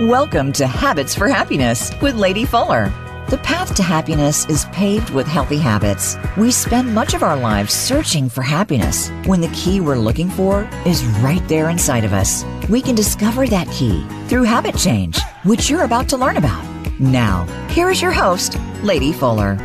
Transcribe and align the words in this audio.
Welcome 0.00 0.52
to 0.52 0.66
Habits 0.66 1.14
for 1.14 1.26
Happiness 1.26 1.90
with 2.02 2.16
Lady 2.16 2.44
Fuller. 2.44 2.92
The 3.30 3.38
path 3.38 3.74
to 3.76 3.82
happiness 3.82 4.44
is 4.44 4.66
paved 4.66 5.08
with 5.08 5.26
healthy 5.26 5.56
habits. 5.56 6.18
We 6.36 6.50
spend 6.50 6.94
much 6.94 7.14
of 7.14 7.22
our 7.22 7.34
lives 7.34 7.72
searching 7.72 8.28
for 8.28 8.42
happiness 8.42 9.08
when 9.24 9.40
the 9.40 9.48
key 9.54 9.80
we're 9.80 9.96
looking 9.96 10.28
for 10.28 10.68
is 10.84 11.02
right 11.22 11.40
there 11.48 11.70
inside 11.70 12.04
of 12.04 12.12
us. 12.12 12.44
We 12.68 12.82
can 12.82 12.94
discover 12.94 13.46
that 13.46 13.70
key 13.70 14.06
through 14.28 14.42
habit 14.42 14.76
change, 14.76 15.18
which 15.44 15.70
you're 15.70 15.84
about 15.84 16.10
to 16.10 16.18
learn 16.18 16.36
about. 16.36 16.62
Now, 17.00 17.46
here 17.70 17.88
is 17.88 18.02
your 18.02 18.12
host, 18.12 18.58
Lady 18.82 19.14
Fuller. 19.14 19.56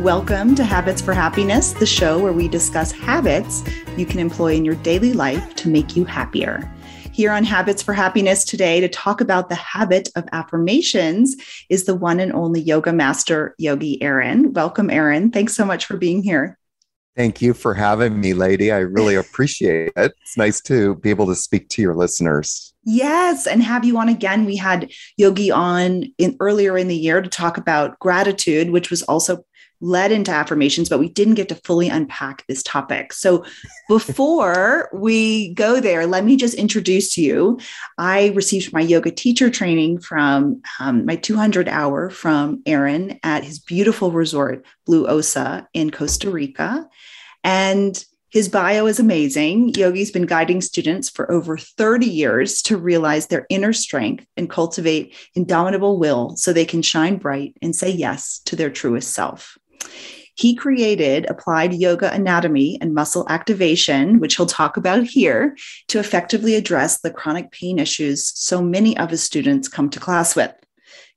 Welcome 0.00 0.54
to 0.56 0.64
Habits 0.64 1.00
for 1.00 1.14
Happiness, 1.14 1.72
the 1.72 1.86
show 1.86 2.18
where 2.18 2.34
we 2.34 2.46
discuss 2.46 2.92
habits 2.92 3.64
you 3.96 4.04
can 4.04 4.18
employ 4.18 4.52
in 4.52 4.66
your 4.66 4.74
daily 4.76 5.14
life 5.14 5.54
to 5.54 5.70
make 5.70 5.96
you 5.96 6.04
happier 6.04 6.70
here 7.20 7.32
on 7.32 7.44
Habits 7.44 7.82
for 7.82 7.92
Happiness 7.92 8.46
today 8.46 8.80
to 8.80 8.88
talk 8.88 9.20
about 9.20 9.50
the 9.50 9.54
habit 9.54 10.08
of 10.16 10.24
affirmations 10.32 11.36
is 11.68 11.84
the 11.84 11.94
one 11.94 12.18
and 12.18 12.32
only 12.32 12.62
yoga 12.62 12.94
master, 12.94 13.54
Yogi 13.58 14.02
Aaron. 14.02 14.54
Welcome, 14.54 14.88
Aaron. 14.88 15.30
Thanks 15.30 15.54
so 15.54 15.66
much 15.66 15.84
for 15.84 15.98
being 15.98 16.22
here. 16.22 16.58
Thank 17.14 17.42
you 17.42 17.52
for 17.52 17.74
having 17.74 18.18
me, 18.18 18.32
lady. 18.32 18.72
I 18.72 18.78
really 18.78 19.14
appreciate 19.16 19.92
it. 19.96 20.14
It's 20.22 20.38
nice 20.38 20.62
to 20.62 20.94
be 20.94 21.10
able 21.10 21.26
to 21.26 21.34
speak 21.34 21.68
to 21.68 21.82
your 21.82 21.94
listeners. 21.94 22.72
Yes, 22.84 23.46
and 23.46 23.62
have 23.62 23.84
you 23.84 23.98
on 23.98 24.08
again. 24.08 24.46
We 24.46 24.56
had 24.56 24.90
Yogi 25.18 25.50
on 25.50 26.04
in 26.16 26.38
earlier 26.40 26.78
in 26.78 26.88
the 26.88 26.96
year 26.96 27.20
to 27.20 27.28
talk 27.28 27.58
about 27.58 27.98
gratitude, 27.98 28.70
which 28.70 28.88
was 28.88 29.02
also 29.02 29.44
led 29.80 30.12
into 30.12 30.30
affirmations, 30.30 30.88
but 30.88 30.98
we 30.98 31.08
didn't 31.08 31.34
get 31.34 31.48
to 31.48 31.54
fully 31.54 31.88
unpack 31.88 32.44
this 32.46 32.62
topic. 32.62 33.12
So 33.12 33.44
before 33.88 34.88
we 34.94 35.54
go 35.54 35.80
there, 35.80 36.06
let 36.06 36.24
me 36.24 36.36
just 36.36 36.54
introduce 36.54 37.16
you. 37.16 37.58
I 37.98 38.28
received 38.28 38.72
my 38.72 38.80
yoga 38.80 39.10
teacher 39.10 39.50
training 39.50 40.00
from 40.00 40.62
um, 40.78 41.06
my 41.06 41.16
200 41.16 41.68
hour 41.68 42.10
from 42.10 42.62
Aaron 42.66 43.18
at 43.22 43.44
his 43.44 43.58
beautiful 43.58 44.10
resort, 44.10 44.64
Blue 44.86 45.06
Osa 45.06 45.68
in 45.72 45.90
Costa 45.90 46.30
Rica. 46.30 46.88
And 47.42 48.02
his 48.30 48.48
bio 48.48 48.86
is 48.86 49.00
amazing. 49.00 49.74
Yogi's 49.74 50.12
been 50.12 50.26
guiding 50.26 50.60
students 50.60 51.10
for 51.10 51.30
over 51.32 51.58
30 51.58 52.06
years 52.06 52.62
to 52.62 52.76
realize 52.76 53.26
their 53.26 53.44
inner 53.50 53.72
strength 53.72 54.24
and 54.36 54.48
cultivate 54.48 55.16
indomitable 55.34 55.98
will 55.98 56.36
so 56.36 56.52
they 56.52 56.64
can 56.64 56.80
shine 56.80 57.16
bright 57.16 57.56
and 57.60 57.74
say 57.74 57.90
yes 57.90 58.38
to 58.44 58.54
their 58.54 58.70
truest 58.70 59.12
self. 59.12 59.58
He 60.34 60.54
created 60.54 61.26
applied 61.28 61.74
yoga 61.74 62.10
anatomy 62.12 62.78
and 62.80 62.94
muscle 62.94 63.26
activation, 63.28 64.20
which 64.20 64.36
he'll 64.36 64.46
talk 64.46 64.76
about 64.76 65.04
here, 65.04 65.56
to 65.88 65.98
effectively 65.98 66.54
address 66.54 67.00
the 67.00 67.10
chronic 67.10 67.50
pain 67.50 67.78
issues 67.78 68.32
so 68.34 68.62
many 68.62 68.96
of 68.96 69.10
his 69.10 69.22
students 69.22 69.68
come 69.68 69.90
to 69.90 70.00
class 70.00 70.34
with. 70.34 70.52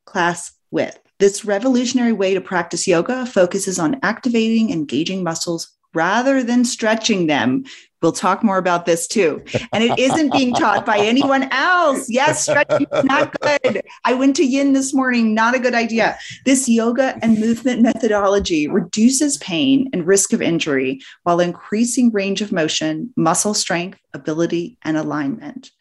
Class 0.06 0.52
with. 0.72 1.00
This 1.19 1.45
revolutionary 1.45 2.11
way 2.11 2.34
to 2.34 2.41
practice 2.41 2.86
yoga 2.86 3.25
focuses 3.25 3.80
on 3.80 4.00
activating 4.03 4.72
and 4.72 4.81
engaging 4.81 5.23
muscles 5.23 5.73
rather 5.94 6.44
than 6.44 6.66
stretching 6.66 7.28
them, 7.28 7.64
We'll 8.04 8.12
talk 8.12 8.44
more 8.44 8.58
about 8.58 8.86
this 8.86 9.08
too. 9.08 9.42
And 9.72 9.82
it 9.82 9.98
isn't 9.98 10.34
being 10.34 10.54
taught 10.54 10.86
by 10.86 10.98
anyone 10.98 11.44
else. 11.52 12.09
Yes, 12.09 12.44
stretching 12.44 12.86
is 12.92 13.04
not 13.06 13.34
good. 13.40 13.82
I 14.04 14.14
went 14.14 14.36
to 14.36 14.46
yin 14.46 14.73
this 14.73 14.94
morning, 14.94 15.34
not 15.34 15.56
a 15.56 15.59
good 15.59 15.73
idea. 15.73 16.18
This 16.44 16.68
yoga 16.68 17.18
and 17.22 17.40
movement 17.40 17.81
methodology 17.81 18.68
reduces 18.68 19.38
pain 19.38 19.90
and 19.94 20.06
risk 20.06 20.34
of 20.34 20.42
injury 20.42 21.00
while 21.24 21.40
increasing 21.40 22.12
range 22.12 22.42
of 22.42 22.52
motion, 22.52 23.14
muscle 23.16 23.54
strength, 23.54 24.00
ability, 24.14 24.78
and 24.84 24.98
alignment. 24.98 25.72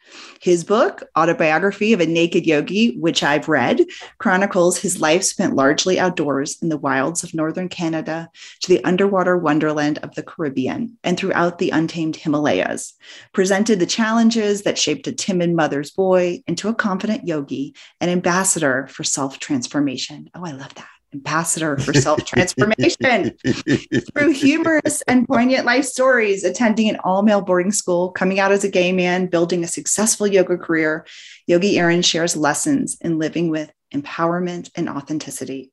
His 0.40 0.64
book, 0.64 1.04
Autobiography 1.16 1.92
of 1.92 2.00
a 2.00 2.06
Naked 2.06 2.46
Yogi, 2.46 2.96
which 2.98 3.22
I've 3.22 3.48
read, 3.48 3.84
chronicles 4.18 4.78
his 4.78 5.00
life 5.00 5.22
spent 5.22 5.54
largely 5.54 5.98
outdoors 5.98 6.60
in 6.60 6.68
the 6.68 6.76
wilds 6.76 7.22
of 7.22 7.34
northern 7.34 7.68
Canada 7.68 8.28
to 8.60 8.68
the 8.68 8.82
underwater 8.84 9.36
wonderland 9.36 9.98
of 9.98 10.14
the 10.14 10.22
Caribbean 10.22 10.98
and 11.04 11.16
throughout 11.16 11.58
the 11.58 11.70
untamed 11.70 12.16
Himalayas, 12.16 12.94
presented 13.32 13.78
the 13.78 13.86
challenges 13.86 14.62
that 14.62 14.78
shaped 14.78 15.06
a 15.06 15.12
timid 15.12 15.54
mother's 15.54 15.90
boy 15.90 16.42
into 16.46 16.68
a 16.68 16.74
confident 16.74 17.26
yogi, 17.26 17.74
an 18.00 18.08
ambassador 18.08 18.88
for 18.88 19.04
self 19.04 19.38
transformation. 19.38 20.28
Oh, 20.34 20.44
I 20.44 20.52
love 20.52 20.74
that 20.74 20.88
ambassador 21.12 21.76
for 21.78 21.92
self 21.92 22.24
transformation 22.24 23.36
through 24.12 24.30
humorous 24.30 25.02
and 25.02 25.26
poignant 25.26 25.66
life 25.66 25.84
stories, 25.84 26.44
attending 26.44 26.88
an 26.88 26.98
all 27.04 27.22
male 27.22 27.40
boarding 27.40 27.72
school, 27.72 28.10
coming 28.10 28.40
out 28.40 28.52
as 28.52 28.64
a 28.64 28.70
gay 28.70 28.92
man, 28.92 29.26
building 29.26 29.64
a 29.64 29.68
successful 29.68 30.26
yoga 30.26 30.56
career. 30.56 31.06
Yogi 31.46 31.78
Aaron 31.78 32.02
shares 32.02 32.36
lessons 32.36 32.96
in 33.00 33.18
living 33.18 33.50
with 33.50 33.72
empowerment 33.92 34.70
and 34.74 34.88
authenticity. 34.88 35.72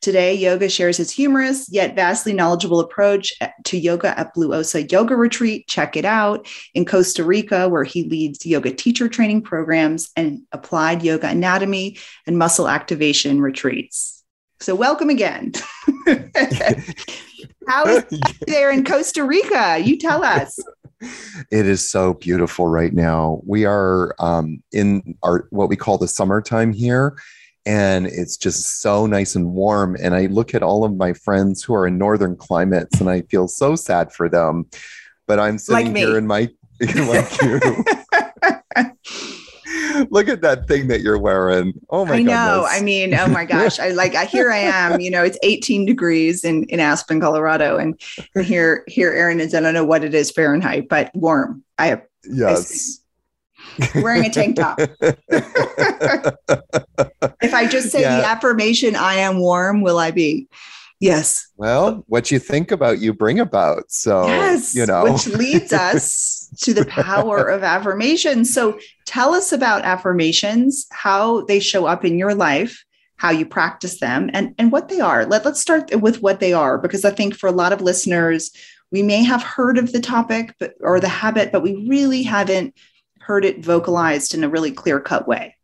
Today, 0.00 0.34
Yoga 0.34 0.68
shares 0.68 0.96
his 0.96 1.10
humorous 1.10 1.68
yet 1.70 1.94
vastly 1.94 2.32
knowledgeable 2.32 2.80
approach 2.80 3.32
to 3.64 3.78
yoga 3.78 4.18
at 4.18 4.32
Blue 4.32 4.54
Osa 4.54 4.82
Yoga 4.82 5.16
Retreat. 5.16 5.68
Check 5.68 5.96
it 5.96 6.04
out 6.04 6.46
in 6.74 6.84
Costa 6.84 7.24
Rica, 7.24 7.68
where 7.68 7.84
he 7.84 8.04
leads 8.04 8.46
yoga 8.46 8.72
teacher 8.72 9.08
training 9.08 9.42
programs 9.42 10.10
and 10.16 10.40
applied 10.52 11.02
yoga 11.02 11.28
anatomy 11.28 11.98
and 12.26 12.38
muscle 12.38 12.68
activation 12.68 13.40
retreats. 13.40 14.17
So, 14.60 14.74
welcome 14.74 15.08
again. 15.08 15.52
How 17.68 17.86
is 17.86 18.04
there 18.46 18.72
in 18.72 18.84
Costa 18.84 19.22
Rica? 19.24 19.78
You 19.78 19.96
tell 19.96 20.24
us. 20.24 20.58
It 21.52 21.66
is 21.66 21.88
so 21.88 22.14
beautiful 22.14 22.66
right 22.66 22.92
now. 22.92 23.40
We 23.46 23.64
are 23.66 24.16
um, 24.18 24.60
in 24.72 25.16
our 25.22 25.46
what 25.50 25.68
we 25.68 25.76
call 25.76 25.96
the 25.96 26.08
summertime 26.08 26.72
here, 26.72 27.16
and 27.66 28.06
it's 28.06 28.36
just 28.36 28.80
so 28.80 29.06
nice 29.06 29.36
and 29.36 29.52
warm. 29.52 29.96
And 30.00 30.16
I 30.16 30.26
look 30.26 30.56
at 30.56 30.64
all 30.64 30.84
of 30.84 30.96
my 30.96 31.12
friends 31.12 31.62
who 31.62 31.74
are 31.74 31.86
in 31.86 31.96
northern 31.96 32.34
climates, 32.34 33.00
and 33.00 33.08
I 33.08 33.22
feel 33.22 33.46
so 33.46 33.76
sad 33.76 34.12
for 34.12 34.28
them. 34.28 34.66
But 35.28 35.38
I'm 35.38 35.58
sitting 35.58 35.94
like 35.94 35.96
here 35.96 36.18
in 36.18 36.26
my 36.26 36.48
like 36.80 37.42
you. 37.42 37.84
Look 40.10 40.28
at 40.28 40.40
that 40.42 40.68
thing 40.68 40.88
that 40.88 41.00
you're 41.00 41.18
wearing. 41.18 41.72
Oh 41.90 42.04
my 42.04 42.10
god. 42.10 42.18
I 42.18 42.22
know. 42.22 42.60
Goodness. 42.62 42.80
I 42.80 42.84
mean, 42.84 43.14
oh 43.14 43.28
my 43.28 43.44
gosh. 43.44 43.78
I 43.78 43.90
like 43.90 44.14
I 44.14 44.24
here 44.24 44.50
I 44.50 44.58
am, 44.58 45.00
you 45.00 45.10
know, 45.10 45.22
it's 45.24 45.38
18 45.42 45.86
degrees 45.86 46.44
in, 46.44 46.64
in 46.64 46.80
Aspen, 46.80 47.20
Colorado. 47.20 47.76
And 47.76 48.00
here 48.44 48.84
here 48.86 49.12
Aaron 49.12 49.40
is, 49.40 49.54
I 49.54 49.60
don't 49.60 49.74
know 49.74 49.84
what 49.84 50.04
it 50.04 50.14
is 50.14 50.30
Fahrenheit, 50.30 50.88
but 50.88 51.14
warm. 51.14 51.62
I 51.78 51.86
have 51.88 52.02
yes. 52.24 53.00
I 53.80 54.00
wearing 54.00 54.24
a 54.24 54.30
tank 54.30 54.56
top. 54.56 54.80
if 57.40 57.54
I 57.54 57.68
just 57.68 57.90
say 57.90 58.00
yeah. 58.00 58.16
the 58.16 58.26
affirmation, 58.26 58.96
I 58.96 59.14
am 59.14 59.38
warm, 59.38 59.82
will 59.82 59.98
I 59.98 60.10
be? 60.10 60.48
Yes. 61.00 61.48
Well, 61.56 62.04
what 62.08 62.30
you 62.30 62.40
think 62.40 62.72
about, 62.72 62.98
you 62.98 63.12
bring 63.12 63.38
about. 63.38 63.84
So, 63.88 64.26
yes, 64.26 64.74
you 64.74 64.84
know, 64.84 65.04
which 65.04 65.28
leads 65.28 65.72
us 65.72 66.50
to 66.62 66.74
the 66.74 66.84
power 66.86 67.46
of 67.46 67.62
affirmation. 67.62 68.44
So, 68.44 68.78
tell 69.06 69.32
us 69.32 69.52
about 69.52 69.84
affirmations, 69.84 70.86
how 70.90 71.42
they 71.42 71.60
show 71.60 71.86
up 71.86 72.04
in 72.04 72.18
your 72.18 72.34
life, 72.34 72.84
how 73.16 73.30
you 73.30 73.46
practice 73.46 74.00
them, 74.00 74.28
and, 74.32 74.54
and 74.58 74.72
what 74.72 74.88
they 74.88 74.98
are. 74.98 75.24
Let, 75.24 75.44
let's 75.44 75.60
start 75.60 75.90
with 76.00 76.20
what 76.20 76.40
they 76.40 76.52
are, 76.52 76.78
because 76.78 77.04
I 77.04 77.10
think 77.10 77.36
for 77.36 77.48
a 77.48 77.52
lot 77.52 77.72
of 77.72 77.80
listeners, 77.80 78.50
we 78.90 79.02
may 79.02 79.22
have 79.22 79.42
heard 79.42 79.78
of 79.78 79.92
the 79.92 80.00
topic 80.00 80.54
but, 80.58 80.74
or 80.80 80.98
the 80.98 81.08
habit, 81.08 81.52
but 81.52 81.62
we 81.62 81.86
really 81.88 82.22
haven't 82.24 82.74
heard 83.20 83.44
it 83.44 83.64
vocalized 83.64 84.34
in 84.34 84.42
a 84.42 84.48
really 84.48 84.72
clear 84.72 84.98
cut 84.98 85.28
way. 85.28 85.54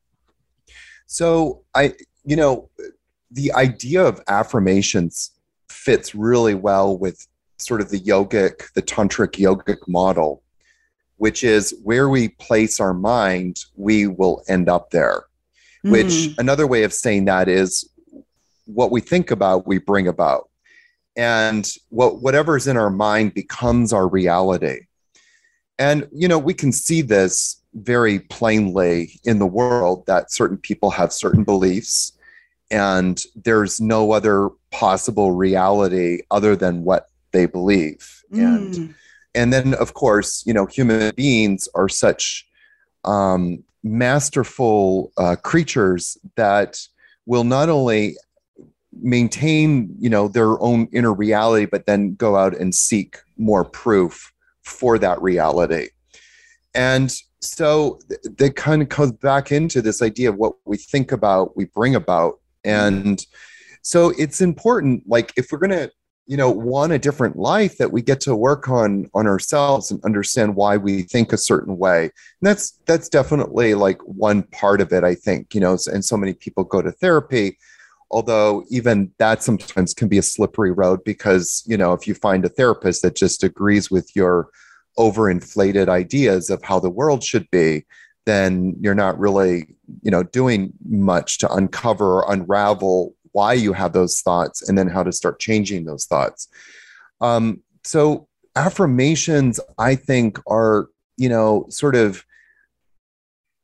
So, 1.06 1.65
I, 1.75 1.94
you 2.25 2.37
know, 2.37 2.71
the 3.34 3.53
idea 3.53 4.03
of 4.03 4.22
affirmations 4.28 5.33
fits 5.69 6.15
really 6.15 6.55
well 6.55 6.97
with 6.97 7.27
sort 7.59 7.81
of 7.81 7.91
the 7.91 8.00
yogic, 8.00 8.72
the 8.75 8.83
tantric 8.83 9.33
yogic 9.33 9.78
model, 9.89 10.43
which 11.17 11.43
is 11.44 11.75
where 11.82 12.08
we 12.08 12.29
place 12.29 12.81
our 12.81 12.94
mind, 12.94 13.64
we 13.76 14.06
will 14.06 14.43
end 14.49 14.69
up 14.69 14.91
there. 14.91 15.25
Mm. 15.85 15.91
Which 15.91 16.35
another 16.38 16.67
way 16.67 16.85
of 16.85 16.93
saying 16.93 17.25
that 17.26 17.49
is 17.49 17.88
what 18.67 18.91
we 18.91 19.00
think 19.00 19.31
about, 19.31 19.67
we 19.67 19.79
bring 19.79 20.08
about. 20.08 20.49
And 21.17 21.69
what 21.91 22.23
whatever's 22.23 22.67
in 22.67 22.76
our 22.76 22.91
mind 22.91 23.35
becomes 23.35 23.93
our 23.93 24.08
reality. 24.08 24.81
And 25.79 26.08
you 26.12 26.29
know, 26.29 26.38
we 26.38 26.55
can 26.55 26.73
see 26.73 27.03
this 27.03 27.61
very 27.75 28.20
plainly 28.20 29.20
in 29.25 29.38
the 29.41 29.47
world 29.47 30.06
that 30.06 30.32
certain 30.32 30.56
people 30.56 30.91
have 30.91 31.12
certain 31.12 31.43
beliefs 31.44 32.12
and 32.75 33.23
there's 33.37 33.81
no 33.81 34.12
other 34.12 34.50
possible 34.71 35.32
reality 35.32 36.21
other 36.31 36.56
than 36.56 36.85
what 36.85 37.09
they 37.32 37.47
believe 37.47 38.23
mm. 38.32 38.44
and 38.44 38.94
and 39.35 39.53
then 39.53 39.75
of 39.75 39.94
course 39.94 40.43
you 40.47 40.53
know 40.53 40.67
human 40.67 41.15
beings 41.15 41.69
are 41.75 41.88
such 41.88 42.47
um, 43.05 43.62
masterful 43.82 45.12
uh, 45.19 45.37
creatures 45.37 46.17
that 46.37 46.81
will 47.26 47.44
not 47.44 47.69
only 47.69 48.17
maintain 49.00 49.94
you 49.99 50.09
know 50.09 50.29
their 50.29 50.61
own 50.62 50.88
inner 50.93 51.12
reality 51.12 51.67
but 51.67 51.87
then 51.87 52.15
go 52.15 52.37
out 52.37 52.56
and 52.56 52.75
seek 52.75 53.19
more 53.37 53.65
proof 53.65 54.32
for 54.62 54.99
that 54.99 55.20
reality 55.20 55.88
and 56.75 57.15
so 57.44 57.99
that 58.38 58.56
kind 58.56 58.82
of 58.82 58.88
comes 58.88 59.12
back 59.12 59.53
into 59.53 59.82
this 59.82 60.03
idea 60.03 60.31
of 60.31 60.37
what 60.37 60.55
we 60.65 60.77
think 60.77 61.12
about, 61.12 61.56
we 61.56 61.67
bring 61.67 61.94
about. 61.94 62.41
And 62.64 63.25
so 63.82 64.12
it's 64.19 64.40
important, 64.40 65.05
like 65.06 65.32
if 65.37 65.49
we're 65.50 65.58
going 65.58 65.70
to, 65.70 65.90
you 66.26 66.38
know, 66.38 66.50
want 66.50 66.93
a 66.93 66.99
different 66.99 67.37
life 67.37 67.76
that 67.76 67.93
we 67.93 68.00
get 68.00 68.20
to 68.22 68.34
work 68.34 68.69
on 68.69 69.11
on 69.12 69.26
ourselves 69.26 69.90
and 69.90 70.02
understand 70.05 70.56
why 70.56 70.78
we 70.78 71.02
think 71.02 71.32
a 71.32 71.38
certain 71.38 71.76
way. 71.76 72.05
And 72.05 72.12
that's 72.40 72.78
that's 72.87 73.11
definitely 73.11 73.75
like 73.75 74.00
one 74.02 74.44
part 74.44 74.81
of 74.81 74.93
it, 74.93 75.05
I 75.05 75.14
think, 75.14 75.55
you 75.55 75.61
know, 75.61 75.76
and 75.93 76.05
so 76.05 76.16
many 76.16 76.32
people 76.32 76.64
go 76.64 76.82
to 76.82 76.93
therapy 76.93 77.58
although 78.11 78.62
even 78.69 79.10
that 79.19 79.43
sometimes 79.43 79.94
can 79.94 80.08
be 80.08 80.19
a 80.19 80.22
slippery 80.22 80.70
road 80.70 81.02
because 81.05 81.64
you 81.67 81.76
know 81.76 81.94
if 81.94 82.06
you 82.06 82.14
find 82.14 82.44
a 82.44 82.50
therapist 82.50 83.00
that 83.00 83.17
just 83.17 83.43
agrees 83.43 83.90
with 83.90 84.14
your 84.14 84.50
overinflated 84.99 85.88
ideas 85.88 86.50
of 86.50 86.62
how 86.62 86.78
the 86.78 86.90
world 86.90 87.22
should 87.22 87.50
be, 87.50 87.84
then 88.26 88.76
you're 88.81 88.94
not 88.94 89.19
really, 89.19 89.67
you 90.03 90.11
know, 90.11 90.23
doing 90.23 90.73
much 90.88 91.38
to 91.38 91.53
uncover 91.53 92.23
or 92.23 92.32
unravel 92.32 93.15
why 93.32 93.53
you 93.53 93.73
have 93.73 93.93
those 93.93 94.21
thoughts 94.21 94.67
and 94.69 94.79
then 94.79 94.88
how 94.88 95.03
to 95.03 95.12
start 95.12 95.41
changing 95.41 95.85
those 95.85 96.06
thoughts. 96.06 96.49
Um, 97.21 97.61
so 97.82 98.29
affirmations, 98.56 99.61
I 99.79 99.97
think, 99.97 100.38
are, 100.47 100.88
you 101.17 101.29
know, 101.29 101.67
sort 101.69 101.97
of 101.97 102.25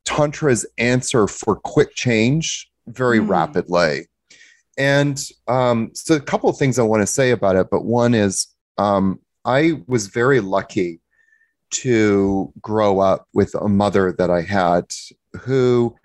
Tantra's 0.05 0.65
answer 0.77 1.27
for 1.27 1.55
quick 1.55 1.95
change 1.95 2.69
very 2.87 3.19
mm. 3.19 3.29
rapidly. 3.29 4.07
And 4.77 5.21
um, 5.47 5.91
so, 5.93 6.15
a 6.15 6.19
couple 6.19 6.49
of 6.49 6.57
things 6.57 6.79
I 6.79 6.83
want 6.83 7.01
to 7.01 7.07
say 7.07 7.31
about 7.31 7.55
it, 7.55 7.67
but 7.69 7.85
one 7.85 8.13
is 8.13 8.47
um, 8.77 9.19
I 9.45 9.81
was 9.87 10.07
very 10.07 10.39
lucky 10.39 11.00
to 11.71 12.51
grow 12.61 12.99
up 12.99 13.27
with 13.33 13.53
a 13.55 13.67
mother 13.67 14.13
that 14.17 14.29
I 14.29 14.41
had 14.41 14.85
who, 15.41 15.95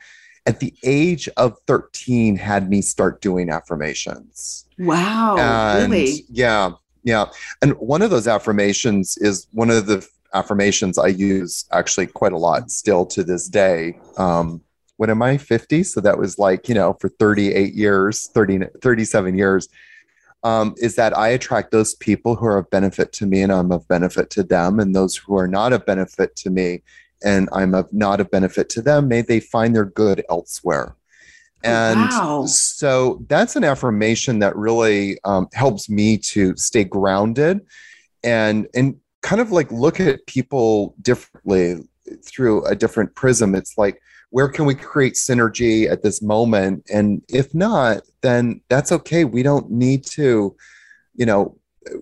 at 0.46 0.60
the 0.60 0.74
age 0.84 1.28
of 1.36 1.58
13, 1.66 2.36
had 2.36 2.70
me 2.70 2.80
start 2.82 3.20
doing 3.20 3.50
affirmations. 3.50 4.66
Wow. 4.78 5.36
And 5.38 5.92
really? 5.92 6.24
Yeah. 6.30 6.72
Yeah. 7.02 7.26
And 7.62 7.72
one 7.74 8.02
of 8.02 8.10
those 8.10 8.26
affirmations 8.26 9.16
is 9.18 9.46
one 9.52 9.70
of 9.70 9.86
the 9.86 10.06
affirmations 10.34 10.98
I 10.98 11.08
use 11.08 11.64
actually 11.72 12.06
quite 12.06 12.32
a 12.32 12.38
lot 12.38 12.70
still 12.70 13.06
to 13.06 13.22
this 13.22 13.48
day. 13.48 13.98
Um, 14.18 14.60
when 14.96 15.10
am 15.10 15.22
I 15.22 15.36
50? 15.36 15.82
So 15.82 16.00
that 16.00 16.18
was 16.18 16.38
like, 16.38 16.68
you 16.68 16.74
know, 16.74 16.96
for 17.00 17.08
38 17.08 17.74
years, 17.74 18.28
30, 18.28 18.60
37 18.82 19.36
years 19.36 19.68
um, 20.42 20.74
is 20.78 20.96
that 20.96 21.16
I 21.16 21.28
attract 21.28 21.70
those 21.70 21.94
people 21.94 22.36
who 22.36 22.46
are 22.46 22.58
of 22.58 22.70
benefit 22.70 23.12
to 23.14 23.26
me 23.26 23.42
and 23.42 23.52
I'm 23.52 23.72
of 23.72 23.86
benefit 23.88 24.30
to 24.30 24.42
them, 24.42 24.78
and 24.78 24.94
those 24.94 25.16
who 25.16 25.36
are 25.36 25.48
not 25.48 25.72
of 25.72 25.84
benefit 25.86 26.36
to 26.36 26.50
me 26.50 26.82
and 27.24 27.48
I'm 27.52 27.74
of 27.74 27.92
not 27.92 28.20
of 28.20 28.30
benefit 28.30 28.68
to 28.70 28.82
them, 28.82 29.08
may 29.08 29.22
they 29.22 29.40
find 29.40 29.74
their 29.74 29.86
good 29.86 30.24
elsewhere. 30.28 30.94
And 31.64 31.98
wow. 31.98 32.46
so 32.46 33.24
that's 33.28 33.56
an 33.56 33.64
affirmation 33.64 34.38
that 34.40 34.54
really 34.54 35.18
um, 35.24 35.48
helps 35.52 35.88
me 35.88 36.18
to 36.18 36.56
stay 36.56 36.84
grounded 36.84 37.60
and 38.22 38.68
and 38.74 38.96
kind 39.22 39.40
of 39.40 39.50
like 39.50 39.72
look 39.72 39.98
at 39.98 40.26
people 40.26 40.94
differently 41.02 41.88
through 42.22 42.64
a 42.66 42.76
different 42.76 43.14
prism. 43.14 43.54
It's 43.54 43.76
like, 43.76 44.00
where 44.36 44.48
can 44.48 44.66
we 44.66 44.74
create 44.74 45.14
synergy 45.14 45.90
at 45.90 46.02
this 46.02 46.20
moment? 46.20 46.84
And 46.92 47.22
if 47.28 47.54
not 47.54 48.02
then 48.20 48.60
that's 48.68 48.92
okay. 48.92 49.24
We 49.24 49.42
don't 49.42 49.70
need 49.70 50.04
to 50.18 50.54
you 51.14 51.24
know 51.24 51.56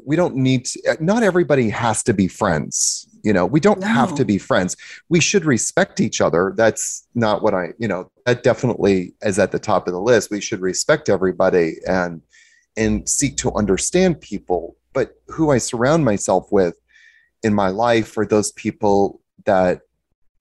we 0.05 0.17
don't 0.17 0.35
need 0.35 0.65
to, 0.65 0.97
not 0.99 1.23
everybody 1.23 1.69
has 1.71 2.03
to 2.03 2.15
be 2.15 2.27
friends 2.27 3.07
you 3.23 3.33
know 3.33 3.47
we 3.47 3.61
don't 3.61 3.79
no. 3.79 3.87
have 3.87 4.17
to 4.17 4.25
be 4.25 4.39
friends. 4.39 4.77
We 5.09 5.21
should 5.21 5.45
respect 5.45 6.01
each 6.01 6.21
other. 6.21 6.53
That's 6.57 7.07
not 7.15 7.41
what 7.45 7.55
i 7.55 7.69
you 7.79 7.87
know 7.87 8.11
that 8.27 8.43
definitely 8.43 9.15
is 9.23 9.39
at 9.39 9.53
the 9.53 9.61
top 9.61 9.87
of 9.87 9.95
the 9.95 10.01
list. 10.01 10.33
We 10.33 10.41
should 10.41 10.61
respect 10.61 11.09
everybody 11.09 11.77
and 11.87 12.21
and 12.77 13.09
seek 13.09 13.37
to 13.39 13.53
understand 13.55 14.21
people. 14.21 14.77
But 14.93 15.13
who 15.29 15.51
i 15.51 15.59
surround 15.59 16.05
myself 16.05 16.51
with 16.51 16.75
in 17.45 17.55
my 17.55 17.69
life 17.69 18.19
are 18.19 18.27
those 18.27 18.51
people 18.53 19.21
that 19.45 19.83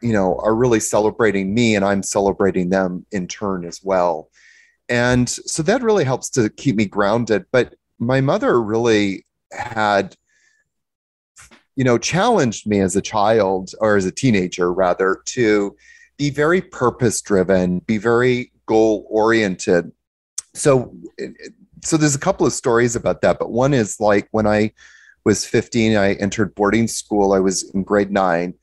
you 0.04 0.14
know 0.14 0.40
are 0.44 0.54
really 0.54 0.80
celebrating 0.80 1.54
me 1.54 1.76
and 1.76 1.84
i'm 1.86 2.04
celebrating 2.04 2.70
them 2.70 3.06
in 3.12 3.28
turn 3.28 3.66
as 3.66 3.82
well. 3.84 4.30
And 4.90 5.30
so 5.30 5.64
that 5.64 5.82
really 5.82 6.04
helps 6.04 6.30
to 6.32 6.50
keep 6.50 6.76
me 6.76 6.86
grounded. 6.86 7.46
But 7.52 7.76
my 8.00 8.22
mother 8.22 8.62
really 8.62 9.26
had 9.52 10.16
you 11.76 11.84
know 11.84 11.98
challenged 11.98 12.68
me 12.68 12.80
as 12.80 12.96
a 12.96 13.02
child 13.02 13.72
or 13.80 13.96
as 13.96 14.06
a 14.06 14.12
teenager 14.12 14.72
rather 14.72 15.22
to 15.26 15.76
be 16.18 16.30
very 16.30 16.62
purpose 16.62 17.22
driven 17.22 17.80
be 17.80 17.98
very 17.98 18.52
goal 18.66 19.06
oriented 19.10 19.92
so 20.54 20.96
so 21.84 21.98
there's 21.98 22.16
a 22.16 22.20
couple 22.20 22.46
of 22.46 22.54
stories 22.54 22.96
about 22.96 23.22
that 23.22 23.40
but 23.40 23.52
one 23.52 23.74
is 23.74 24.00
like 24.00 24.28
when 24.32 24.46
i 24.46 24.72
was 25.26 25.46
15 25.46 25.96
i 25.96 26.14
entered 26.14 26.54
boarding 26.56 26.88
school 26.88 27.34
i 27.34 27.40
was 27.40 27.64
in 27.72 27.84
grade 27.84 28.12
9 28.12 28.54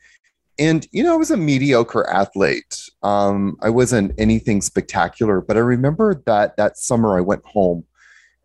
and 0.61 0.87
you 0.93 1.03
know, 1.03 1.15
I 1.15 1.17
was 1.17 1.31
a 1.31 1.37
mediocre 1.37 2.09
athlete. 2.09 2.89
Um, 3.03 3.57
I 3.63 3.71
wasn't 3.71 4.13
anything 4.19 4.61
spectacular, 4.61 5.41
but 5.41 5.57
I 5.57 5.61
remember 5.61 6.23
that 6.27 6.57
that 6.59 6.77
summer 6.77 7.17
I 7.17 7.23
went 7.23 7.45
home 7.47 7.85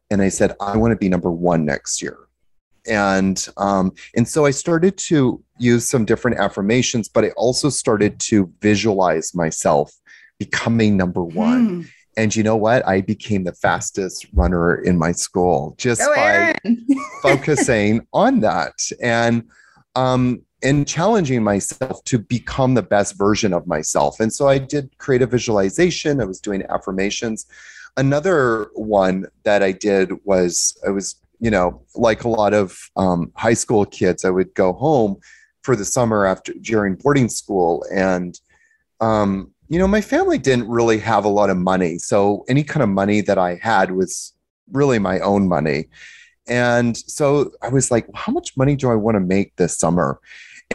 and 0.09 0.21
I 0.21 0.29
said, 0.29 0.55
I 0.61 0.77
want 0.77 0.93
to 0.93 0.95
be 0.95 1.09
number 1.09 1.29
one 1.29 1.65
next 1.65 2.01
year. 2.01 2.17
And 2.87 3.45
um, 3.57 3.91
and 4.15 4.27
so 4.27 4.45
I 4.45 4.51
started 4.51 4.97
to 5.09 5.43
use 5.59 5.89
some 5.89 6.05
different 6.05 6.37
affirmations, 6.37 7.09
but 7.09 7.25
I 7.25 7.31
also 7.31 7.69
started 7.69 8.19
to 8.21 8.51
visualize 8.61 9.35
myself 9.35 9.91
becoming 10.39 10.95
number 10.95 11.23
one. 11.23 11.67
Hmm. 11.67 11.81
And 12.17 12.33
you 12.33 12.43
know 12.43 12.55
what? 12.55 12.87
I 12.87 13.01
became 13.01 13.43
the 13.43 13.51
fastest 13.51 14.27
runner 14.31 14.75
in 14.75 14.97
my 14.97 15.11
school 15.11 15.75
just 15.77 15.99
Go 15.99 16.15
by 16.15 16.55
focusing 17.21 18.07
on 18.13 18.39
that. 18.39 18.73
And 19.01 19.49
um, 19.95 20.44
and 20.65 20.87
challenging 20.87 21.43
myself 21.43 22.03
to 22.05 22.17
become 22.17 22.73
the 22.73 22.81
best 22.81 23.17
version 23.19 23.53
of 23.53 23.67
myself. 23.67 24.19
And 24.19 24.33
so 24.33 24.47
I 24.47 24.57
did 24.57 24.97
creative 24.97 25.29
visualization, 25.29 26.19
I 26.19 26.25
was 26.25 26.41
doing 26.41 26.63
affirmations. 26.69 27.45
Another 27.97 28.71
one 28.73 29.27
that 29.43 29.61
I 29.61 29.71
did 29.71 30.11
was 30.25 30.75
I 30.85 30.89
was, 30.89 31.15
you 31.39 31.51
know, 31.51 31.83
like 31.93 32.23
a 32.23 32.29
lot 32.29 32.55
of 32.55 32.89
um, 32.97 33.31
high 33.35 33.53
school 33.53 33.85
kids, 33.85 34.25
I 34.25 34.31
would 34.31 34.55
go 34.55 34.73
home 34.73 35.17
for 35.61 35.75
the 35.75 35.85
summer 35.85 36.25
after 36.25 36.51
during 36.53 36.95
boarding 36.95 37.29
school. 37.29 37.85
And, 37.93 38.39
um, 39.01 39.51
you 39.69 39.77
know, 39.77 39.87
my 39.87 40.01
family 40.01 40.39
didn't 40.39 40.67
really 40.67 40.97
have 40.97 41.25
a 41.25 41.29
lot 41.29 41.51
of 41.51 41.57
money. 41.57 41.99
So 41.99 42.43
any 42.49 42.63
kind 42.63 42.81
of 42.81 42.89
money 42.89 43.21
that 43.21 43.37
I 43.37 43.59
had 43.61 43.91
was 43.91 44.33
really 44.71 44.97
my 44.97 45.19
own 45.19 45.47
money. 45.47 45.89
And 46.47 46.97
so 46.97 47.51
I 47.61 47.69
was 47.69 47.91
like, 47.91 48.07
how 48.15 48.31
much 48.31 48.57
money 48.57 48.75
do 48.75 48.89
I 48.89 48.95
want 48.95 49.15
to 49.15 49.19
make 49.19 49.55
this 49.55 49.77
summer? 49.77 50.19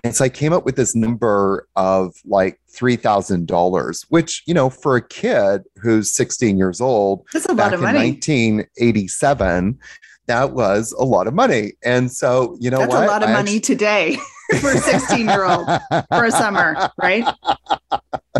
And 0.04 0.14
so 0.14 0.24
I 0.24 0.28
came 0.28 0.52
up 0.52 0.64
with 0.64 0.76
this 0.76 0.94
number 0.94 1.66
of 1.76 2.14
like 2.24 2.60
$3,000, 2.72 4.06
which, 4.08 4.42
you 4.46 4.54
know, 4.54 4.70
for 4.70 4.96
a 4.96 5.06
kid 5.06 5.62
who's 5.82 6.12
16 6.12 6.56
years 6.56 6.80
old, 6.80 7.26
that's 7.32 7.46
a 7.46 7.52
lot 7.52 7.74
of 7.74 7.80
money. 7.80 8.10
1987, 8.10 9.78
that 10.26 10.52
was 10.52 10.92
a 10.92 11.04
lot 11.04 11.26
of 11.26 11.34
money. 11.34 11.72
And 11.84 12.10
so, 12.10 12.56
you 12.60 12.70
know 12.70 12.78
that's 12.78 12.94
what? 12.94 13.04
a 13.04 13.06
lot 13.06 13.22
of 13.22 13.30
I 13.30 13.32
money 13.32 13.56
actually- 13.56 13.60
today 13.60 14.18
for 14.60 14.70
a 14.70 14.78
16 14.78 15.28
year 15.28 15.44
old 15.44 15.66
for 16.08 16.24
a 16.24 16.30
summer, 16.30 16.90
right? 17.02 17.24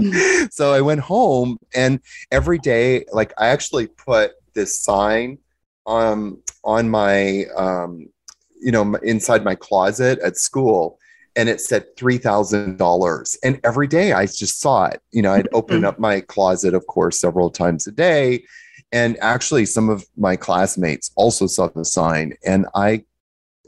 so 0.51 0.73
I 0.73 0.81
went 0.81 1.01
home 1.01 1.59
and 1.75 2.01
every 2.31 2.59
day, 2.59 3.05
like 3.13 3.33
I 3.39 3.49
actually 3.49 3.89
put 3.89 4.33
this 4.55 4.79
sign 4.81 5.39
um, 5.87 6.43
on 6.65 6.89
my, 6.89 7.45
um, 7.57 8.09
you 8.61 8.71
know, 8.71 8.95
inside 9.03 9.45
my 9.45 9.55
closet 9.55 10.19
at 10.21 10.37
school 10.37 10.99
and 11.37 11.49
it 11.49 11.61
said 11.61 11.97
$3,000. 11.97 13.37
And 13.45 13.61
every 13.65 13.87
day 13.87 14.13
I 14.13 14.27
just 14.27 14.61
saw 14.61 14.87
it. 14.87 15.01
You 15.13 15.23
know, 15.23 15.33
I'd 15.33 15.49
open 15.53 15.79
mm-hmm. 15.79 15.87
up 15.87 15.99
my 15.99 16.21
closet, 16.21 16.75
of 16.75 16.87
course, 16.87 17.21
several 17.21 17.51
times 17.51 17.87
a 17.87 17.93
day. 17.93 18.45
And 18.93 19.17
actually, 19.21 19.67
some 19.67 19.89
of 19.89 20.05
my 20.17 20.37
classmates 20.37 21.13
also 21.15 21.47
saw 21.47 21.69
the 21.69 21.85
sign, 21.85 22.35
and 22.45 22.67
I 22.75 23.05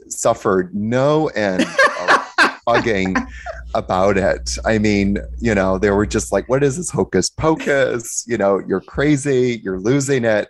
suffered 0.09 0.75
no 0.75 1.27
end 1.27 1.61
of 1.61 1.67
bugging 2.67 3.25
about 3.73 4.17
it. 4.17 4.57
I 4.65 4.77
mean, 4.77 5.17
you 5.39 5.55
know, 5.55 5.77
they 5.77 5.91
were 5.91 6.05
just 6.05 6.31
like, 6.31 6.49
what 6.49 6.63
is 6.63 6.77
this 6.77 6.89
hocus 6.89 7.29
pocus? 7.29 8.25
You 8.27 8.37
know, 8.37 8.61
you're 8.67 8.81
crazy, 8.81 9.61
you're 9.63 9.79
losing 9.79 10.25
it. 10.25 10.49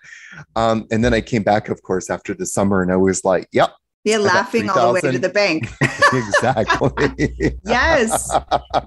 Um, 0.55 0.87
and 0.91 1.03
then 1.03 1.13
I 1.13 1.21
came 1.21 1.43
back, 1.43 1.69
of 1.69 1.83
course, 1.83 2.09
after 2.09 2.33
the 2.33 2.45
summer, 2.45 2.81
and 2.81 2.91
I 2.91 2.95
was 2.95 3.23
like, 3.23 3.47
yep, 3.51 3.71
they're 4.05 4.19
laughing 4.19 4.69
all 4.69 4.93
the 4.93 5.01
way 5.01 5.11
to 5.11 5.19
the 5.19 5.29
bank. 5.29 5.69
exactly. 6.13 7.57
yes. 7.65 8.35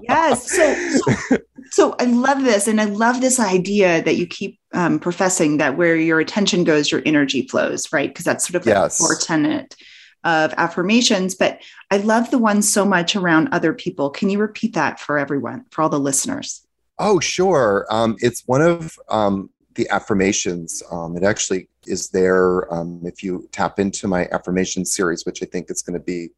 Yes. 0.01 0.51
So, 0.51 0.75
so, 0.75 1.37
so, 1.71 1.95
I 1.99 2.05
love 2.05 2.43
this. 2.43 2.67
And 2.67 2.79
I 2.79 2.85
love 2.85 3.21
this 3.21 3.39
idea 3.39 4.03
that 4.03 4.15
you 4.15 4.27
keep 4.27 4.59
um, 4.73 4.99
professing 4.99 5.57
that 5.57 5.75
where 5.75 5.95
your 5.95 6.19
attention 6.19 6.63
goes, 6.63 6.91
your 6.91 7.01
energy 7.05 7.47
flows, 7.47 7.91
right? 7.91 8.09
Because 8.09 8.25
that's 8.25 8.47
sort 8.47 8.55
of 8.55 8.65
like 8.65 8.75
yes. 8.75 8.99
a 8.99 9.03
core 9.03 9.15
tenet 9.15 9.75
of 10.23 10.53
affirmations, 10.57 11.35
but 11.35 11.61
I 11.89 11.97
love 11.97 12.29
the 12.31 12.37
one 12.37 12.61
so 12.61 12.83
much 12.83 13.15
around 13.15 13.49
other 13.51 13.73
people. 13.73 14.09
Can 14.09 14.29
you 14.29 14.39
repeat 14.39 14.73
that 14.73 14.99
for 14.99 15.17
everyone, 15.17 15.65
for 15.71 15.81
all 15.81 15.89
the 15.89 15.99
listeners? 15.99 16.67
Oh, 16.99 17.19
sure. 17.19 17.85
Um, 17.89 18.17
it's 18.19 18.43
one 18.45 18.61
of 18.61 18.99
um, 19.09 19.49
the 19.75 19.89
affirmations. 19.89 20.83
Um, 20.91 21.15
it 21.15 21.23
actually 21.23 21.69
is 21.87 22.09
there 22.09 22.71
um, 22.73 23.01
if 23.05 23.23
you 23.23 23.47
tap 23.51 23.79
into 23.79 24.07
my 24.07 24.27
affirmation 24.31 24.85
series, 24.85 25.25
which 25.25 25.41
I 25.41 25.45
think 25.45 25.69
is 25.69 25.81
going 25.81 25.99
to 25.99 26.03
be 26.03 26.29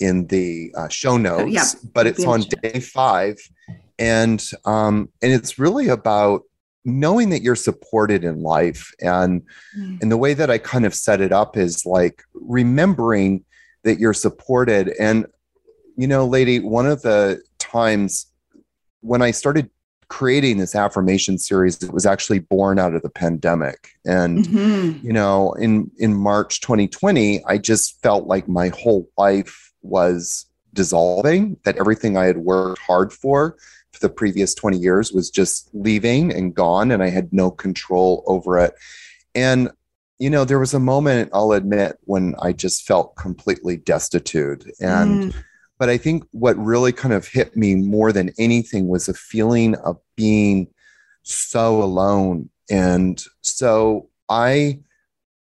in 0.00 0.26
the 0.28 0.72
uh, 0.76 0.88
show 0.88 1.16
notes. 1.16 1.42
Oh, 1.42 1.46
yeah. 1.46 1.64
But 1.92 2.06
it's 2.06 2.24
on 2.24 2.40
day 2.62 2.80
five, 2.80 3.36
and 3.98 4.42
um, 4.64 5.08
and 5.22 5.32
it's 5.32 5.58
really 5.58 5.88
about 5.88 6.42
knowing 6.84 7.30
that 7.30 7.42
you're 7.42 7.56
supported 7.56 8.24
in 8.24 8.42
life 8.42 8.92
and 9.00 9.42
mm. 9.76 10.00
and 10.00 10.10
the 10.10 10.16
way 10.16 10.32
that 10.32 10.48
i 10.50 10.56
kind 10.56 10.86
of 10.86 10.94
set 10.94 11.20
it 11.20 11.32
up 11.32 11.56
is 11.56 11.84
like 11.84 12.22
remembering 12.32 13.44
that 13.82 13.98
you're 13.98 14.14
supported 14.14 14.88
and 14.98 15.26
you 15.96 16.06
know 16.06 16.24
lady 16.26 16.60
one 16.60 16.86
of 16.86 17.02
the 17.02 17.42
times 17.58 18.26
when 19.00 19.20
i 19.20 19.30
started 19.30 19.68
creating 20.08 20.56
this 20.56 20.74
affirmation 20.74 21.38
series 21.38 21.82
it 21.82 21.92
was 21.92 22.06
actually 22.06 22.38
born 22.38 22.78
out 22.78 22.94
of 22.94 23.02
the 23.02 23.10
pandemic 23.10 23.90
and 24.06 24.46
mm-hmm. 24.46 25.06
you 25.06 25.12
know 25.12 25.52
in 25.54 25.90
in 25.98 26.14
march 26.14 26.60
2020 26.60 27.44
i 27.44 27.58
just 27.58 28.00
felt 28.02 28.26
like 28.26 28.48
my 28.48 28.68
whole 28.68 29.08
life 29.18 29.72
was 29.82 30.46
dissolving 30.72 31.56
that 31.64 31.76
everything 31.76 32.16
i 32.16 32.24
had 32.24 32.38
worked 32.38 32.80
hard 32.80 33.12
for 33.12 33.56
for 33.92 34.00
the 34.00 34.08
previous 34.08 34.54
20 34.54 34.78
years 34.78 35.12
was 35.12 35.30
just 35.30 35.68
leaving 35.74 36.32
and 36.32 36.54
gone 36.54 36.90
and 36.90 37.02
i 37.02 37.10
had 37.10 37.30
no 37.32 37.50
control 37.50 38.24
over 38.26 38.58
it 38.58 38.72
and 39.34 39.70
you 40.18 40.30
know 40.30 40.44
there 40.44 40.58
was 40.58 40.72
a 40.72 40.80
moment 40.80 41.28
i'll 41.34 41.52
admit 41.52 41.98
when 42.04 42.34
i 42.40 42.50
just 42.50 42.86
felt 42.86 43.14
completely 43.16 43.76
destitute 43.76 44.64
and 44.80 45.32
mm. 45.32 45.44
But 45.78 45.88
i 45.88 45.96
think 45.96 46.24
what 46.32 46.56
really 46.56 46.92
kind 46.92 47.14
of 47.14 47.26
hit 47.26 47.56
me 47.56 47.74
more 47.74 48.12
than 48.12 48.32
anything 48.38 48.88
was 48.88 49.08
a 49.08 49.14
feeling 49.14 49.74
of 49.76 49.96
being 50.16 50.68
so 51.22 51.82
alone. 51.82 52.48
And 52.70 53.22
so 53.42 54.08
i 54.28 54.80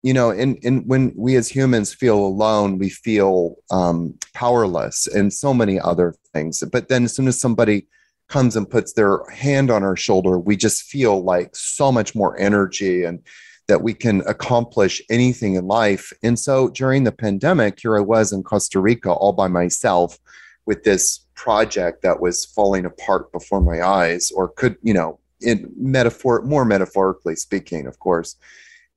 you 0.02 0.12
know 0.12 0.30
and, 0.30 0.58
and 0.62 0.86
when 0.86 1.12
we 1.16 1.36
as 1.36 1.48
humans 1.48 1.92
feel 1.92 2.18
alone 2.18 2.78
we 2.78 2.88
feel 2.88 3.56
um, 3.70 4.14
powerless 4.32 5.06
and 5.06 5.32
so 5.32 5.52
many 5.52 5.80
other 5.80 6.14
things. 6.32 6.62
But 6.70 6.88
then 6.88 7.04
as 7.04 7.14
soon 7.14 7.28
as 7.28 7.40
somebody 7.40 7.86
comes 8.28 8.56
and 8.56 8.68
puts 8.68 8.92
their 8.92 9.28
hand 9.30 9.70
on 9.70 9.82
our 9.82 9.96
shoulder, 9.96 10.38
we 10.38 10.56
just 10.56 10.82
feel 10.82 11.22
like 11.22 11.56
so 11.56 11.90
much 11.90 12.14
more 12.14 12.38
energy 12.38 13.04
and 13.04 13.20
that 13.68 13.82
we 13.82 13.94
can 13.94 14.22
accomplish 14.26 15.00
anything 15.10 15.54
in 15.54 15.66
life. 15.66 16.12
And 16.22 16.38
so 16.38 16.70
during 16.70 17.04
the 17.04 17.12
pandemic, 17.12 17.78
here 17.80 17.96
I 17.96 18.00
was 18.00 18.32
in 18.32 18.42
Costa 18.42 18.80
Rica 18.80 19.12
all 19.12 19.32
by 19.32 19.46
myself 19.46 20.18
with 20.66 20.84
this 20.84 21.20
project 21.34 22.02
that 22.02 22.20
was 22.20 22.46
falling 22.46 22.84
apart 22.84 23.30
before 23.30 23.60
my 23.60 23.82
eyes, 23.82 24.30
or 24.30 24.48
could, 24.48 24.76
you 24.82 24.92
know, 24.92 25.18
in 25.40 25.70
metaphor, 25.76 26.42
more 26.42 26.64
metaphorically 26.64 27.36
speaking, 27.36 27.86
of 27.86 27.98
course. 28.00 28.36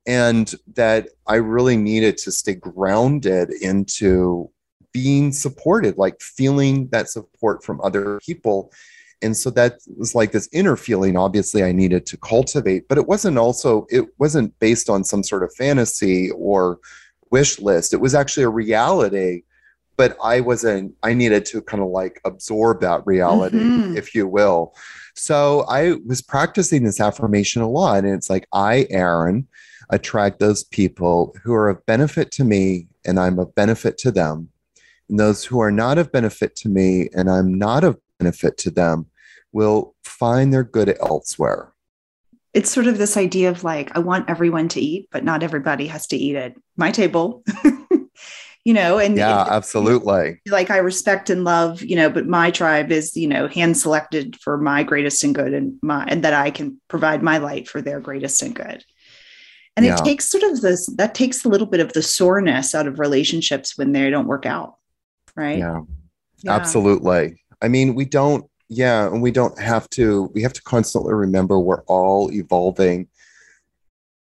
And 0.06 0.52
that 0.74 1.08
I 1.26 1.36
really 1.36 1.76
needed 1.76 2.18
to 2.18 2.32
stay 2.32 2.54
grounded 2.54 3.50
into 3.60 4.50
being 4.92 5.32
supported, 5.32 5.96
like 5.96 6.20
feeling 6.20 6.88
that 6.88 7.08
support 7.08 7.62
from 7.62 7.80
other 7.82 8.18
people 8.20 8.72
and 9.22 9.36
so 9.36 9.50
that 9.50 9.78
was 9.96 10.14
like 10.14 10.32
this 10.32 10.48
inner 10.52 10.76
feeling 10.76 11.16
obviously 11.16 11.62
i 11.62 11.72
needed 11.72 12.04
to 12.04 12.16
cultivate 12.16 12.88
but 12.88 12.98
it 12.98 13.06
wasn't 13.06 13.38
also 13.38 13.86
it 13.90 14.06
wasn't 14.18 14.56
based 14.58 14.90
on 14.90 15.04
some 15.04 15.22
sort 15.22 15.42
of 15.42 15.54
fantasy 15.54 16.30
or 16.32 16.78
wish 17.32 17.58
list. 17.58 17.92
It 17.92 18.00
was 18.00 18.14
actually 18.14 18.44
a 18.44 18.48
reality 18.50 19.42
but 19.96 20.16
i 20.22 20.40
wasn't 20.40 20.94
i 21.02 21.12
needed 21.12 21.44
to 21.46 21.60
kind 21.60 21.82
of 21.82 21.88
like 21.88 22.20
absorb 22.24 22.80
that 22.80 23.04
reality 23.06 23.58
mm-hmm. 23.58 23.96
if 23.96 24.14
you 24.14 24.28
will. 24.28 24.74
So 25.14 25.64
i 25.68 25.94
was 26.06 26.22
practicing 26.22 26.84
this 26.84 27.00
affirmation 27.00 27.62
a 27.62 27.68
lot 27.68 28.04
and 28.04 28.14
it's 28.14 28.30
like 28.30 28.46
i 28.52 28.86
aaron 28.90 29.48
attract 29.90 30.38
those 30.38 30.64
people 30.64 31.34
who 31.42 31.52
are 31.52 31.68
of 31.68 31.84
benefit 31.86 32.30
to 32.32 32.44
me 32.44 32.86
and 33.04 33.18
i'm 33.18 33.38
of 33.38 33.54
benefit 33.54 33.98
to 33.98 34.10
them. 34.12 34.48
And 35.08 35.18
those 35.18 35.44
who 35.44 35.60
are 35.60 35.72
not 35.72 35.98
of 35.98 36.12
benefit 36.12 36.54
to 36.56 36.68
me 36.68 37.08
and 37.14 37.30
i'm 37.30 37.58
not 37.58 37.82
of 37.82 37.98
benefit 38.18 38.56
to 38.58 38.70
them 38.70 39.06
will 39.52 39.94
find 40.04 40.52
their 40.52 40.64
good 40.64 40.96
elsewhere. 41.00 41.72
It's 42.54 42.70
sort 42.70 42.86
of 42.86 42.98
this 42.98 43.16
idea 43.16 43.50
of 43.50 43.64
like, 43.64 43.96
I 43.96 44.00
want 44.00 44.28
everyone 44.28 44.68
to 44.68 44.80
eat, 44.80 45.08
but 45.10 45.24
not 45.24 45.42
everybody 45.42 45.86
has 45.86 46.06
to 46.08 46.16
eat 46.16 46.36
at 46.36 46.54
my 46.76 46.90
table. 46.90 47.42
you 48.64 48.74
know, 48.74 48.98
and 48.98 49.16
yeah, 49.16 49.46
absolutely. 49.48 50.40
Like 50.46 50.70
I 50.70 50.76
respect 50.78 51.30
and 51.30 51.44
love, 51.44 51.82
you 51.82 51.96
know, 51.96 52.10
but 52.10 52.26
my 52.26 52.50
tribe 52.50 52.92
is, 52.92 53.16
you 53.16 53.26
know, 53.26 53.48
hand 53.48 53.76
selected 53.76 54.36
for 54.40 54.58
my 54.58 54.82
greatest 54.82 55.24
and 55.24 55.34
good 55.34 55.52
and 55.54 55.78
my 55.82 56.04
and 56.04 56.22
that 56.24 56.34
I 56.34 56.50
can 56.50 56.80
provide 56.88 57.22
my 57.22 57.38
light 57.38 57.68
for 57.68 57.80
their 57.80 58.00
greatest 58.00 58.42
and 58.42 58.54
good. 58.54 58.84
And 59.76 59.86
yeah. 59.86 59.94
it 59.94 60.04
takes 60.04 60.28
sort 60.28 60.44
of 60.44 60.60
this 60.60 60.86
that 60.96 61.14
takes 61.14 61.44
a 61.44 61.48
little 61.48 61.66
bit 61.66 61.80
of 61.80 61.92
the 61.94 62.02
soreness 62.02 62.74
out 62.74 62.86
of 62.86 62.98
relationships 62.98 63.76
when 63.76 63.92
they 63.92 64.10
don't 64.10 64.28
work 64.28 64.46
out. 64.46 64.74
Right. 65.34 65.58
Yeah. 65.58 65.80
yeah. 66.42 66.52
Absolutely. 66.52 67.42
I 67.60 67.68
mean, 67.68 67.94
we 67.94 68.04
don't 68.04 68.44
yeah 68.68 69.06
and 69.06 69.22
we 69.22 69.30
don't 69.30 69.58
have 69.58 69.88
to 69.90 70.30
we 70.34 70.42
have 70.42 70.52
to 70.52 70.62
constantly 70.62 71.12
remember 71.12 71.58
we're 71.58 71.82
all 71.82 72.30
evolving 72.32 73.08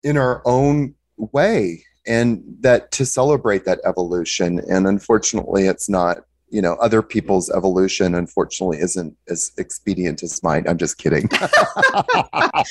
in 0.03 0.17
our 0.17 0.41
own 0.45 0.93
way 1.17 1.83
and 2.07 2.43
that 2.59 2.91
to 2.91 3.05
celebrate 3.05 3.65
that 3.65 3.79
evolution 3.85 4.59
and 4.69 4.87
unfortunately 4.87 5.67
it's 5.67 5.89
not 5.89 6.19
you 6.49 6.61
know 6.61 6.73
other 6.75 7.01
people's 7.01 7.49
evolution 7.49 8.15
unfortunately 8.15 8.79
isn't 8.79 9.15
as 9.29 9.51
expedient 9.57 10.23
as 10.23 10.41
mine. 10.43 10.65
I'm 10.67 10.77
just 10.77 10.97
kidding. 10.97 11.29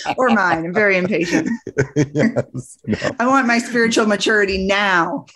Or 0.16 0.28
mine. 0.30 0.66
I'm 0.66 0.74
very 0.74 0.96
impatient. 0.96 1.48
Yes, 1.96 2.78
no. 2.86 2.98
i 3.18 3.26
want 3.26 3.46
my 3.46 3.58
spiritual 3.58 4.06
maturity 4.06 4.66
now. 4.66 5.26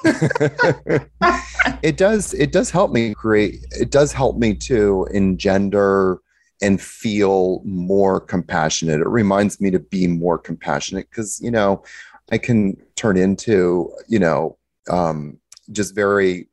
It 1.83 1.97
does 1.97 2.35
it 2.35 2.53
does 2.53 2.71
help 2.71 2.93
me 2.93 3.15
create 3.15 3.65
it 3.73 3.91
does 3.91 4.13
help 4.13 4.37
me 4.37 4.55
to 4.55 5.07
engender 5.13 6.21
and 6.61 6.81
feel 6.81 7.63
more 7.65 8.21
compassionate. 8.21 9.01
It 9.01 9.09
reminds 9.09 9.61
me 9.61 9.71
to 9.71 9.79
be 9.79 10.07
more 10.07 10.39
compassionate 10.39 11.09
because, 11.11 11.41
you 11.41 11.51
know, 11.51 11.83
I 12.31 12.39
can 12.39 12.77
turn 12.97 13.17
into, 13.17 13.93
you 14.09 14.19
know, 14.19 14.59
um, 14.91 15.39
just 15.71 15.95
very, 15.95 16.49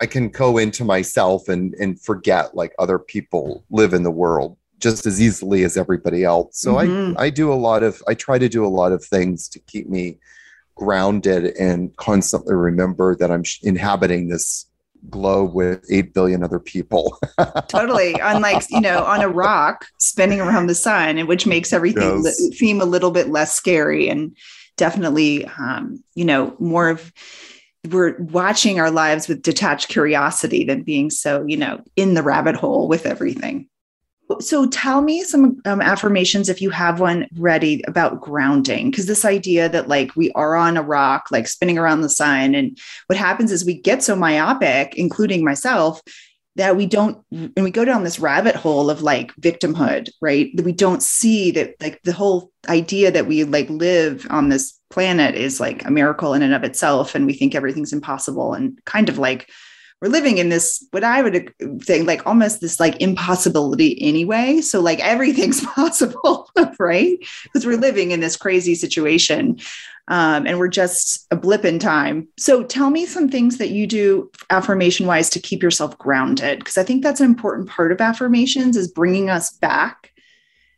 I 0.00 0.06
can 0.06 0.28
go 0.28 0.58
into 0.58 0.84
myself 0.84 1.48
and, 1.48 1.74
and 1.74 2.00
forget 2.00 2.56
like 2.56 2.74
other 2.78 2.98
people 2.98 3.64
live 3.70 3.94
in 3.94 4.02
the 4.02 4.10
world 4.10 4.56
just 4.78 5.06
as 5.06 5.20
easily 5.20 5.64
as 5.64 5.76
everybody 5.76 6.24
else. 6.24 6.58
So 6.58 6.74
mm-hmm. 6.74 7.18
I, 7.18 7.24
I 7.24 7.30
do 7.30 7.52
a 7.52 7.54
lot 7.54 7.82
of, 7.82 8.02
I 8.08 8.14
try 8.14 8.38
to 8.38 8.48
do 8.48 8.66
a 8.66 8.68
lot 8.68 8.92
of 8.92 9.04
things 9.04 9.48
to 9.50 9.58
keep 9.60 9.88
me 9.88 10.18
grounded 10.74 11.56
and 11.56 11.96
constantly 11.96 12.54
remember 12.54 13.14
that 13.16 13.30
I'm 13.30 13.44
inhabiting 13.62 14.28
this 14.28 14.66
globe 15.10 15.54
with 15.54 15.84
8 15.90 16.12
billion 16.12 16.42
other 16.42 16.58
people. 16.58 17.18
totally. 17.68 18.14
Unlike, 18.20 18.64
you 18.70 18.80
know, 18.80 19.04
on 19.04 19.20
a 19.20 19.28
rock 19.28 19.86
spinning 20.00 20.40
around 20.40 20.66
the 20.66 20.74
sun, 20.74 21.18
and 21.18 21.28
which 21.28 21.46
makes 21.46 21.72
everything 21.72 22.22
yes. 22.24 22.40
li- 22.40 22.52
seem 22.52 22.80
a 22.80 22.86
little 22.86 23.10
bit 23.10 23.28
less 23.28 23.54
scary 23.54 24.08
and 24.08 24.36
definitely, 24.76 25.46
um, 25.58 26.02
you 26.14 26.24
know, 26.24 26.56
more 26.58 26.88
of, 26.88 27.12
we're 27.90 28.16
watching 28.18 28.80
our 28.80 28.90
lives 28.90 29.28
with 29.28 29.42
detached 29.42 29.88
curiosity 29.88 30.64
than 30.64 30.82
being 30.82 31.10
so, 31.10 31.44
you 31.46 31.56
know, 31.56 31.82
in 31.96 32.14
the 32.14 32.22
rabbit 32.22 32.56
hole 32.56 32.88
with 32.88 33.06
everything. 33.06 33.68
So 34.40 34.66
tell 34.66 35.02
me 35.02 35.22
some 35.22 35.60
um, 35.66 35.82
affirmations 35.82 36.48
if 36.48 36.62
you 36.62 36.70
have 36.70 36.98
one 36.98 37.28
ready 37.36 37.84
about 37.86 38.22
grounding, 38.22 38.90
because 38.90 39.04
this 39.04 39.22
idea 39.22 39.68
that 39.68 39.86
like 39.86 40.16
we 40.16 40.32
are 40.32 40.56
on 40.56 40.78
a 40.78 40.82
rock, 40.82 41.26
like 41.30 41.46
spinning 41.46 41.76
around 41.76 42.00
the 42.00 42.08
sun, 42.08 42.54
and 42.54 42.78
what 43.06 43.18
happens 43.18 43.52
is 43.52 43.66
we 43.66 43.74
get 43.74 44.02
so 44.02 44.16
myopic, 44.16 44.94
including 44.96 45.44
myself, 45.44 46.00
that 46.56 46.76
we 46.76 46.86
don't, 46.86 47.18
and 47.32 47.52
we 47.56 47.70
go 47.70 47.84
down 47.84 48.04
this 48.04 48.20
rabbit 48.20 48.54
hole 48.54 48.90
of 48.90 49.02
like 49.02 49.34
victimhood, 49.36 50.08
right? 50.20 50.50
That 50.56 50.64
we 50.64 50.72
don't 50.72 51.02
see 51.02 51.50
that 51.52 51.74
like 51.80 52.00
the 52.02 52.12
whole 52.12 52.50
idea 52.68 53.10
that 53.10 53.26
we 53.26 53.44
like 53.44 53.68
live 53.68 54.26
on 54.30 54.48
this 54.48 54.78
planet 54.90 55.34
is 55.34 55.58
like 55.58 55.84
a 55.84 55.90
miracle 55.90 56.34
in 56.34 56.42
and 56.42 56.54
of 56.54 56.64
itself, 56.64 57.14
and 57.14 57.26
we 57.26 57.34
think 57.34 57.54
everything's 57.54 57.92
impossible, 57.92 58.54
and 58.54 58.78
kind 58.84 59.08
of 59.08 59.18
like 59.18 59.50
we're 60.00 60.08
living 60.08 60.36
in 60.36 60.50
this 60.50 60.86
what 60.90 61.02
i 61.02 61.22
would 61.22 61.50
say 61.82 62.02
like 62.02 62.26
almost 62.26 62.60
this 62.60 62.78
like 62.78 63.00
impossibility 63.00 64.00
anyway. 64.02 64.60
So 64.60 64.80
like 64.80 65.00
everything's 65.00 65.64
possible 65.74 66.50
right? 66.78 67.18
Because 67.44 67.66
we're 67.66 67.76
living 67.76 68.10
in 68.10 68.20
this 68.20 68.36
crazy 68.36 68.74
situation 68.74 69.58
um, 70.08 70.46
and 70.46 70.58
we're 70.58 70.68
just 70.68 71.26
a 71.30 71.36
blip 71.36 71.64
in 71.64 71.78
time. 71.78 72.28
So 72.38 72.62
tell 72.62 72.90
me 72.90 73.06
some 73.06 73.28
things 73.28 73.58
that 73.58 73.70
you 73.70 73.86
do 73.86 74.30
affirmation 74.50 75.06
wise 75.06 75.30
to 75.30 75.40
keep 75.40 75.62
yourself 75.62 75.96
grounded 75.98 76.58
because 76.58 76.76
i 76.76 76.82
think 76.82 77.02
that's 77.02 77.20
an 77.20 77.26
important 77.26 77.68
part 77.68 77.92
of 77.92 78.00
affirmations 78.00 78.76
is 78.76 78.88
bringing 78.88 79.30
us 79.30 79.52
back. 79.52 80.12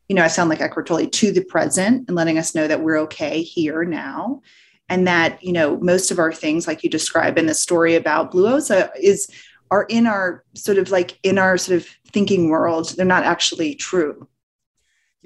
You 0.09 0.15
know 0.15 0.23
i 0.23 0.29
sound 0.29 0.51
like 0.51 0.61
Eckhart 0.61 0.87
Tolle 0.87 1.07
to 1.09 1.33
the 1.33 1.45
present 1.45 2.09
and 2.09 2.17
letting 2.17 2.39
us 2.39 2.55
know 2.55 2.69
that 2.69 2.83
we're 2.83 2.99
okay 3.01 3.43
here 3.43 3.85
now. 3.85 4.43
And 4.89 5.09
that 5.09 5.43
you 5.43 5.53
know 5.53 5.79
most 5.79 6.13
of 6.13 6.21
our 6.21 6.33
things 6.33 6.69
like 6.69 6.85
you 6.85 6.91
describe 6.91 7.39
in 7.39 7.47
the 7.47 7.55
story 7.55 7.97
about 7.97 8.31
blue 8.31 8.47
osa 8.47 8.93
is 9.01 9.29
are 9.73 9.85
in 9.89 10.07
our 10.07 10.45
sort 10.55 10.79
of 10.79 10.93
like 10.93 11.19
in 11.25 11.39
our 11.39 11.59
sort 11.59 11.79
of 11.79 11.89
thinking 12.13 12.49
world. 12.51 12.95
They're 12.97 13.05
not 13.05 13.25
actually 13.25 13.75
true 13.75 14.29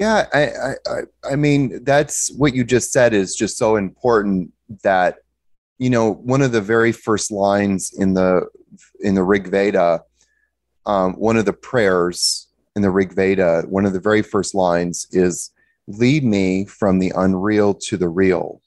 yeah 0.01 0.27
I, 0.33 0.73
I 0.91 1.01
i 1.33 1.37
mean 1.37 1.85
that's 1.85 2.33
what 2.33 2.55
you 2.55 2.65
just 2.65 2.91
said 2.91 3.13
is 3.13 3.37
just 3.37 3.57
so 3.59 3.77
important 3.77 4.53
that 4.83 5.19
you 5.79 5.91
know 5.91 6.15
one 6.15 6.43
of 6.43 6.53
the 6.53 6.61
very 6.61 6.91
first 6.91 7.31
lines 7.31 7.93
in 7.97 8.15
the 8.15 8.47
in 9.01 9.15
the 9.15 9.23
rig 9.23 9.49
veda 9.49 10.03
um, 10.87 11.13
one 11.13 11.37
of 11.37 11.45
the 11.45 11.53
prayers 11.53 12.49
in 12.75 12.83
the 12.83 12.91
rig 12.91 13.15
veda 13.15 13.63
one 13.69 13.85
of 13.85 13.93
the 13.93 14.01
very 14.01 14.23
first 14.23 14.55
lines 14.55 15.07
is 15.13 15.51
lead 15.87 16.25
me 16.25 16.65
from 16.65 16.99
the 16.99 17.13
unreal 17.15 17.75
to 17.75 17.97
the 17.97 18.09
real 18.09 18.61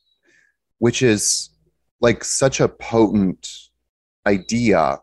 which 0.78 1.02
is 1.02 1.50
like 2.00 2.24
such 2.24 2.60
a 2.60 2.68
potent 2.70 3.50
idea 4.28 5.00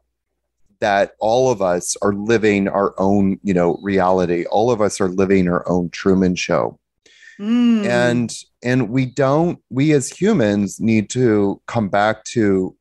that 0.81 1.13
all 1.19 1.51
of 1.51 1.63
us 1.63 1.97
are 2.03 2.13
living 2.13 2.69
our 2.69 2.95
own, 2.99 3.39
you 3.43 3.55
know, 3.55 3.79
reality. 3.83 4.45
All 4.47 4.71
of 4.71 4.81
us 4.81 5.01
are 5.01 5.09
living 5.09 5.49
our 5.49 5.69
own 5.69 5.91
Truman 5.91 6.35
show. 6.35 6.79
Mm. 7.39 7.87
And 7.87 8.35
and 8.63 8.91
we 8.91 9.07
don't 9.07 9.59
we 9.71 9.93
as 9.93 10.11
humans 10.11 10.81
need 10.81 11.09
to 11.11 11.61
come 11.67 11.89
back 11.89 12.25
to 12.25 12.77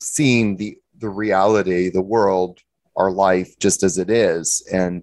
seeing 0.00 0.56
the 0.56 0.76
the 0.98 1.08
reality, 1.08 1.90
the 1.90 2.02
world, 2.02 2.60
our 2.96 3.10
life 3.10 3.58
just 3.58 3.82
as 3.82 3.98
it 3.98 4.10
is 4.10 4.66
and 4.72 5.02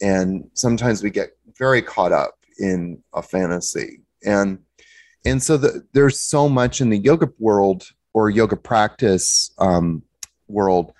and 0.00 0.50
sometimes 0.54 1.02
we 1.02 1.10
get 1.10 1.30
very 1.58 1.82
caught 1.82 2.12
up 2.12 2.34
in 2.58 3.02
a 3.14 3.22
fantasy. 3.22 4.00
And 4.24 4.58
and 5.24 5.42
so 5.42 5.56
the, 5.56 5.84
there's 5.92 6.20
so 6.20 6.48
much 6.48 6.80
in 6.80 6.88
the 6.88 6.98
yoga 6.98 7.28
world 7.38 7.84
or 8.14 8.30
yoga 8.30 8.56
practice 8.56 9.50
um, 9.58 10.02
world 10.46 10.92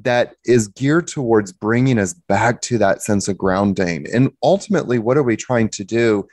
that 0.00 0.36
is 0.44 0.68
geared 0.68 1.06
towards 1.06 1.52
bringing 1.52 1.98
us 1.98 2.14
back 2.14 2.60
to 2.62 2.78
that 2.78 3.02
sense 3.02 3.28
of 3.28 3.38
grounding. 3.38 4.06
And 4.12 4.30
ultimately 4.42 4.98
what 4.98 5.16
are 5.16 5.22
we 5.22 5.36
trying 5.36 5.68
to 5.70 5.84
do? 5.84 6.26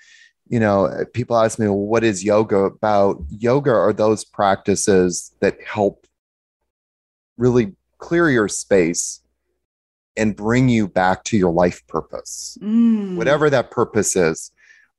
You 0.47 0.59
know 0.59 1.05
people 1.13 1.37
ask 1.37 1.59
me 1.59 1.67
well, 1.67 1.77
what 1.77 2.03
is 2.03 2.23
yoga 2.23 2.57
about? 2.57 3.21
Yoga 3.29 3.71
are 3.71 3.93
those 3.93 4.23
practices 4.25 5.33
that 5.41 5.57
help 5.63 6.07
really 7.37 7.75
clear 7.99 8.29
your 8.29 8.47
space 8.47 9.21
and 10.17 10.35
bring 10.35 10.67
you 10.67 10.87
back 10.87 11.23
to 11.25 11.37
your 11.37 11.53
life 11.53 11.85
purpose 11.87 12.57
mm. 12.61 13.15
whatever 13.15 13.49
that 13.49 13.71
purpose 13.71 14.15
is. 14.15 14.51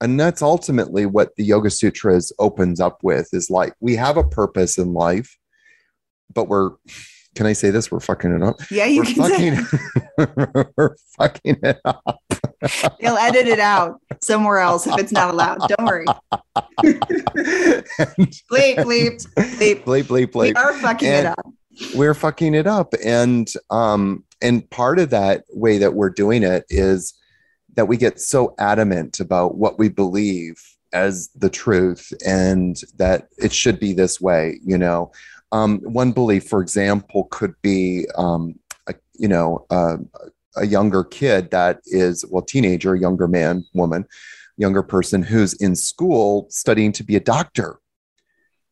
And 0.03 0.19
that's 0.19 0.41
ultimately 0.41 1.05
what 1.05 1.37
the 1.37 1.45
yoga 1.45 1.69
sutras 1.69 2.33
opens 2.39 2.81
up 2.81 3.03
with 3.03 3.29
is 3.33 3.51
like 3.51 3.75
we 3.81 3.97
have 3.97 4.17
a 4.17 4.25
purpose 4.25 4.79
in 4.79 4.95
life 4.95 5.37
but 6.33 6.49
we're 6.49 6.71
can 7.35 7.47
i 7.47 7.53
say 7.53 7.71
this? 7.71 7.91
We're 7.91 8.01
fucking 8.01 8.33
it 8.35 8.43
up. 8.43 8.61
Yeah 8.71 8.87
you 8.87 9.03
we're 9.03 9.07
can 9.07 9.65
fucking, 9.67 10.73
we're 10.77 10.97
fucking 11.17 11.59
it 11.63 11.81
up. 11.85 12.21
They'll 13.01 13.17
edit 13.17 13.47
it 13.47 13.61
out 13.61 14.01
somewhere 14.21 14.59
else 14.59 14.87
if 14.87 14.99
it's 14.99 15.13
not 15.13 15.33
allowed. 15.33 15.61
Don't 15.69 15.87
worry. 15.87 16.07
Bleep 16.83 18.77
bleep 18.79 19.27
bleep. 19.35 19.85
Bleep 19.85 20.05
bleep 20.05 20.27
bleep. 20.27 20.55
We 20.55 20.55
are 20.55 20.75
fucking 20.75 21.09
and 21.09 21.27
it 21.27 21.39
up. 21.39 21.47
we're 21.95 22.15
fucking 22.15 22.55
it 22.55 22.67
up. 22.67 22.95
And 23.05 23.51
um 23.71 24.25
and 24.43 24.69
part 24.71 24.99
of 24.99 25.11
that 25.11 25.45
way 25.51 25.79
that 25.79 25.95
we're 25.95 26.11
doing 26.11 26.43
it 26.43 26.65
is 26.69 27.15
that 27.75 27.87
we 27.87 27.97
get 27.97 28.21
so 28.21 28.55
adamant 28.59 29.21
about 29.21 29.57
what 29.57 29.79
we 29.79 29.89
believe 29.89 30.61
as 30.93 31.29
the 31.37 31.51
truth 31.51 32.13
and 32.27 32.83
that 32.97 33.29
it 33.39 33.53
should 33.53 33.79
be 33.79 33.93
this 33.93 34.21
way 34.21 34.59
you 34.65 34.77
know 34.77 35.13
um, 35.53 35.79
one 35.81 36.13
belief 36.13 36.49
for 36.49 36.61
example 36.61 37.25
could 37.31 37.55
be 37.63 38.07
um, 38.17 38.59
a, 38.87 38.95
you 39.15 39.29
know 39.29 39.67
uh, 39.71 39.97
a 40.57 40.67
younger 40.67 41.05
kid 41.05 41.51
that 41.51 41.81
is 41.87 42.25
well 42.31 42.43
teenager 42.43 42.95
younger 42.95 43.29
man 43.29 43.65
woman 43.75 44.05
younger 44.57 44.83
person 44.83 45.23
who's 45.23 45.55
in 45.55 45.75
school 45.75 46.47
studying 46.51 46.93
to 46.93 47.05
be 47.05 47.17
a 47.17 47.21
doctor 47.21 47.79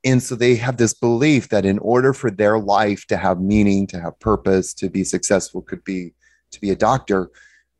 and 0.04 0.22
so 0.22 0.34
they 0.34 0.54
have 0.54 0.76
this 0.76 0.94
belief 0.94 1.48
that 1.48 1.64
in 1.64 1.78
order 1.80 2.12
for 2.12 2.30
their 2.30 2.58
life 2.58 3.06
to 3.06 3.16
have 3.16 3.40
meaning 3.40 3.86
to 3.86 4.00
have 4.00 4.18
purpose 4.20 4.72
to 4.74 4.88
be 4.88 5.04
successful 5.04 5.62
could 5.62 5.82
be 5.84 6.12
to 6.50 6.60
be 6.60 6.70
a 6.70 6.76
doctor 6.76 7.30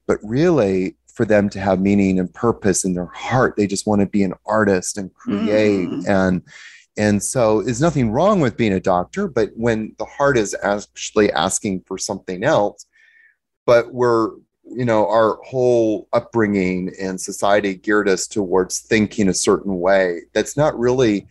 but 0.07 0.19
really 0.23 0.97
for 1.19 1.25
them 1.25 1.49
to 1.51 1.59
have 1.59 1.81
meaning 1.81 2.21
and 2.21 2.33
purpose 2.33 2.85
in 2.85 2.95
their 2.95 3.11
heart. 3.13 3.55
They 3.57 3.67
just 3.67 3.89
want 3.89 4.03
to 4.03 4.07
be 4.07 4.23
an 4.23 4.35
artist 4.47 4.97
and 4.97 5.13
create. 5.13 5.89
Mm. 5.89 6.09
And 6.09 6.43
and 6.99 7.23
so 7.23 7.63
there's 7.63 7.81
nothing 7.81 8.11
wrong 8.11 8.41
with 8.41 8.57
being 8.57 8.73
a 8.73 8.81
doctor, 8.81 9.29
but 9.29 9.51
when 9.55 9.95
the 9.99 10.05
heart 10.05 10.37
is 10.37 10.55
actually 10.63 11.33
asking 11.33 11.85
for 11.87 11.97
something 11.97 12.43
else, 12.43 12.87
but 13.65 13.95
we're 13.95 14.33
you 14.65 14.85
know 14.85 15.09
our 15.09 15.39
whole 15.45 16.09
upbringing 16.13 16.93
and 17.01 17.19
society 17.21 17.75
geared 17.75 18.09
us 18.09 18.27
towards 18.27 18.81
thinking 18.81 19.29
a 19.29 19.35
certain 19.35 19.79
way 19.81 20.23
that's 20.35 20.57
not 20.57 20.79
really 20.79 21.27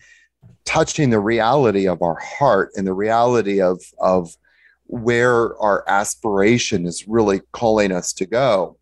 touching 0.65 1.09
the 1.09 1.19
reality 1.19 1.87
of 1.87 2.01
our 2.01 2.17
heart 2.19 2.71
and 2.75 2.87
the 2.87 2.93
reality 2.93 3.61
of 3.61 3.81
of 3.99 4.35
where 4.85 5.57
our 5.59 5.83
aspiration 5.89 6.85
is 6.85 7.07
really 7.09 7.41
calling 7.51 7.91
us 7.91 8.13
to 8.13 8.25
go. 8.25 8.77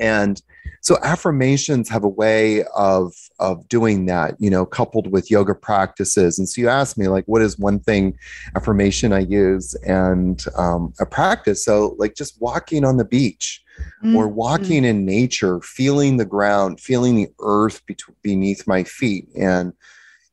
And 0.00 0.42
so 0.80 0.98
affirmations 1.02 1.88
have 1.88 2.04
a 2.04 2.08
way 2.08 2.64
of 2.76 3.14
of 3.38 3.66
doing 3.68 4.06
that 4.06 4.34
you 4.38 4.50
know 4.50 4.66
coupled 4.66 5.10
with 5.10 5.30
yoga 5.30 5.54
practices. 5.54 6.38
And 6.38 6.48
so 6.48 6.60
you 6.60 6.68
asked 6.68 6.98
me 6.98 7.08
like 7.08 7.24
what 7.26 7.42
is 7.42 7.58
one 7.58 7.80
thing 7.80 8.16
affirmation 8.54 9.12
i 9.12 9.20
use 9.20 9.74
and 9.86 10.44
um, 10.56 10.92
a 11.00 11.06
practice? 11.06 11.64
So 11.64 11.96
like 11.98 12.14
just 12.14 12.40
walking 12.40 12.84
on 12.84 12.96
the 12.96 13.04
beach 13.04 13.62
mm-hmm. 14.02 14.16
or 14.16 14.28
walking 14.28 14.84
in 14.84 15.04
nature 15.04 15.60
feeling 15.60 16.16
the 16.16 16.24
ground 16.24 16.80
feeling 16.80 17.16
the 17.16 17.28
earth 17.40 17.84
be- 17.86 17.96
beneath 18.22 18.66
my 18.66 18.84
feet. 18.84 19.28
And 19.36 19.72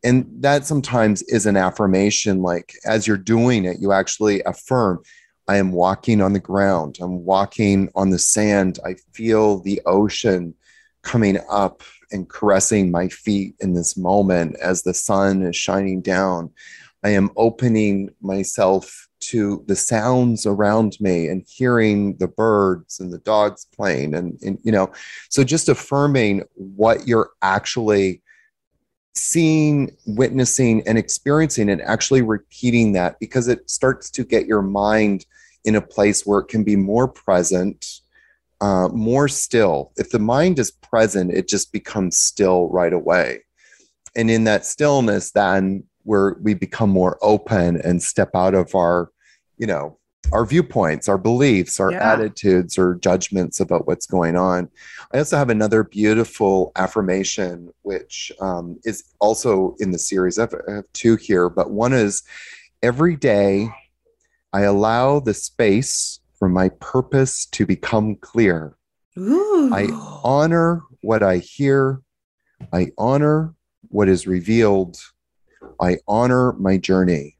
and 0.03 0.25
that 0.39 0.65
sometimes 0.65 1.21
is 1.23 1.45
an 1.45 1.55
affirmation 1.55 2.41
like 2.41 2.73
as 2.85 3.05
you're 3.05 3.17
doing 3.17 3.65
it 3.65 3.77
you 3.79 3.91
actually 3.91 4.41
affirm 4.43 4.99
I 5.47 5.57
am 5.57 5.71
walking 5.71 6.21
on 6.21 6.33
the 6.33 6.39
ground. 6.39 6.97
I'm 7.01 7.25
walking 7.25 7.89
on 7.95 8.09
the 8.09 8.19
sand. 8.19 8.79
I 8.85 8.95
feel 9.13 9.59
the 9.59 9.81
ocean 9.85 10.53
coming 11.01 11.39
up 11.49 11.83
and 12.11 12.29
caressing 12.29 12.91
my 12.91 13.07
feet 13.07 13.55
in 13.59 13.73
this 13.73 13.97
moment 13.97 14.57
as 14.61 14.83
the 14.83 14.93
sun 14.93 15.41
is 15.43 15.55
shining 15.55 16.01
down. 16.01 16.51
I 17.03 17.09
am 17.09 17.31
opening 17.35 18.09
myself 18.21 19.07
to 19.21 19.63
the 19.67 19.75
sounds 19.75 20.45
around 20.45 20.97
me 20.99 21.27
and 21.27 21.45
hearing 21.47 22.17
the 22.17 22.27
birds 22.27 22.99
and 22.99 23.11
the 23.11 23.19
dogs 23.19 23.67
playing 23.73 24.15
and, 24.15 24.39
and 24.41 24.57
you 24.63 24.71
know 24.71 24.91
so 25.29 25.43
just 25.43 25.69
affirming 25.69 26.43
what 26.55 27.07
you're 27.07 27.29
actually 27.43 28.21
seeing 29.13 29.95
witnessing 30.05 30.81
and 30.87 30.97
experiencing 30.97 31.69
and 31.69 31.81
actually 31.81 32.21
repeating 32.21 32.93
that 32.93 33.19
because 33.19 33.47
it 33.47 33.69
starts 33.69 34.09
to 34.11 34.23
get 34.23 34.45
your 34.45 34.61
mind 34.61 35.25
in 35.65 35.75
a 35.75 35.81
place 35.81 36.25
where 36.25 36.39
it 36.39 36.47
can 36.47 36.63
be 36.63 36.75
more 36.75 37.07
present, 37.07 38.01
uh, 38.61 38.87
more 38.89 39.27
still. 39.27 39.91
If 39.97 40.11
the 40.11 40.19
mind 40.19 40.59
is 40.59 40.71
present, 40.71 41.31
it 41.31 41.47
just 41.47 41.71
becomes 41.71 42.17
still 42.17 42.69
right 42.69 42.93
away. 42.93 43.41
And 44.15 44.29
in 44.29 44.45
that 44.45 44.65
stillness, 44.65 45.31
then 45.31 45.83
where 46.03 46.37
we 46.41 46.53
become 46.53 46.89
more 46.89 47.17
open 47.21 47.79
and 47.81 48.01
step 48.01 48.31
out 48.33 48.55
of 48.55 48.73
our, 48.75 49.11
you 49.57 49.67
know, 49.67 49.97
our 50.31 50.45
viewpoints, 50.45 51.09
our 51.09 51.17
beliefs, 51.17 51.79
our 51.79 51.91
yeah. 51.91 52.13
attitudes, 52.13 52.77
or 52.77 52.95
judgments 52.95 53.59
about 53.59 53.87
what's 53.87 54.05
going 54.05 54.35
on. 54.35 54.69
I 55.13 55.19
also 55.19 55.37
have 55.37 55.49
another 55.49 55.83
beautiful 55.83 56.71
affirmation, 56.75 57.69
which 57.81 58.31
um, 58.39 58.79
is 58.83 59.03
also 59.19 59.75
in 59.79 59.91
the 59.91 59.99
series. 59.99 60.39
I 60.39 60.43
have, 60.43 60.55
I 60.67 60.71
have 60.75 60.93
two 60.93 61.15
here, 61.15 61.49
but 61.49 61.71
one 61.71 61.93
is 61.93 62.23
every 62.81 63.15
day 63.15 63.69
I 64.53 64.61
allow 64.61 65.19
the 65.19 65.33
space 65.33 66.19
for 66.37 66.49
my 66.49 66.69
purpose 66.79 67.45
to 67.47 67.65
become 67.65 68.15
clear. 68.15 68.75
Ooh. 69.17 69.69
I 69.73 69.87
honor 70.23 70.81
what 71.01 71.23
I 71.23 71.37
hear. 71.37 72.01
I 72.73 72.87
honor 72.97 73.53
what 73.89 74.07
is 74.07 74.27
revealed. 74.27 74.97
I 75.79 75.97
honor 76.07 76.53
my 76.53 76.77
journey. 76.77 77.37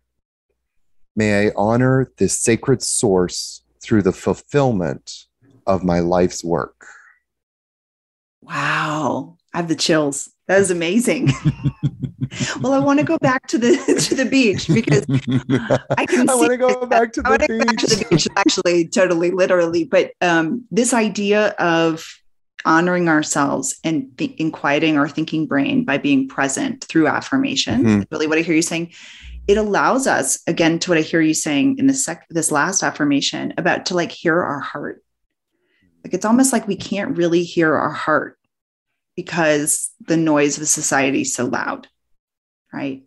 May 1.15 1.47
I 1.47 1.52
honor 1.56 2.12
this 2.17 2.39
sacred 2.39 2.82
source 2.82 3.63
through 3.82 4.04
the 4.04 4.13
fulfillment 4.13 5.26
of 5.67 5.84
my 5.84 6.00
life's 6.00 6.43
work. 6.43 6.86
Wow. 8.41 9.38
I 9.54 9.58
have 9.58 9.67
the 9.67 9.76
chills. 9.76 10.32
That 10.47 10.60
is 10.60 10.71
amazing. 10.71 11.30
well, 12.62 12.74
I 12.74 12.80
want 12.80 13.00
to 13.00 13.06
go 13.06 13.17
back 13.17 13.47
to 13.47 13.58
the 13.58 13.78
to 14.10 14.15
the 14.15 14.26
beach 14.26 14.67
because 14.67 15.06
I 15.97 16.06
can. 16.06 16.30
I 16.30 16.36
want 16.36 16.52
to 16.52 16.58
go 16.58 16.86
back 16.86 17.13
to 17.13 17.21
the 17.21 17.30
beach. 17.38 17.65
Back 17.65 17.78
to 17.78 17.95
the 17.95 18.06
beach, 18.10 18.28
actually, 18.36 18.88
totally, 18.88 19.32
literally. 19.32 19.84
But 19.86 20.12
um, 20.21 20.65
this 20.71 20.93
idea 20.93 21.50
of 21.60 22.06
honoring 22.65 23.10
ourselves 23.10 23.80
and, 23.84 24.15
th- 24.17 24.36
and 24.39 24.54
quieting 24.54 24.97
our 24.97 25.10
thinking 25.10 25.47
brain 25.47 25.84
by 25.84 25.97
being 25.97 26.28
present 26.28 26.84
through 26.84 27.08
affirmation. 27.08 27.84
Mhm. 27.84 28.08
Really, 28.12 28.28
what 28.28 28.38
I 28.38 28.41
hear 28.41 28.56
you 28.56 28.62
saying, 28.62 28.91
it 29.51 29.57
allows 29.57 30.07
us 30.07 30.41
again 30.47 30.79
to 30.79 30.91
what 30.91 30.97
I 30.97 31.01
hear 31.01 31.21
you 31.21 31.33
saying 31.33 31.77
in 31.77 31.87
this 31.87 32.05
sec- 32.05 32.27
this 32.29 32.51
last 32.51 32.83
affirmation 32.83 33.53
about 33.57 33.87
to 33.87 33.95
like 33.95 34.11
hear 34.11 34.41
our 34.41 34.59
heart. 34.59 35.03
Like 36.03 36.13
it's 36.13 36.25
almost 36.25 36.53
like 36.53 36.67
we 36.67 36.77
can't 36.77 37.17
really 37.17 37.43
hear 37.43 37.75
our 37.75 37.91
heart 37.91 38.37
because 39.15 39.91
the 40.07 40.17
noise 40.17 40.57
of 40.57 40.67
society 40.67 41.21
is 41.21 41.35
so 41.35 41.45
loud, 41.45 41.87
right? 42.73 43.03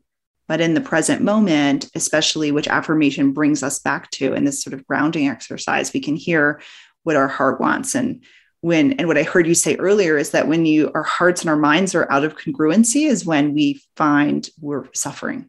But 0.46 0.60
in 0.60 0.74
the 0.74 0.82
present 0.82 1.22
moment, 1.22 1.90
especially 1.94 2.52
which 2.52 2.68
affirmation 2.68 3.32
brings 3.32 3.62
us 3.62 3.78
back 3.78 4.10
to 4.12 4.34
in 4.34 4.44
this 4.44 4.62
sort 4.62 4.74
of 4.74 4.86
grounding 4.86 5.28
exercise, 5.28 5.94
we 5.94 6.00
can 6.00 6.16
hear 6.16 6.60
what 7.04 7.16
our 7.16 7.28
heart 7.28 7.58
wants. 7.58 7.94
And 7.94 8.22
when, 8.60 8.92
and 8.92 9.08
what 9.08 9.16
I 9.16 9.22
heard 9.22 9.46
you 9.46 9.54
say 9.54 9.76
earlier 9.76 10.18
is 10.18 10.32
that 10.32 10.46
when 10.46 10.66
you, 10.66 10.92
our 10.94 11.02
hearts 11.02 11.40
and 11.40 11.48
our 11.48 11.56
minds 11.56 11.94
are 11.94 12.10
out 12.12 12.24
of 12.24 12.36
congruency, 12.36 13.08
is 13.08 13.24
when 13.24 13.54
we 13.54 13.82
find 13.96 14.48
we're 14.60 14.92
suffering. 14.92 15.48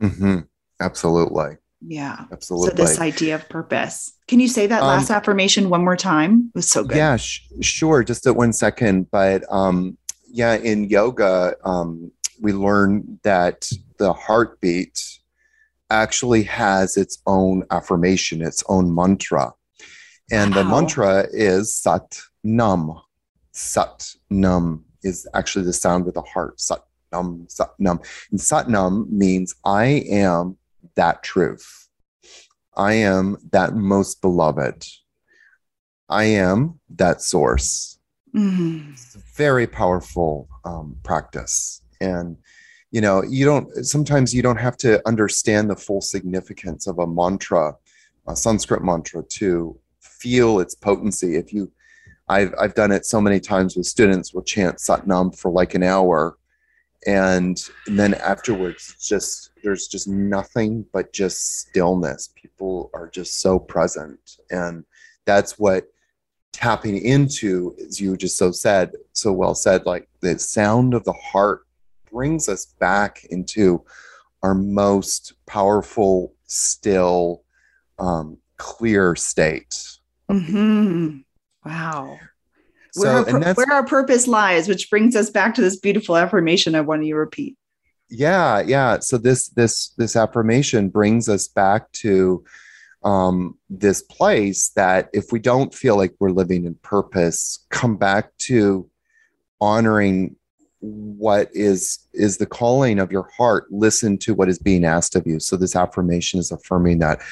Hmm 0.00 0.40
Absolutely. 0.80 1.56
Yeah. 1.86 2.24
Absolutely. 2.32 2.70
So, 2.70 2.88
this 2.90 2.98
idea 3.00 3.34
of 3.36 3.48
purpose. 3.48 4.12
Can 4.26 4.40
you 4.40 4.48
say 4.48 4.66
that 4.66 4.82
Um, 4.82 4.88
last 4.88 5.10
affirmation 5.10 5.68
one 5.70 5.84
more 5.84 5.96
time? 5.96 6.50
It 6.54 6.58
was 6.58 6.70
so 6.70 6.82
good. 6.82 6.96
Yeah, 6.96 7.16
sh- 7.16 7.42
sure. 7.60 8.02
Just 8.02 8.26
at 8.26 8.36
one 8.36 8.52
second. 8.52 9.10
But 9.10 9.44
um, 9.50 9.96
yeah, 10.30 10.54
in 10.54 10.84
yoga, 10.84 11.56
um, 11.64 12.10
we 12.40 12.52
learn 12.52 13.20
that 13.22 13.70
the 13.98 14.12
heartbeat 14.12 15.18
actually 15.90 16.42
has 16.44 16.96
its 16.96 17.18
own 17.26 17.64
affirmation, 17.70 18.42
its 18.42 18.64
own 18.68 18.92
mantra. 18.94 19.52
And 20.32 20.54
the 20.54 20.64
mantra 20.64 21.26
is 21.32 21.74
Sat 21.74 22.18
Nam. 22.42 22.94
Sat 23.52 24.10
Nam 24.30 24.84
is 25.02 25.28
actually 25.34 25.66
the 25.66 25.72
sound 25.72 26.08
of 26.08 26.14
the 26.14 26.22
heart. 26.22 26.58
Sat 26.60 26.82
Nam, 27.14 27.46
Sat 27.48 27.70
Nam. 27.78 28.00
And 28.30 28.40
Sat 28.40 28.68
Nam 28.68 29.06
means 29.10 29.54
I 29.64 29.84
am 30.10 30.56
that 30.96 31.22
truth. 31.22 31.88
I 32.76 32.94
am 32.94 33.36
that 33.52 33.74
most 33.74 34.20
beloved. 34.20 34.86
I 36.08 36.24
am 36.24 36.80
that 36.96 37.22
source. 37.22 37.98
Mhm. 38.34 38.92
It's 38.92 39.14
a 39.14 39.22
very 39.36 39.66
powerful 39.66 40.48
um, 40.64 40.96
practice. 41.02 41.82
And, 42.00 42.36
you 42.90 43.00
know, 43.00 43.22
you 43.22 43.44
don't, 43.44 43.84
sometimes 43.84 44.34
you 44.34 44.42
don't 44.42 44.58
have 44.58 44.76
to 44.78 45.00
understand 45.06 45.70
the 45.70 45.76
full 45.76 46.00
significance 46.00 46.86
of 46.86 46.98
a 46.98 47.06
mantra, 47.06 47.76
a 48.26 48.34
Sanskrit 48.34 48.82
mantra, 48.82 49.22
to 49.40 49.78
feel 50.00 50.58
its 50.60 50.74
potency. 50.74 51.36
If 51.36 51.52
you, 51.52 51.70
I've, 52.28 52.52
I've 52.60 52.74
done 52.74 52.92
it 52.92 53.06
so 53.06 53.20
many 53.20 53.38
times 53.38 53.76
with 53.76 53.86
students, 53.86 54.34
will 54.34 54.42
chant 54.42 54.78
Satnam 54.78 55.36
for 55.38 55.50
like 55.50 55.74
an 55.74 55.82
hour. 55.82 56.36
And 57.06 57.58
then 57.86 58.14
afterwards, 58.14 58.96
just, 59.00 59.50
there's 59.62 59.88
just 59.88 60.08
nothing 60.08 60.86
but 60.92 61.12
just 61.12 61.60
stillness. 61.60 62.30
People 62.34 62.90
are 62.94 63.08
just 63.08 63.40
so 63.40 63.58
present. 63.58 64.38
And 64.50 64.84
that's 65.26 65.58
what 65.58 65.84
tapping 66.52 66.98
into, 66.98 67.76
as 67.84 68.00
you 68.00 68.16
just 68.16 68.38
so 68.38 68.52
said, 68.52 68.92
so 69.12 69.32
well 69.32 69.54
said, 69.54 69.84
like 69.86 70.08
the 70.20 70.38
sound 70.38 70.94
of 70.94 71.04
the 71.04 71.12
heart 71.12 71.66
brings 72.10 72.48
us 72.48 72.66
back 72.66 73.24
into 73.30 73.84
our 74.42 74.54
most 74.54 75.32
powerful, 75.46 76.32
still, 76.44 77.42
um, 77.98 78.38
clear 78.56 79.16
state. 79.16 79.98
mm-hmm. 80.30 81.18
Wow. 81.64 82.18
So, 82.94 83.00
where, 83.00 83.12
our, 83.12 83.28
and 83.28 83.42
that's 83.42 83.56
where 83.56 83.72
our 83.72 83.84
purpose 83.84 84.28
lies, 84.28 84.68
which 84.68 84.88
brings 84.88 85.16
us 85.16 85.28
back 85.28 85.54
to 85.56 85.60
this 85.60 85.76
beautiful 85.76 86.16
affirmation 86.16 86.76
I 86.76 86.80
want 86.80 87.04
you 87.04 87.14
to 87.14 87.18
repeat. 87.18 87.56
yeah, 88.08 88.60
yeah. 88.60 89.00
So 89.00 89.18
this 89.18 89.48
this 89.48 89.88
this 89.98 90.14
affirmation 90.14 90.90
brings 90.90 91.28
us 91.28 91.48
back 91.48 91.90
to 91.92 92.44
um, 93.02 93.58
this 93.68 94.00
place 94.02 94.68
that 94.76 95.10
if 95.12 95.32
we 95.32 95.40
don't 95.40 95.74
feel 95.74 95.96
like 95.96 96.14
we're 96.20 96.30
living 96.30 96.66
in 96.66 96.76
purpose, 96.76 97.66
come 97.70 97.96
back 97.96 98.30
to 98.38 98.88
honoring 99.60 100.36
what 100.84 101.48
is 101.52 102.06
is 102.12 102.36
the 102.36 102.46
calling 102.46 102.98
of 102.98 103.10
your 103.10 103.28
heart 103.34 103.64
listen 103.70 104.18
to 104.18 104.34
what 104.34 104.50
is 104.50 104.58
being 104.58 104.84
asked 104.84 105.16
of 105.16 105.26
you 105.26 105.40
so 105.40 105.56
this 105.56 105.74
affirmation 105.74 106.38
is 106.38 106.52
affirming 106.52 106.98
that 106.98 107.22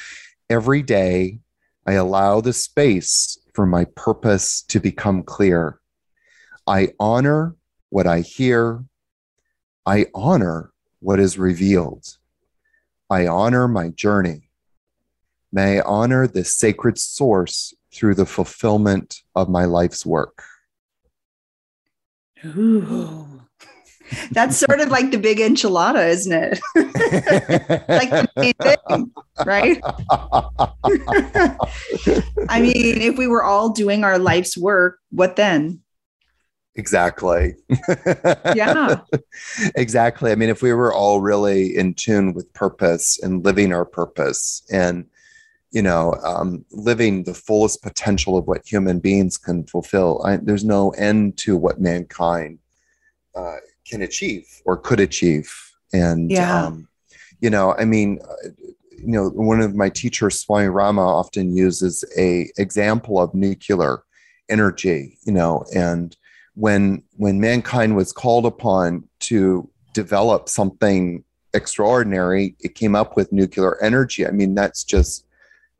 every 0.49 0.81
day 0.81 1.37
i 1.85 1.93
allow 1.93 2.41
the 2.41 2.51
space 2.51 3.37
for 3.53 3.65
my 3.65 3.85
purpose 3.95 4.61
to 4.63 4.79
become 4.79 5.23
clear. 5.23 5.79
I 6.67 6.89
honor 6.99 7.55
what 7.89 8.07
i 8.07 8.21
hear. 8.21 8.83
I 9.85 10.07
honor 10.15 10.71
what 10.99 11.19
is 11.19 11.37
revealed. 11.37 12.05
I 13.09 13.27
honor 13.27 13.67
my 13.67 13.89
journey. 13.89 14.49
May 15.51 15.79
i 15.79 15.83
honor 15.83 16.25
the 16.25 16.43
sacred 16.43 16.97
source 16.97 17.73
through 17.93 18.15
the 18.15 18.25
fulfillment 18.25 19.21
of 19.35 19.49
my 19.49 19.65
life's 19.65 20.05
work. 20.05 20.43
Ooh. 22.45 23.32
That's 24.31 24.57
sort 24.57 24.79
of 24.79 24.89
like 24.89 25.11
the 25.11 25.17
big 25.17 25.39
enchilada, 25.39 26.07
isn't 26.09 26.33
it? 26.33 26.59
like 27.87 28.09
the 28.09 28.27
main 28.37 28.53
thing, 28.61 29.11
right? 29.45 29.81
I 32.49 32.61
mean, 32.61 33.01
if 33.01 33.17
we 33.17 33.27
were 33.27 33.43
all 33.43 33.69
doing 33.69 34.03
our 34.03 34.17
life's 34.19 34.57
work, 34.57 34.99
what 35.11 35.35
then? 35.35 35.83
exactly. 36.75 37.55
Yeah. 38.55 39.01
exactly. 39.75 40.31
I 40.31 40.35
mean, 40.35 40.49
if 40.49 40.61
we 40.61 40.73
were 40.73 40.93
all 40.93 41.21
really 41.21 41.75
in 41.75 41.93
tune 41.93 42.33
with 42.33 42.51
purpose 42.53 43.19
and 43.21 43.43
living 43.43 43.73
our 43.73 43.85
purpose 43.85 44.63
and, 44.71 45.05
you 45.71 45.81
know, 45.81 46.13
um, 46.23 46.65
living 46.71 47.23
the 47.23 47.33
fullest 47.33 47.81
potential 47.81 48.37
of 48.37 48.47
what 48.47 48.65
human 48.65 48.99
beings 48.99 49.37
can 49.37 49.65
fulfill, 49.65 50.21
I, 50.25 50.37
there's 50.37 50.63
no 50.63 50.91
end 50.91 51.37
to 51.39 51.57
what 51.57 51.81
mankind 51.81 52.59
uh, 53.35 53.57
can 53.93 54.01
achieve 54.01 54.47
or 54.65 54.75
could 54.75 54.99
achieve. 54.99 55.47
And, 55.93 56.31
Yeah. 56.31 56.65
um, 56.65 56.87
you 57.41 57.49
know, 57.49 57.75
I 57.77 57.85
mean, 57.85 58.19
uh, 58.27 58.49
you 58.97 59.11
know, 59.15 59.29
one 59.29 59.61
of 59.61 59.75
my 59.75 59.89
teachers, 59.89 60.39
Swami 60.39 60.69
Rama, 60.69 61.05
often 61.21 61.55
uses 61.55 62.03
a 62.17 62.49
example 62.57 63.19
of 63.19 63.33
nuclear 63.35 64.03
energy, 64.49 65.17
you 65.25 65.33
know, 65.37 65.63
and 65.75 66.15
when 66.55 67.03
when 67.17 67.39
mankind 67.39 67.95
was 67.95 68.11
called 68.11 68.45
upon 68.45 68.87
to 69.29 69.69
develop 69.93 70.41
something 70.49 71.23
extraordinary, 71.53 72.55
it 72.65 72.75
came 72.75 72.95
up 72.95 73.15
with 73.17 73.31
nuclear 73.31 73.73
energy. 73.83 74.25
I 74.25 74.31
mean, 74.31 74.55
that's 74.55 74.83
just 74.83 75.25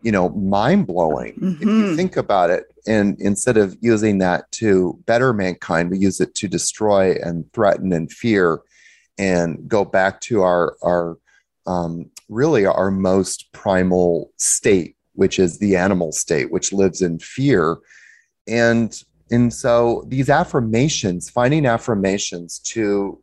you 0.04 0.12
know 0.12 0.30
mind 0.30 0.86
blowing 0.86 1.58
if 1.62 1.68
you 1.68 1.86
Mhm. 1.86 1.96
think 1.96 2.18
about 2.18 2.50
it. 2.50 2.66
And 2.86 3.20
instead 3.20 3.58
of 3.58 3.78
using 3.80 4.18
that 4.20 4.52
to 4.54 5.00
better 5.06 5.34
mankind, 5.34 5.90
we 5.90 5.98
use 5.98 6.20
it 6.20 6.36
to 6.36 6.48
destroy 6.48 7.16
and 7.24 7.52
threaten 7.54 7.94
and 7.94 8.12
fear, 8.12 8.60
and 9.18 9.68
go 9.68 9.86
back 9.86 10.22
to 10.22 10.42
our 10.42 10.76
our 10.84 11.18
um, 11.66 12.12
really 12.28 12.66
our 12.66 12.92
most 12.92 13.52
primal 13.54 14.32
state, 14.38 14.98
which 15.14 15.40
is 15.40 15.60
the 15.60 15.78
animal 15.78 16.12
state, 16.12 16.52
which 16.52 16.74
lives 16.74 17.02
in 17.02 17.20
fear. 17.20 17.78
And 18.48 19.02
and 19.32 19.54
so 19.54 20.04
these 20.10 20.30
affirmations, 20.30 21.30
finding 21.30 21.66
affirmations 21.66 22.60
to 22.60 23.20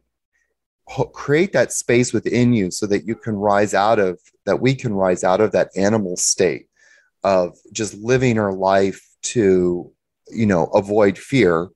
create 1.12 1.52
that 1.52 1.72
space 1.72 2.12
within 2.12 2.52
you 2.52 2.70
so 2.70 2.86
that 2.86 3.06
you 3.06 3.14
can 3.14 3.36
rise 3.36 3.74
out 3.74 3.98
of 3.98 4.18
that 4.46 4.60
we 4.60 4.74
can 4.74 4.92
rise 4.94 5.22
out 5.22 5.40
of 5.40 5.52
that 5.52 5.68
animal 5.76 6.16
state 6.16 6.66
of 7.24 7.56
just 7.72 7.94
living 7.94 8.38
our 8.38 8.52
life 8.52 9.06
to 9.22 9.90
you 10.30 10.46
know 10.46 10.66
avoid 10.66 11.18
fear 11.18 11.68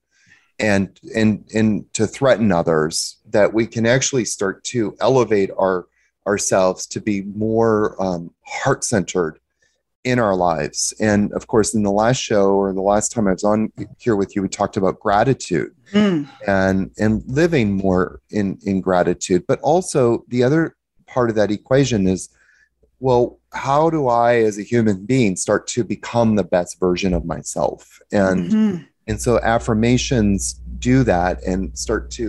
and 0.58 1.00
and 1.14 1.44
and 1.54 1.92
to 1.94 2.06
threaten 2.06 2.52
others 2.52 3.18
that 3.28 3.52
we 3.52 3.66
can 3.66 3.86
actually 3.86 4.24
start 4.24 4.62
to 4.64 4.96
elevate 5.00 5.50
our 5.58 5.86
ourselves 6.26 6.86
to 6.86 7.00
be 7.00 7.22
more 7.22 8.00
um, 8.02 8.30
heart 8.46 8.82
centered 8.84 9.38
in 10.04 10.18
our 10.18 10.34
lives 10.36 10.94
and 11.00 11.32
of 11.32 11.46
course 11.46 11.74
in 11.74 11.82
the 11.82 11.90
last 11.90 12.18
show 12.18 12.54
or 12.54 12.72
the 12.72 12.80
last 12.80 13.10
time 13.10 13.26
i 13.26 13.32
was 13.32 13.42
on 13.44 13.72
here 13.98 14.16
with 14.16 14.36
you 14.36 14.42
we 14.42 14.48
talked 14.48 14.76
about 14.76 15.00
gratitude 15.00 15.72
Mm. 15.92 16.26
and 16.46 16.90
and 16.98 17.22
living 17.26 17.72
more 17.72 18.20
in 18.30 18.58
in 18.64 18.80
gratitude 18.80 19.44
but 19.46 19.60
also 19.60 20.24
the 20.28 20.42
other 20.42 20.74
part 21.06 21.28
of 21.30 21.36
that 21.36 21.50
equation 21.50 22.06
is 22.08 22.30
well 23.04 23.38
how 23.52 23.90
do 23.90 24.08
i 24.08 24.36
as 24.48 24.56
a 24.58 24.62
human 24.72 25.04
being 25.04 25.36
start 25.36 25.66
to 25.66 25.84
become 25.84 26.36
the 26.36 26.48
best 26.56 26.80
version 26.80 27.12
of 27.12 27.22
myself 27.34 28.00
and 28.10 28.50
Mhm. 28.50 28.86
and 29.08 29.20
so 29.20 29.32
affirmations 29.54 30.54
do 30.90 31.04
that 31.04 31.42
and 31.50 31.60
start 31.78 32.10
to 32.12 32.26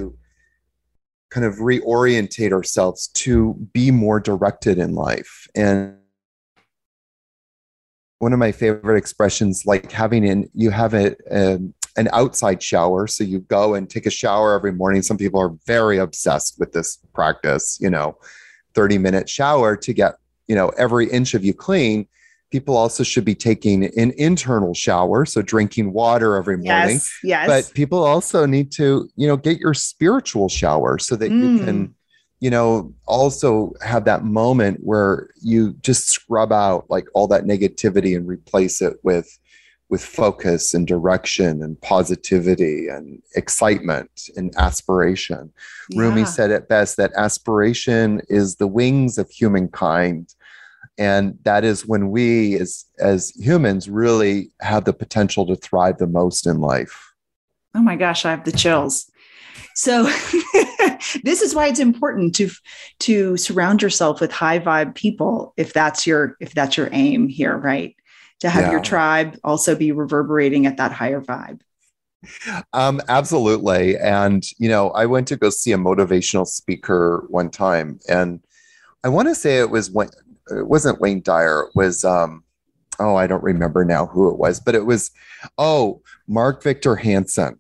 kind 1.34 1.46
of 1.46 1.54
reorientate 1.72 2.52
ourselves 2.52 3.08
to 3.24 3.54
be 3.78 3.90
more 3.90 4.20
directed 4.20 4.78
in 4.78 4.94
life 4.94 5.48
and 5.56 5.96
one 8.20 8.34
of 8.34 8.40
my 8.40 8.52
favorite 8.52 8.98
expressions 8.98 9.66
like 9.66 9.92
having 9.92 10.24
in 10.26 10.50
you 10.54 10.70
have 10.72 10.94
a, 10.94 11.16
a 11.32 11.60
an 11.98 12.10
outside 12.12 12.62
shower. 12.62 13.08
So 13.08 13.24
you 13.24 13.40
go 13.40 13.74
and 13.76 13.90
take 13.90 14.06
a 14.06 14.10
shower 14.10 14.54
every 14.54 14.74
morning. 14.74 15.02
Some 15.02 15.18
people 15.18 15.40
are 15.40 15.54
very 15.66 15.98
obsessed 15.98 16.60
with 16.60 16.74
this 16.74 16.98
practice, 17.14 17.78
you 17.80 17.90
know, 17.90 18.18
30 18.74 18.98
minute 18.98 19.30
shower 19.30 19.78
to 19.78 19.94
get, 19.94 20.16
you 20.48 20.56
know, 20.56 20.70
every 20.78 21.10
inch 21.10 21.34
of 21.34 21.44
you 21.44 21.54
clean. 21.54 22.08
People 22.52 22.78
also 22.78 23.04
should 23.04 23.26
be 23.26 23.36
taking 23.36 23.86
an 23.98 24.12
internal 24.18 24.74
shower, 24.74 25.26
so 25.26 25.42
drinking 25.42 25.92
water 25.94 26.36
every 26.36 26.58
morning. 26.58 26.96
Yes. 26.96 27.20
Yes. 27.24 27.48
But 27.48 27.74
people 27.74 28.04
also 28.04 28.46
need 28.46 28.72
to, 28.74 29.10
you 29.16 29.28
know, 29.28 29.36
get 29.36 29.60
your 29.60 29.74
spiritual 29.74 30.48
shower 30.48 31.00
so 31.00 31.16
that 31.16 31.32
you 31.32 31.60
mm. 31.60 31.66
can, 31.66 31.96
you 32.40 32.50
know, 32.50 32.94
also 33.08 33.74
have 33.82 34.06
that 34.06 34.24
moment 34.24 34.80
where 34.84 35.30
you 35.42 35.74
just 35.82 36.08
scrub 36.08 36.54
out 36.54 36.86
like 36.90 37.08
all 37.14 37.28
that 37.28 37.46
negativity 37.46 38.16
and 38.16 38.28
replace 38.28 38.82
it 38.82 38.98
with 39.04 39.28
with 39.90 40.04
focus 40.04 40.74
and 40.74 40.88
direction 40.88 41.62
and 41.62 41.80
positivity 41.82 42.88
and 42.88 43.22
excitement 43.36 44.30
and 44.36 44.54
aspiration. 44.58 45.52
Rumi 45.96 46.26
said 46.26 46.50
it 46.50 46.68
best 46.68 46.98
that 46.98 47.14
aspiration 47.16 48.22
is 48.28 48.56
the 48.56 48.68
wings 48.68 49.18
of 49.18 49.30
humankind. 49.30 50.34
And 50.98 51.38
that 51.44 51.64
is 51.64 51.86
when 51.86 52.10
we 52.10 52.56
as 52.56 52.86
as 53.00 53.32
humans 53.36 53.90
really 53.90 54.52
have 54.62 54.86
the 54.86 54.94
potential 54.94 55.46
to 55.48 55.56
thrive 55.56 55.98
the 55.98 56.08
most 56.08 56.48
in 56.48 56.62
life. 56.62 57.14
Oh 57.76 57.82
my 57.82 57.96
gosh, 57.96 58.26
I 58.26 58.32
have 58.32 58.46
the 58.46 58.54
chills. 58.54 59.12
So 59.76 60.04
this 61.24 61.42
is 61.42 61.54
why 61.54 61.68
it's 61.68 61.80
important 61.80 62.36
to 62.36 62.50
to 63.02 63.38
surround 63.38 63.82
yourself 63.82 64.22
with 64.22 64.32
high 64.32 64.60
vibe 64.60 64.96
people 64.96 65.54
if 65.58 65.74
that's 65.74 66.08
your 66.08 66.38
if 66.40 66.54
that's 66.54 66.78
your 66.78 66.90
aim 66.92 67.28
here, 67.28 67.58
right? 67.58 67.96
To 68.46 68.52
have 68.52 68.72
your 68.72 68.80
tribe 68.80 69.40
also 69.44 69.76
be 69.76 69.92
reverberating 69.92 70.68
at 70.68 70.78
that 70.78 70.92
higher 70.92 71.20
vibe. 71.20 71.62
Um, 72.74 73.02
absolutely. 73.08 73.98
And, 73.98 74.44
you 74.60 74.70
know, 74.70 74.92
I 74.92 75.08
went 75.08 75.28
to 75.30 75.36
go 75.36 75.50
see 75.50 75.72
a 75.72 75.78
motivational 75.78 76.46
speaker 76.46 77.26
one 77.30 77.50
time, 77.50 78.00
and 78.08 78.40
I 79.04 79.10
want 79.10 79.28
to 79.30 79.36
say 79.36 79.58
it 79.58 79.72
was 79.72 79.90
when 79.90 80.10
it 80.52 80.68
wasn't 80.68 81.02
Wayne 81.02 81.22
Dyer, 81.22 81.64
it 81.64 81.72
was, 81.76 82.06
um, 82.06 82.44
oh, 83.00 83.16
I 83.16 83.26
don't 83.26 83.44
remember 83.44 83.84
now 83.84 84.06
who 84.06 84.30
it 84.30 84.38
was, 84.38 84.60
but 84.60 84.76
it 84.76 84.86
was, 84.86 85.10
oh, 85.58 86.04
Mark 86.28 86.62
Victor 86.62 86.96
Hansen, 86.96 87.60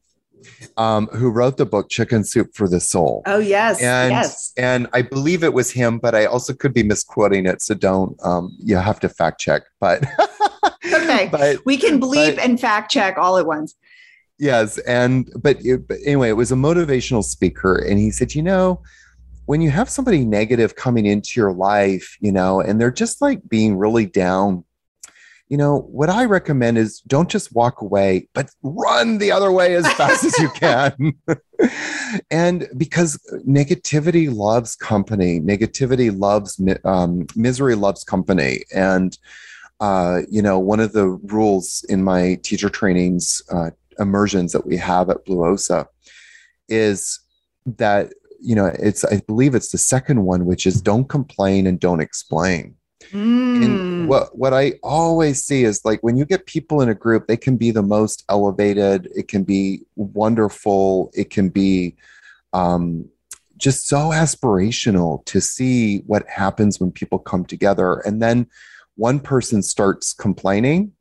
um, 0.78 1.08
who 1.08 1.30
wrote 1.30 1.58
the 1.58 1.65
book 1.65 1.89
Chicken 1.89 2.24
Soup 2.24 2.54
for 2.54 2.67
the 2.67 2.80
Soul. 2.80 3.24
Oh 3.26 3.39
yes, 3.39 3.82
and 3.82 4.12
yes. 4.12 4.54
and 4.56 4.88
I 4.93 5.02
believe 5.02 5.43
it 5.43 5.54
was 5.54 5.71
him, 5.71 5.98
but 5.98 6.13
I 6.13 6.26
also 6.26 6.54
could 6.54 6.74
be 6.74 6.84
misquoting 6.84 7.48
it. 7.48 7.62
So 7.62 7.74
don't 7.74 8.15
um 8.24 8.56
you 8.60 8.76
have 8.76 9.00
to 9.00 9.10
fact 9.10 9.39
check. 9.39 9.63
But 9.80 10.06
Okay. 10.93 11.28
but 11.32 11.65
We 11.65 11.78
can 11.78 12.00
bleep 12.00 12.36
but- 12.36 12.43
and 12.45 12.60
fact 12.60 12.91
check 12.91 13.17
all 13.17 13.38
at 13.38 13.45
once. 13.45 13.76
yes 14.38 14.78
and 14.80 15.32
but, 15.41 15.58
it, 15.65 15.88
but 15.88 15.98
anyway 16.06 16.30
it 16.30 16.34
was 16.38 16.52
a 16.52 16.56
motivational 16.56 17.24
speaker 17.24 17.78
and 17.78 17.98
he 18.00 18.12
said 18.12 18.36
you 18.36 18.43
know 18.43 18.82
when 19.45 19.62
you 19.62 19.69
have 19.69 19.89
somebody 19.89 20.26
negative 20.26 20.76
coming 20.76 21.06
into 21.06 21.39
your 21.39 21.54
life 21.54 22.17
you 22.19 22.32
know 22.32 22.60
and 22.60 22.80
they're 22.82 22.91
just 22.91 23.21
like 23.21 23.48
being 23.48 23.78
really 23.78 24.06
down 24.06 24.63
you 25.48 25.56
know 25.58 25.82
what 25.91 26.10
i 26.10 26.26
recommend 26.26 26.78
is 26.78 27.00
don't 27.02 27.30
just 27.30 27.54
walk 27.56 27.80
away 27.82 28.28
but 28.34 28.50
run 28.63 29.19
the 29.19 29.32
other 29.32 29.52
way 29.52 29.76
as 29.76 29.88
fast 30.00 30.26
as 30.26 30.38
you 30.39 30.50
can 30.50 31.13
and 32.32 32.67
because 32.78 33.17
negativity 33.48 34.34
loves 34.34 34.76
company 34.76 35.39
negativity 35.39 36.10
loves 36.17 36.60
um, 36.84 37.26
misery 37.36 37.76
loves 37.76 38.04
company 38.04 38.63
and 38.74 39.17
uh, 39.80 40.22
you 40.30 40.42
know 40.42 40.60
one 40.60 40.80
of 40.80 40.94
the 40.94 41.08
rules 41.08 41.86
in 41.90 42.04
my 42.04 42.36
teacher 42.44 42.70
trainings 42.70 43.42
uh, 43.52 43.72
immersions 44.00 44.52
that 44.52 44.66
we 44.66 44.78
have 44.78 45.10
at 45.10 45.26
Blue 45.26 45.46
Osa 45.46 45.88
is 46.70 47.20
that 47.66 48.14
you 48.42 48.56
know 48.56 48.72
it's 48.80 49.04
I 49.04 49.22
believe 49.28 49.56
it's 49.56 49.72
the 49.72 49.78
second 49.78 50.24
one, 50.24 50.46
which 50.46 50.66
is 50.66 50.82
don't 50.82 51.10
complain 51.10 51.68
and 51.68 51.80
don't 51.80 52.02
explain. 52.02 52.76
Mm. 53.12 53.66
And 53.66 54.10
what 54.10 54.38
what 54.38 54.54
I 54.54 54.74
always 54.84 55.44
see 55.44 55.64
is 55.64 55.84
like 55.86 56.02
when 56.02 56.18
you 56.18 56.26
get 56.26 56.46
people 56.46 56.82
in 56.82 56.90
a 56.90 56.96
group, 56.96 57.28
they 57.28 57.38
can 57.38 57.58
be 57.58 57.72
the 57.72 57.84
most 57.84 58.24
elevated, 58.30 59.10
it 59.16 59.28
can 59.28 59.44
be 59.44 59.82
wonderful, 59.96 61.12
it 61.14 61.30
can 61.30 61.50
be 61.50 61.96
um, 62.54 63.10
just 63.58 63.88
so 63.88 64.10
aspirational 64.10 65.24
to 65.26 65.42
see 65.42 66.00
what 66.08 66.28
happens 66.30 66.80
when 66.80 66.92
people 66.92 67.20
come 67.20 67.46
together, 67.46 68.00
and 68.06 68.22
then 68.22 68.48
one 68.96 69.20
person 69.20 69.62
starts 69.62 70.14
complaining 70.14 70.92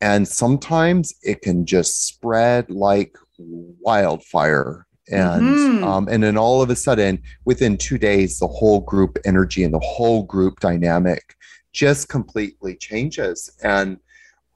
and 0.00 0.26
sometimes 0.26 1.14
it 1.22 1.42
can 1.42 1.64
just 1.64 2.06
spread 2.06 2.70
like 2.70 3.16
wildfire. 3.38 4.86
And 5.10 5.56
Mhm. 5.56 5.82
um, 5.82 6.08
and 6.10 6.22
then 6.22 6.36
all 6.38 6.62
of 6.62 6.70
a 6.70 6.76
sudden 6.76 7.22
within 7.44 7.76
two 7.76 7.98
days 7.98 8.38
the 8.38 8.46
whole 8.48 8.80
group 8.80 9.18
energy 9.24 9.62
and 9.64 9.74
the 9.74 9.80
whole 9.80 10.22
group 10.22 10.60
dynamic 10.60 11.36
just 11.72 12.08
completely 12.08 12.74
changes. 12.76 13.50
And 13.62 13.98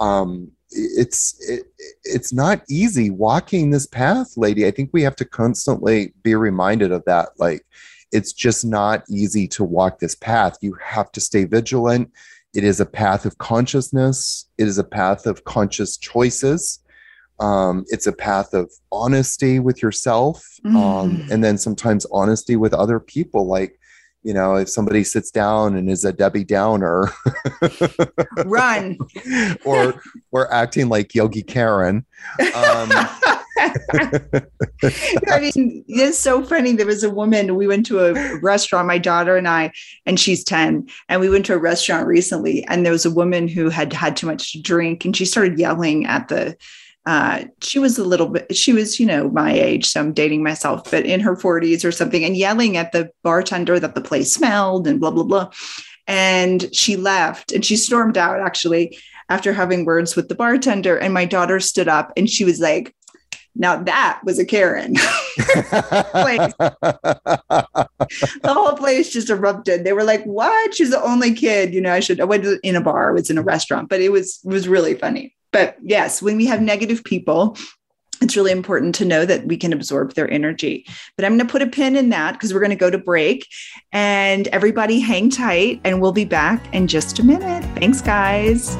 um, 0.01 0.53
it's 0.71 1.37
it, 1.49 1.65
it's 2.05 2.33
not 2.33 2.63
easy 2.69 3.11
walking 3.11 3.71
this 3.71 3.87
path 3.87 4.37
lady. 4.37 4.67
I 4.67 4.71
think 4.71 4.91
we 4.93 5.03
have 5.03 5.17
to 5.17 5.25
constantly 5.25 6.15
be 6.23 6.35
reminded 6.35 6.93
of 6.93 7.05
that. 7.07 7.31
Like 7.39 7.65
it's 8.13 8.33
just 8.33 8.65
not 8.65 9.05
easy 9.11 9.47
to 9.49 9.65
walk 9.65 9.99
this 9.99 10.15
path. 10.15 10.57
You 10.63 10.77
have 10.83 11.13
to 11.13 11.21
stay 11.21 11.45
vigilant 11.45 12.11
it 12.55 12.65
is 12.65 12.81
a 12.81 12.87
path 12.87 13.25
of 13.27 13.37
consciousness 13.39 14.47
it 14.59 14.67
is 14.67 14.79
a 14.79 14.85
path 14.85 15.27
of 15.27 15.45
conscious 15.45 15.97
choices 15.97 16.81
um, 17.41 17.85
it's 17.89 18.07
a 18.09 18.13
path 18.13 18.53
of 18.55 18.69
honesty 18.91 19.61
with 19.61 19.83
yourself 19.83 20.45
um, 20.65 20.75
Mm. 20.75 21.31
and 21.31 21.45
then 21.45 21.57
sometimes 21.59 22.07
honesty 22.13 22.57
with 22.57 22.75
other 22.75 22.99
people 22.99 23.47
like 23.47 23.79
you 24.25 24.35
know 24.35 24.57
if 24.57 24.69
somebody 24.69 25.05
sits 25.05 25.31
down 25.31 25.77
and 25.77 25.89
is 25.89 26.05
a 26.05 26.13
debbie 26.13 26.43
downer 26.45 27.09
Run. 28.45 28.99
or 29.65 30.03
or 30.33 30.53
acting 30.53 30.89
like 30.89 31.15
yogi 31.15 31.43
karen 31.43 32.05
um, 32.55 32.91
I 35.29 35.41
mean, 35.41 35.85
it's 35.89 36.19
so 36.19 36.45
funny. 36.45 36.73
There 36.73 36.87
was 36.87 37.03
a 37.03 37.11
woman, 37.11 37.57
we 37.57 37.67
went 37.67 37.87
to 37.87 38.01
a 38.01 38.39
restaurant, 38.41 38.87
my 38.87 38.99
daughter 38.99 39.37
and 39.37 39.49
I, 39.49 39.73
and 40.07 40.19
she's 40.19 40.45
10. 40.45 40.89
And 41.09 41.21
we 41.21 41.29
went 41.29 41.47
to 41.47 41.55
a 41.55 41.59
restaurant 41.59 42.07
recently, 42.07 42.65
and 42.67 42.85
there 42.85 42.93
was 42.93 43.07
a 43.07 43.11
woman 43.11 43.49
who 43.49 43.69
had 43.69 43.93
had 43.93 44.17
too 44.17 44.27
much 44.27 44.53
to 44.53 44.63
drink, 44.63 45.05
and 45.05 45.17
she 45.17 45.25
started 45.25 45.59
yelling 45.59 46.07
at 46.07 46.29
the, 46.29 46.57
uh, 47.07 47.45
she 47.63 47.79
was 47.79 47.99
a 47.99 48.05
little 48.05 48.29
bit, 48.29 48.55
she 48.57 48.73
was, 48.73 49.01
you 49.01 49.07
know, 49.07 49.29
my 49.31 49.53
age, 49.53 49.87
so 49.87 50.01
I'm 50.01 50.13
dating 50.13 50.43
myself, 50.43 50.91
but 50.91 51.07
in 51.07 51.21
her 51.21 51.35
40s 51.35 51.85
or 51.85 51.93
something, 51.93 52.25
and 52.25 52.37
yelling 52.37 52.77
at 52.77 52.93
the 52.93 53.11
bartender 53.23 53.81
that 53.81 53.95
the 53.95 54.01
place 54.01 54.33
smelled 54.33 54.87
and 54.87 55.01
blah, 55.01 55.11
blah, 55.11 55.25
blah. 55.25 55.51
And 56.07 56.75
she 56.75 56.97
left 56.97 57.53
and 57.53 57.65
she 57.65 57.77
stormed 57.77 58.17
out 58.17 58.41
actually 58.41 58.99
after 59.29 59.53
having 59.53 59.85
words 59.85 60.17
with 60.17 60.29
the 60.29 60.35
bartender. 60.35 60.97
And 60.97 61.13
my 61.13 61.27
daughter 61.27 61.61
stood 61.61 61.87
up 61.87 62.13
and 62.17 62.29
she 62.31 62.45
was 62.45 62.61
like, 62.61 62.95
now 63.55 63.83
that 63.83 64.21
was 64.25 64.39
a 64.39 64.45
Karen. 64.45 64.93
the 65.39 66.63
whole 68.45 68.77
place 68.77 69.11
just 69.13 69.31
erupted. 69.31 69.85
They 69.85 69.93
were 69.93 70.05
like, 70.05 70.25
"What? 70.25 70.75
She's 70.75 70.91
the 70.91 71.03
only 71.03 71.35
kid." 71.35 71.75
You 71.75 71.81
know, 71.81 71.93
I 71.93 72.01
should. 72.01 72.21
I 72.21 72.25
went 72.25 72.47
in 72.63 72.77
a 72.77 72.81
bar. 72.81 73.11
I 73.11 73.13
was 73.13 73.31
in 73.31 73.39
a 73.39 73.43
restaurant, 73.43 73.89
but 73.89 74.01
it 74.01 74.11
was 74.11 74.41
it 74.45 74.49
was 74.49 74.69
really 74.69 74.95
funny. 74.95 75.35
But 75.53 75.77
yes, 75.83 76.23
when 76.23 76.37
we 76.37 76.47
have 76.47 76.61
negative 76.61 77.03
people, 77.05 77.57
it's 78.21 78.37
really 78.37 78.53
important 78.53 78.95
to 78.97 79.05
know 79.05 79.25
that 79.25 79.47
we 79.47 79.57
can 79.57 79.73
absorb 79.73 80.15
their 80.15 80.31
energy. 80.31 80.87
But 81.17 81.25
I'm 81.25 81.37
going 81.37 81.47
to 81.47 81.51
put 81.51 81.63
a 81.63 81.67
pin 81.67 81.97
in 81.97 82.11
that 82.11 82.33
because 82.33 82.53
we're 82.53 82.61
going 82.61 82.71
to 82.71 82.77
go 82.77 82.91
to 82.91 82.99
break. 82.99 83.47
And 83.93 84.49
everybody, 84.49 85.01
hang 85.01 85.31
tight, 85.31 85.81
and 85.85 86.01
we'll 86.01 86.13
be 86.13 86.25
back 86.25 86.73
in 86.75 86.87
just 86.87 87.19
a 87.19 87.25
minute. 87.25 87.65
Thanks, 87.77 88.03
guys. 88.03 88.77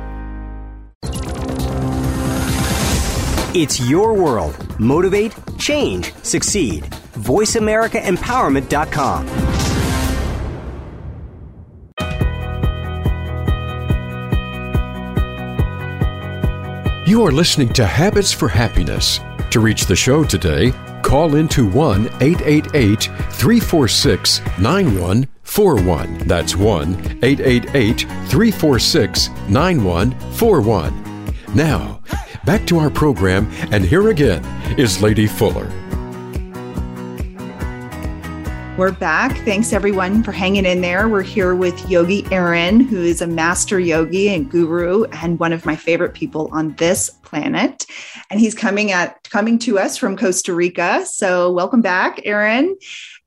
It's 3.56 3.80
your 3.80 4.16
world. 4.16 4.80
Motivate, 4.80 5.36
change, 5.60 6.12
succeed. 6.24 6.86
VoiceAmericaEmpowerment.com. 6.86 9.53
You 17.14 17.22
are 17.28 17.32
listening 17.32 17.72
to 17.74 17.86
Habits 17.86 18.32
for 18.32 18.48
Happiness. 18.48 19.20
To 19.52 19.60
reach 19.60 19.86
the 19.86 19.96
show 19.96 20.24
today, 20.24 20.72
call 21.04 21.36
into 21.36 21.70
1 21.70 22.08
888 22.20 23.04
346 23.04 24.42
9141. 24.58 26.18
That's 26.28 26.56
1 26.56 27.20
888 27.22 28.00
346 28.00 29.30
9141. 29.48 31.36
Now, 31.54 32.02
back 32.46 32.66
to 32.66 32.80
our 32.80 32.90
program, 32.90 33.48
and 33.72 33.86
here 33.86 34.10
again 34.10 34.44
is 34.80 35.00
Lady 35.00 35.28
Fuller. 35.28 35.72
We're 38.76 38.92
back. 38.92 39.38
Thanks 39.46 39.72
everyone 39.72 40.24
for 40.24 40.32
hanging 40.32 40.66
in 40.66 40.82
there. 40.82 41.08
We're 41.08 41.22
here 41.22 41.54
with 41.54 41.88
Yogi 41.88 42.26
Aaron, 42.32 42.80
who 42.80 43.04
is 43.04 43.22
a 43.22 43.28
master 43.28 43.80
yogi 43.80 44.30
and 44.30 44.50
guru 44.50 45.04
and 45.12 45.38
one 45.38 45.54
of 45.54 45.64
my 45.64 45.76
favorite 45.76 46.16
people 46.16 46.50
on 46.52 46.74
this 46.78 47.12
planet. 47.22 47.86
And 48.32 48.40
he's 48.40 48.56
coming 48.56 48.92
at 48.92 49.30
coming 49.30 49.60
to 49.60 49.78
us 49.78 49.96
from 49.96 50.18
Costa 50.18 50.56
Rica. 50.56 51.06
So 51.06 51.52
welcome 51.52 51.84
back, 51.84 52.22
Aaron. 52.26 52.76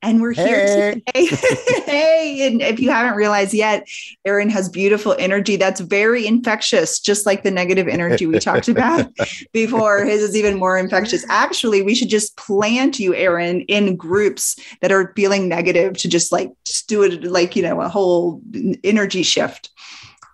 And 0.02 0.20
we're 0.20 0.32
here 0.32 1.00
hey. 1.14 1.26
today. 1.26 1.36
hey, 1.86 2.46
and 2.46 2.60
if 2.60 2.78
you 2.78 2.90
haven't 2.90 3.16
realized 3.16 3.54
yet, 3.54 3.88
Aaron 4.24 4.50
has 4.50 4.68
beautiful 4.68 5.16
energy 5.18 5.56
that's 5.56 5.80
very 5.80 6.26
infectious, 6.26 7.00
just 7.00 7.26
like 7.26 7.42
the 7.42 7.50
negative 7.50 7.88
energy 7.88 8.26
we 8.26 8.38
talked 8.38 8.68
about 8.68 9.10
before. 9.52 10.04
His 10.04 10.22
is 10.22 10.36
even 10.36 10.58
more 10.58 10.76
infectious. 10.76 11.24
Actually, 11.28 11.82
we 11.82 11.94
should 11.94 12.10
just 12.10 12.36
plant 12.36 13.00
you, 13.00 13.14
Aaron, 13.14 13.62
in 13.62 13.96
groups 13.96 14.56
that 14.80 14.92
are 14.92 15.12
feeling 15.16 15.48
negative 15.48 15.96
to 15.98 16.08
just 16.08 16.30
like 16.30 16.52
just 16.64 16.88
do 16.88 17.02
it 17.02 17.24
like, 17.24 17.56
you 17.56 17.62
know, 17.62 17.80
a 17.80 17.88
whole 17.88 18.42
energy 18.84 19.22
shift. 19.22 19.70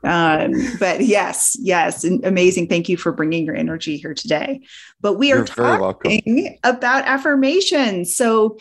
Um, 0.05 0.53
but 0.81 1.03
yes, 1.03 1.57
yes, 1.61 2.05
amazing. 2.05 2.66
Thank 2.66 2.88
you 2.88 2.96
for 2.96 3.12
bringing 3.12 3.46
your 3.46 3.55
energy 3.55 3.96
here 3.96 4.14
today. 4.14 4.62
But 5.01 5.14
we 5.14 5.33
are 5.33 5.38
You're 5.38 5.46
talking 5.46 6.59
about 6.64 7.05
affirmations. 7.05 8.16
So 8.16 8.59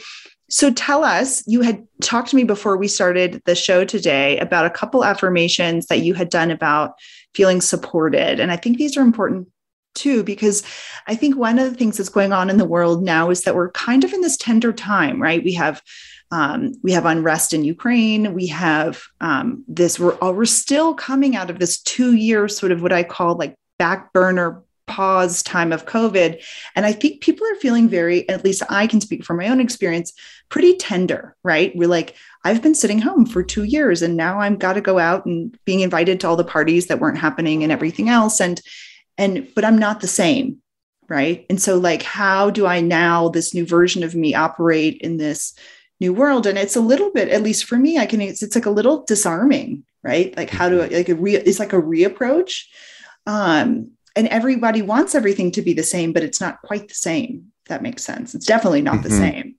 so 0.52 0.70
tell 0.70 1.06
us, 1.06 1.44
you 1.48 1.62
had 1.62 1.88
talked 2.02 2.30
to 2.30 2.36
me 2.36 2.44
before 2.44 2.76
we 2.76 2.90
started 2.90 3.42
the 3.46 3.56
show 3.56 3.86
today 3.86 4.38
about 4.40 4.66
a 4.66 4.70
couple 4.70 5.06
affirmations 5.06 5.88
that 5.88 6.02
you 6.02 6.14
had 6.14 6.30
done 6.30 6.52
about 6.52 6.96
feeling 7.34 7.62
supported. 7.62 8.40
And 8.40 8.52
I 8.52 8.58
think 8.58 8.78
these 8.78 8.98
are 8.98 9.02
important 9.02 9.48
too, 9.96 10.24
because 10.24 10.64
I 11.08 11.16
think 11.16 11.38
one 11.38 11.58
of 11.58 11.70
the 11.70 11.78
things 11.78 11.98
that's 11.98 12.10
going 12.10 12.34
on 12.34 12.50
in 12.50 12.58
the 12.58 12.66
world 12.66 13.02
now 13.02 13.30
is 13.30 13.44
that 13.44 13.56
we're 13.56 13.72
kind 13.72 14.04
of 14.04 14.12
in 14.12 14.20
this 14.20 14.36
tender 14.36 14.74
time, 14.74 15.22
right? 15.22 15.44
We 15.44 15.54
have 15.54 15.82
um, 16.34 16.74
we 16.82 16.94
have 16.94 17.06
unrest 17.06 17.54
in 17.54 17.66
Ukraine. 17.66 18.34
We 18.34 18.48
have 18.48 19.04
um, 19.20 19.66
this. 19.68 20.00
We're 20.00 20.16
all 20.16 20.34
we're 20.34 20.46
still 20.46 20.94
coming 20.94 21.36
out 21.36 21.50
of 21.50 21.60
this 21.60 21.82
two 21.82 22.16
year 22.16 22.48
sort 22.48 22.72
of 22.72 22.82
what 22.82 22.94
I 22.94 23.04
call 23.04 23.36
like 23.36 23.56
back 23.78 24.14
burner 24.14 24.64
pause 24.92 25.42
time 25.42 25.72
of 25.72 25.86
COVID. 25.86 26.44
And 26.76 26.86
I 26.86 26.92
think 26.92 27.22
people 27.22 27.48
are 27.48 27.56
feeling 27.56 27.88
very, 27.88 28.28
at 28.30 28.44
least 28.44 28.64
I 28.70 28.88
can 28.88 29.02
speak 29.02 29.24
from 29.24 29.38
my 29.38 29.48
own 29.48 29.62
experience, 29.62 30.14
pretty 30.50 30.76
tender, 30.76 31.36
right? 31.44 31.72
We're 31.76 31.88
like, 31.88 32.16
I've 32.44 32.62
been 32.62 32.76
sitting 32.76 33.00
home 33.00 33.26
for 33.26 33.42
two 33.42 33.64
years 33.64 34.02
and 34.02 34.18
now 34.18 34.40
I'm 34.40 34.58
got 34.58 34.74
to 34.74 34.82
go 34.82 35.00
out 35.00 35.26
and 35.26 35.58
being 35.66 35.80
invited 35.80 36.20
to 36.20 36.28
all 36.28 36.36
the 36.36 36.44
parties 36.44 36.88
that 36.88 37.00
weren't 37.00 37.18
happening 37.18 37.64
and 37.64 37.72
everything 37.72 38.10
else. 38.10 38.42
And, 38.42 38.60
and, 39.18 39.48
but 39.56 39.64
I'm 39.64 39.78
not 39.78 40.02
the 40.02 40.08
same. 40.08 40.58
Right. 41.10 41.46
And 41.50 41.62
so, 41.62 41.78
like, 41.78 42.04
how 42.04 42.52
do 42.52 42.66
I 42.66 42.80
now, 42.80 43.28
this 43.28 43.54
new 43.54 43.66
version 43.66 44.04
of 44.04 44.16
me, 44.16 44.34
operate 44.34 44.98
in 45.02 45.18
this 45.18 45.54
new 46.00 46.14
world? 46.14 46.48
And 46.48 46.58
it's 46.58 46.78
a 46.78 46.88
little 46.92 47.12
bit, 47.12 47.28
at 47.28 47.44
least 47.44 47.66
for 47.66 47.78
me, 47.78 47.98
I 47.98 48.06
can, 48.06 48.22
it's, 48.22 48.42
it's 48.42 48.56
like 48.56 48.66
a 48.66 48.78
little 48.78 49.04
disarming, 49.04 49.84
right? 50.04 50.32
Like, 50.38 50.50
how 50.50 50.70
do 50.70 50.80
I, 50.80 50.88
like, 50.88 51.10
a 51.10 51.16
re, 51.16 51.36
it's 51.36 51.60
like 51.60 51.74
a 51.74 51.82
reapproach. 51.82 52.64
Um, 53.28 53.92
and 54.16 54.28
everybody 54.28 54.82
wants 54.82 55.16
everything 55.16 55.52
to 55.52 55.62
be 55.62 55.74
the 55.74 55.84
same, 55.84 56.14
but 56.14 56.24
it's 56.24 56.42
not 56.42 56.62
quite 56.62 56.88
the 56.88 56.94
same. 56.94 57.52
If 57.64 57.70
that 57.70 57.82
makes 57.82 58.04
sense. 58.04 58.36
It's 58.36 58.46
definitely 58.46 58.82
not 58.82 58.96
mm-hmm. 58.96 59.04
the 59.04 59.10
same. 59.10 59.56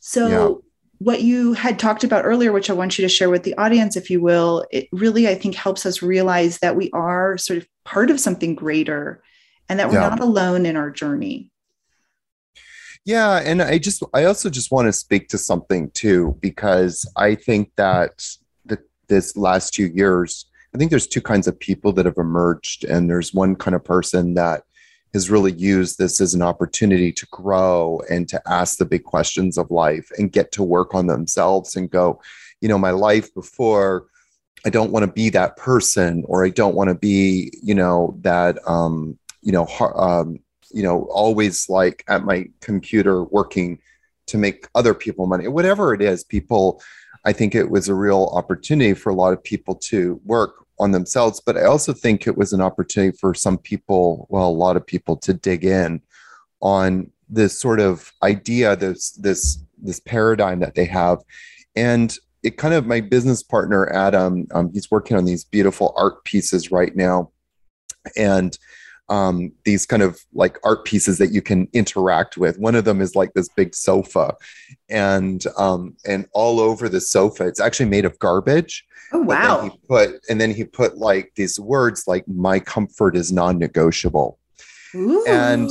So, 0.00 0.28
yeah. 0.28 0.54
what 0.98 1.22
you 1.22 1.52
had 1.52 1.78
talked 1.78 2.04
about 2.04 2.24
earlier, 2.24 2.52
which 2.52 2.70
I 2.70 2.74
want 2.74 2.98
you 2.98 3.02
to 3.02 3.08
share 3.08 3.30
with 3.30 3.42
the 3.42 3.56
audience, 3.56 3.96
if 3.96 4.10
you 4.10 4.20
will, 4.20 4.66
it 4.70 4.88
really, 4.92 5.28
I 5.28 5.34
think, 5.34 5.54
helps 5.54 5.84
us 5.84 6.02
realize 6.02 6.58
that 6.58 6.76
we 6.76 6.90
are 6.92 7.36
sort 7.38 7.58
of 7.58 7.66
part 7.84 8.10
of 8.10 8.20
something 8.20 8.54
greater 8.54 9.22
and 9.68 9.78
that 9.78 9.88
we're 9.88 10.00
yeah. 10.00 10.08
not 10.08 10.20
alone 10.20 10.66
in 10.66 10.76
our 10.76 10.90
journey. 10.90 11.50
Yeah. 13.06 13.36
And 13.36 13.62
I 13.62 13.78
just, 13.78 14.02
I 14.12 14.24
also 14.24 14.50
just 14.50 14.70
want 14.70 14.86
to 14.86 14.92
speak 14.92 15.28
to 15.28 15.38
something 15.38 15.90
too, 15.92 16.36
because 16.40 17.10
I 17.16 17.34
think 17.34 17.72
that 17.76 18.26
the, 18.66 18.78
this 19.08 19.36
last 19.36 19.72
two 19.72 19.86
years, 19.86 20.49
I 20.74 20.78
think 20.78 20.90
there's 20.90 21.06
two 21.06 21.20
kinds 21.20 21.48
of 21.48 21.58
people 21.58 21.92
that 21.94 22.06
have 22.06 22.18
emerged, 22.18 22.84
and 22.84 23.08
there's 23.10 23.34
one 23.34 23.56
kind 23.56 23.74
of 23.74 23.84
person 23.84 24.34
that 24.34 24.62
has 25.12 25.30
really 25.30 25.52
used 25.52 25.98
this 25.98 26.20
as 26.20 26.34
an 26.34 26.42
opportunity 26.42 27.12
to 27.12 27.26
grow 27.32 28.00
and 28.08 28.28
to 28.28 28.40
ask 28.46 28.78
the 28.78 28.84
big 28.84 29.02
questions 29.02 29.58
of 29.58 29.70
life 29.70 30.08
and 30.18 30.32
get 30.32 30.52
to 30.52 30.62
work 30.62 30.94
on 30.94 31.08
themselves 31.08 31.74
and 31.74 31.90
go, 31.90 32.20
you 32.60 32.68
know, 32.68 32.78
my 32.78 32.90
life 32.92 33.34
before 33.34 34.06
I 34.64 34.70
don't 34.70 34.92
want 34.92 35.04
to 35.04 35.12
be 35.12 35.30
that 35.30 35.56
person 35.56 36.22
or 36.28 36.44
I 36.44 36.50
don't 36.50 36.76
want 36.76 36.88
to 36.88 36.94
be, 36.94 37.52
you 37.62 37.74
know, 37.74 38.16
that 38.20 38.58
um, 38.68 39.18
you 39.42 39.52
know, 39.52 39.66
um, 39.96 40.38
you 40.70 40.82
know, 40.82 41.04
always 41.10 41.68
like 41.68 42.04
at 42.06 42.24
my 42.24 42.46
computer 42.60 43.24
working 43.24 43.80
to 44.26 44.38
make 44.38 44.68
other 44.74 44.94
people 44.94 45.26
money, 45.26 45.48
whatever 45.48 45.92
it 45.92 46.02
is, 46.02 46.22
people 46.22 46.80
I 47.24 47.32
think 47.32 47.54
it 47.54 47.70
was 47.70 47.88
a 47.88 47.94
real 47.94 48.30
opportunity 48.32 48.94
for 48.94 49.10
a 49.10 49.14
lot 49.14 49.32
of 49.32 49.42
people 49.42 49.74
to 49.74 50.20
work 50.24 50.59
on 50.80 50.90
themselves. 50.92 51.40
But 51.44 51.56
I 51.56 51.64
also 51.64 51.92
think 51.92 52.26
it 52.26 52.36
was 52.36 52.52
an 52.52 52.60
opportunity 52.60 53.16
for 53.16 53.34
some 53.34 53.58
people, 53.58 54.26
well, 54.30 54.48
a 54.48 54.50
lot 54.50 54.76
of 54.76 54.86
people 54.86 55.16
to 55.18 55.32
dig 55.32 55.64
in 55.64 56.02
on 56.60 57.10
this 57.28 57.58
sort 57.58 57.80
of 57.80 58.12
idea, 58.22 58.74
this 58.74 59.12
this 59.12 59.62
this 59.78 60.00
paradigm 60.00 60.60
that 60.60 60.74
they 60.74 60.86
have. 60.86 61.18
And 61.76 62.16
it 62.42 62.56
kind 62.56 62.74
of 62.74 62.86
my 62.86 63.00
business 63.00 63.42
partner, 63.42 63.88
Adam, 63.92 64.46
um, 64.52 64.70
he's 64.72 64.90
working 64.90 65.16
on 65.16 65.24
these 65.24 65.44
beautiful 65.44 65.94
art 65.96 66.24
pieces 66.24 66.72
right 66.72 66.96
now. 66.96 67.30
And 68.16 68.58
um, 69.10 69.52
these 69.64 69.84
kind 69.84 70.02
of 70.02 70.20
like 70.32 70.58
art 70.64 70.84
pieces 70.84 71.18
that 71.18 71.32
you 71.32 71.42
can 71.42 71.68
interact 71.72 72.38
with. 72.38 72.58
One 72.58 72.76
of 72.76 72.84
them 72.84 73.00
is 73.00 73.16
like 73.16 73.34
this 73.34 73.48
big 73.48 73.74
sofa, 73.74 74.36
and 74.88 75.44
um, 75.58 75.96
and 76.06 76.26
all 76.32 76.60
over 76.60 76.88
the 76.88 77.00
sofa, 77.00 77.46
it's 77.46 77.60
actually 77.60 77.90
made 77.90 78.04
of 78.04 78.18
garbage. 78.20 78.86
Oh 79.12 79.20
wow! 79.20 79.62
he 79.64 79.70
put 79.88 80.24
and 80.30 80.40
then 80.40 80.52
he 80.52 80.64
put 80.64 80.96
like 80.96 81.32
these 81.34 81.58
words 81.58 82.04
like 82.06 82.26
"My 82.28 82.60
comfort 82.60 83.16
is 83.16 83.32
non-negotiable," 83.32 84.38
Ooh. 84.94 85.26
and 85.26 85.68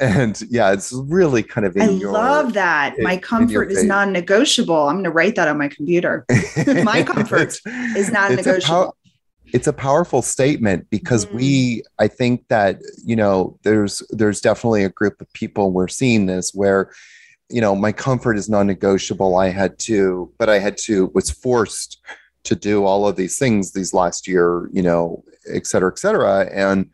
and 0.00 0.42
yeah, 0.50 0.72
it's 0.72 0.92
really 0.92 1.44
kind 1.44 1.64
of. 1.64 1.76
I 1.76 1.88
your, 1.88 2.10
love 2.10 2.54
that. 2.54 2.98
In, 2.98 3.04
my 3.04 3.16
comfort 3.16 3.70
is 3.70 3.84
non-negotiable. 3.84 4.88
I'm 4.88 4.96
going 4.96 5.04
to 5.04 5.10
write 5.10 5.36
that 5.36 5.46
on 5.46 5.56
my 5.58 5.68
computer. 5.68 6.26
my 6.82 7.02
comfort 7.06 7.60
is 7.64 8.10
non-negotiable 8.10 8.96
it's 9.52 9.66
a 9.66 9.72
powerful 9.72 10.22
statement 10.22 10.88
because 10.90 11.26
mm. 11.26 11.34
we 11.34 11.82
i 11.98 12.08
think 12.08 12.46
that 12.48 12.78
you 13.04 13.14
know 13.14 13.58
there's 13.62 14.02
there's 14.10 14.40
definitely 14.40 14.84
a 14.84 14.88
group 14.90 15.20
of 15.20 15.32
people 15.32 15.70
we're 15.70 15.88
seeing 15.88 16.26
this 16.26 16.52
where 16.54 16.92
you 17.48 17.60
know 17.60 17.76
my 17.76 17.92
comfort 17.92 18.36
is 18.36 18.48
non-negotiable 18.48 19.36
i 19.36 19.48
had 19.48 19.78
to 19.78 20.32
but 20.38 20.48
i 20.48 20.58
had 20.58 20.76
to 20.76 21.10
was 21.14 21.30
forced 21.30 22.00
to 22.44 22.56
do 22.56 22.84
all 22.84 23.06
of 23.06 23.16
these 23.16 23.38
things 23.38 23.72
these 23.72 23.94
last 23.94 24.26
year 24.26 24.68
you 24.72 24.82
know 24.82 25.22
et 25.52 25.66
cetera 25.66 25.90
et 25.90 25.98
cetera 25.98 26.48
and 26.52 26.90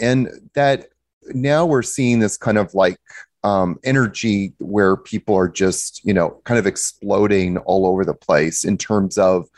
and 0.00 0.28
that 0.54 0.88
now 1.34 1.64
we're 1.66 1.82
seeing 1.82 2.18
this 2.18 2.36
kind 2.36 2.58
of 2.58 2.74
like 2.74 2.98
um, 3.42 3.78
energy 3.84 4.52
where 4.58 4.96
people 4.96 5.34
are 5.34 5.48
just 5.48 6.04
you 6.04 6.12
know 6.12 6.40
kind 6.44 6.58
of 6.58 6.66
exploding 6.66 7.56
all 7.58 7.86
over 7.86 8.04
the 8.04 8.14
place 8.14 8.64
in 8.64 8.76
terms 8.76 9.16
of 9.16 9.48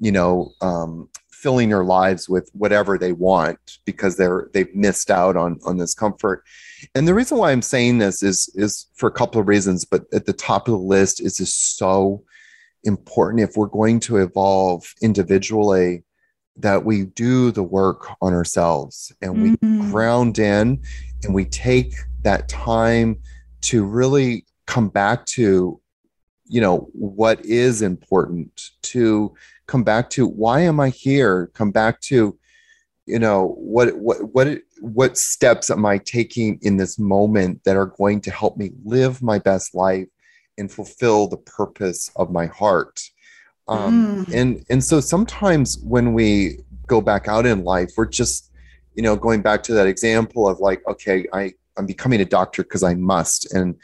you 0.00 0.10
know 0.10 0.52
um, 0.60 1.08
filling 1.40 1.68
their 1.68 1.84
lives 1.84 2.28
with 2.28 2.50
whatever 2.52 2.98
they 2.98 3.12
want 3.12 3.78
because 3.84 4.16
they're 4.16 4.48
they've 4.52 4.74
missed 4.74 5.08
out 5.10 5.36
on 5.36 5.58
on 5.64 5.76
this 5.78 5.94
comfort 5.94 6.42
and 6.96 7.06
the 7.06 7.14
reason 7.14 7.38
why 7.38 7.52
i'm 7.52 7.62
saying 7.62 7.98
this 7.98 8.22
is 8.22 8.52
is 8.56 8.86
for 8.94 9.08
a 9.08 9.12
couple 9.12 9.40
of 9.40 9.46
reasons 9.46 9.84
but 9.84 10.02
at 10.12 10.26
the 10.26 10.32
top 10.32 10.66
of 10.66 10.72
the 10.72 10.78
list 10.78 11.20
is 11.20 11.36
just 11.36 11.76
so 11.76 12.22
important 12.82 13.40
if 13.40 13.56
we're 13.56 13.66
going 13.66 14.00
to 14.00 14.16
evolve 14.16 14.92
individually 15.00 16.02
that 16.56 16.84
we 16.84 17.04
do 17.04 17.52
the 17.52 17.62
work 17.62 18.08
on 18.20 18.32
ourselves 18.32 19.12
and 19.22 19.40
we 19.40 19.50
mm-hmm. 19.50 19.90
ground 19.92 20.40
in 20.40 20.80
and 21.22 21.32
we 21.32 21.44
take 21.44 21.94
that 22.22 22.48
time 22.48 23.16
to 23.60 23.84
really 23.84 24.44
come 24.66 24.88
back 24.88 25.24
to 25.26 25.80
you 26.46 26.60
know 26.60 26.88
what 26.92 27.44
is 27.44 27.80
important 27.80 28.70
to 28.82 29.32
come 29.68 29.84
back 29.84 30.10
to 30.10 30.26
why 30.26 30.60
am 30.62 30.80
i 30.80 30.88
here? 30.88 31.50
Come 31.54 31.70
back 31.70 32.00
to 32.02 32.36
you 33.06 33.18
know 33.18 33.54
what 33.56 33.96
what 33.96 34.18
what 34.34 34.58
what 34.80 35.16
steps 35.16 35.70
am 35.70 35.86
i 35.86 35.96
taking 35.98 36.58
in 36.62 36.76
this 36.76 36.98
moment 36.98 37.62
that 37.64 37.76
are 37.76 37.86
going 37.86 38.20
to 38.22 38.30
help 38.30 38.56
me 38.56 38.72
live 38.84 39.22
my 39.22 39.38
best 39.38 39.74
life 39.74 40.08
and 40.58 40.70
fulfill 40.70 41.28
the 41.28 41.36
purpose 41.36 42.10
of 42.16 42.32
my 42.32 42.46
heart? 42.46 43.00
Um, 43.68 44.26
mm. 44.26 44.34
and 44.34 44.64
and 44.68 44.82
so 44.82 44.98
sometimes 44.98 45.78
when 45.78 46.14
we 46.14 46.58
go 46.86 47.00
back 47.02 47.28
out 47.28 47.44
in 47.44 47.64
life 47.64 47.90
we're 47.98 48.06
just 48.06 48.50
you 48.94 49.02
know 49.02 49.14
going 49.14 49.42
back 49.42 49.62
to 49.64 49.74
that 49.74 49.86
example 49.86 50.48
of 50.48 50.58
like 50.58 50.80
okay 50.88 51.26
i 51.34 51.52
i'm 51.76 51.84
becoming 51.84 52.22
a 52.22 52.24
doctor 52.24 52.62
because 52.62 52.82
i 52.82 52.94
must. 52.94 53.52
And 53.52 53.76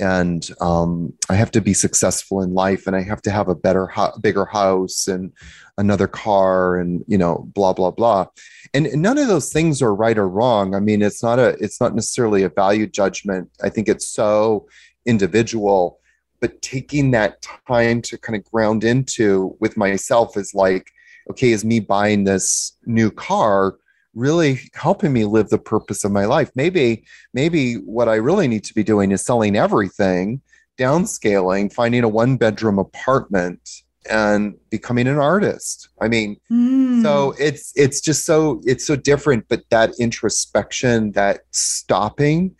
and 0.00 0.48
um, 0.60 1.12
I 1.28 1.34
have 1.34 1.50
to 1.52 1.60
be 1.60 1.74
successful 1.74 2.42
in 2.42 2.52
life, 2.52 2.86
and 2.86 2.96
I 2.96 3.02
have 3.02 3.22
to 3.22 3.30
have 3.30 3.48
a 3.48 3.54
better, 3.54 3.86
ho- 3.86 4.12
bigger 4.20 4.44
house, 4.44 5.06
and 5.06 5.32
another 5.78 6.08
car, 6.08 6.78
and 6.78 7.04
you 7.06 7.18
know, 7.18 7.48
blah 7.54 7.72
blah 7.72 7.90
blah. 7.90 8.26
And 8.72 8.90
none 9.00 9.18
of 9.18 9.28
those 9.28 9.52
things 9.52 9.80
are 9.82 9.94
right 9.94 10.18
or 10.18 10.28
wrong. 10.28 10.74
I 10.74 10.80
mean, 10.80 11.02
it's 11.02 11.22
not 11.22 11.38
a, 11.38 11.56
it's 11.60 11.80
not 11.80 11.94
necessarily 11.94 12.42
a 12.42 12.48
value 12.48 12.86
judgment. 12.86 13.50
I 13.62 13.68
think 13.68 13.88
it's 13.88 14.08
so 14.08 14.66
individual. 15.06 16.00
But 16.40 16.60
taking 16.60 17.12
that 17.12 17.40
time 17.66 18.02
to 18.02 18.18
kind 18.18 18.36
of 18.36 18.44
ground 18.50 18.84
into 18.84 19.56
with 19.60 19.78
myself 19.78 20.36
is 20.36 20.52
like, 20.54 20.90
okay, 21.30 21.52
is 21.52 21.64
me 21.64 21.80
buying 21.80 22.24
this 22.24 22.76
new 22.84 23.10
car 23.10 23.76
really 24.14 24.60
helping 24.74 25.12
me 25.12 25.24
live 25.24 25.48
the 25.48 25.58
purpose 25.58 26.04
of 26.04 26.12
my 26.12 26.24
life. 26.24 26.50
Maybe, 26.54 27.04
maybe 27.32 27.74
what 27.74 28.08
I 28.08 28.16
really 28.16 28.48
need 28.48 28.64
to 28.64 28.74
be 28.74 28.84
doing 28.84 29.12
is 29.12 29.22
selling 29.22 29.56
everything, 29.56 30.40
downscaling, 30.78 31.72
finding 31.72 32.04
a 32.04 32.08
one 32.08 32.36
bedroom 32.36 32.78
apartment 32.78 33.82
and 34.10 34.54
becoming 34.70 35.06
an 35.06 35.18
artist. 35.18 35.88
I 36.00 36.08
mean, 36.08 36.36
mm. 36.50 37.02
so 37.02 37.34
it's 37.38 37.72
it's 37.74 38.00
just 38.00 38.26
so 38.26 38.60
it's 38.64 38.86
so 38.86 38.96
different, 38.96 39.46
but 39.48 39.62
that 39.70 39.92
introspection, 39.98 41.12
that 41.12 41.40
stopping, 41.52 42.54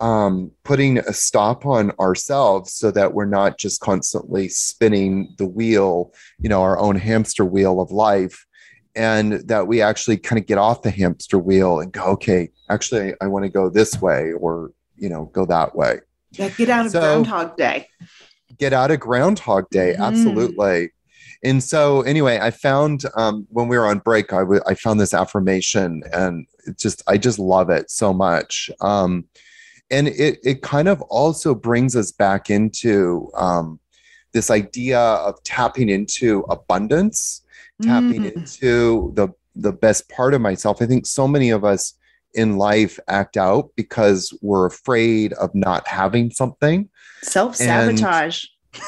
um, 0.00 0.52
putting 0.64 0.98
a 0.98 1.12
stop 1.12 1.66
on 1.66 1.90
ourselves 1.98 2.72
so 2.72 2.90
that 2.90 3.14
we're 3.14 3.24
not 3.24 3.58
just 3.58 3.80
constantly 3.80 4.48
spinning 4.48 5.34
the 5.38 5.46
wheel, 5.46 6.12
you 6.38 6.48
know, 6.48 6.62
our 6.62 6.78
own 6.78 6.96
hamster 6.96 7.44
wheel 7.44 7.80
of 7.80 7.90
life 7.90 8.45
and 8.96 9.34
that 9.46 9.68
we 9.68 9.82
actually 9.82 10.16
kind 10.16 10.40
of 10.40 10.46
get 10.46 10.58
off 10.58 10.82
the 10.82 10.90
hamster 10.90 11.38
wheel 11.38 11.80
and 11.80 11.92
go, 11.92 12.04
okay, 12.04 12.48
actually, 12.70 13.14
I 13.20 13.26
want 13.26 13.44
to 13.44 13.50
go 13.50 13.68
this 13.68 14.00
way 14.00 14.32
or, 14.32 14.72
you 14.96 15.10
know, 15.10 15.26
go 15.26 15.44
that 15.46 15.76
way. 15.76 16.00
Yeah, 16.32 16.48
get 16.48 16.70
out 16.70 16.86
of 16.86 16.92
so, 16.92 17.00
Groundhog 17.00 17.56
Day. 17.56 17.88
Get 18.58 18.72
out 18.72 18.90
of 18.90 18.98
Groundhog 18.98 19.68
Day, 19.70 19.94
mm. 19.96 20.02
absolutely. 20.02 20.92
And 21.44 21.62
so, 21.62 22.00
anyway, 22.02 22.38
I 22.40 22.50
found 22.50 23.04
um, 23.14 23.46
when 23.50 23.68
we 23.68 23.76
were 23.76 23.86
on 23.86 23.98
break, 23.98 24.32
I, 24.32 24.40
w- 24.40 24.62
I 24.66 24.74
found 24.74 24.98
this 24.98 25.12
affirmation, 25.12 26.02
and 26.12 26.46
it 26.66 26.78
just 26.78 27.02
I 27.06 27.18
just 27.18 27.38
love 27.38 27.68
it 27.68 27.90
so 27.90 28.14
much. 28.14 28.70
Um, 28.80 29.26
and 29.90 30.08
it 30.08 30.38
it 30.42 30.62
kind 30.62 30.88
of 30.88 31.02
also 31.02 31.54
brings 31.54 31.94
us 31.94 32.10
back 32.10 32.48
into 32.48 33.30
um, 33.34 33.78
this 34.32 34.50
idea 34.50 34.98
of 34.98 35.40
tapping 35.44 35.90
into 35.90 36.40
abundance 36.48 37.42
tapping 37.82 38.22
mm. 38.22 38.32
into 38.32 39.12
the 39.14 39.28
the 39.54 39.72
best 39.72 40.08
part 40.10 40.34
of 40.34 40.40
myself. 40.40 40.82
I 40.82 40.86
think 40.86 41.06
so 41.06 41.26
many 41.26 41.50
of 41.50 41.64
us 41.64 41.94
in 42.34 42.58
life 42.58 43.00
act 43.08 43.36
out 43.36 43.70
because 43.76 44.36
we're 44.42 44.66
afraid 44.66 45.32
of 45.34 45.54
not 45.54 45.86
having 45.88 46.30
something. 46.30 46.88
Self-sabotage. 47.22 48.44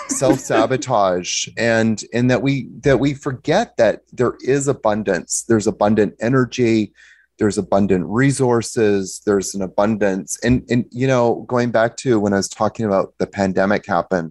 self-sabotage 0.08 1.48
and 1.56 2.04
and 2.12 2.30
that 2.30 2.42
we 2.42 2.68
that 2.82 3.00
we 3.00 3.14
forget 3.14 3.74
that 3.78 4.02
there 4.12 4.34
is 4.42 4.68
abundance 4.68 5.44
there's 5.48 5.66
abundant 5.66 6.14
energy 6.20 6.92
there's 7.38 7.56
abundant 7.56 8.04
resources 8.06 9.22
there's 9.24 9.54
an 9.54 9.62
abundance 9.62 10.38
and 10.44 10.62
and 10.68 10.84
you 10.90 11.06
know 11.06 11.46
going 11.48 11.70
back 11.70 11.96
to 11.96 12.20
when 12.20 12.34
i 12.34 12.36
was 12.36 12.50
talking 12.50 12.84
about 12.84 13.14
the 13.16 13.26
pandemic 13.26 13.86
happened 13.86 14.30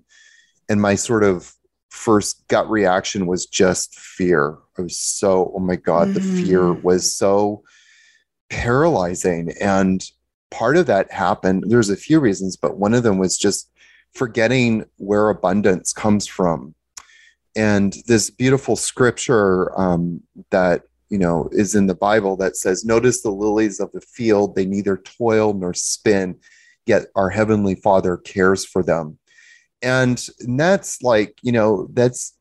and 0.70 0.80
my 0.80 0.93
sort 0.93 1.24
of 1.24 1.57
first 1.98 2.48
gut 2.48 2.70
reaction 2.70 3.26
was 3.26 3.45
just 3.45 3.95
fear. 3.95 4.58
I 4.78 4.84
was 4.84 4.98
so, 4.98 5.52
oh 5.56 5.60
my 5.60 5.76
God, 5.76 6.10
mm. 6.10 6.14
the 6.14 6.22
fear 6.22 6.62
mm. 6.62 6.84
was 6.84 7.12
so 7.12 7.64
paralyzing. 8.50 9.52
And 9.60 10.04
part 10.52 10.78
of 10.78 10.86
that 10.86 11.12
happened, 11.12 11.66
there's 11.68 11.89
a 11.89 11.98
few 11.98 12.20
reasons, 12.20 12.56
but 12.56 12.78
one 12.78 12.93
of 12.93 13.04
them 13.04 13.18
was 13.18 13.38
just 13.38 13.70
forgetting 14.14 14.86
where 14.98 15.30
abundance 15.30 15.91
comes 15.91 16.28
from. 16.28 16.76
And 17.56 17.98
this 18.06 18.30
beautiful 18.30 18.76
scripture 18.76 19.78
um, 19.80 20.22
that 20.52 20.84
you 21.10 21.18
know 21.18 21.50
is 21.52 21.74
in 21.74 21.88
the 21.88 21.95
Bible 21.95 22.38
that 22.38 22.56
says, 22.56 22.86
"Notice 22.86 23.24
the 23.24 23.32
lilies 23.32 23.80
of 23.80 23.91
the 23.93 24.02
field; 24.02 24.56
they 24.56 24.66
neither 24.66 24.98
toil 24.98 25.54
nor 25.54 25.74
spin, 25.74 26.38
yet 26.86 27.08
our 27.16 27.32
heavenly 27.32 27.74
Father 27.74 28.16
cares 28.18 28.64
for 28.64 28.84
them." 28.84 29.18
And 29.82 30.28
that's 30.48 31.02
like 31.02 31.38
you 31.42 31.52
know 31.52 31.88
that's 31.94 32.36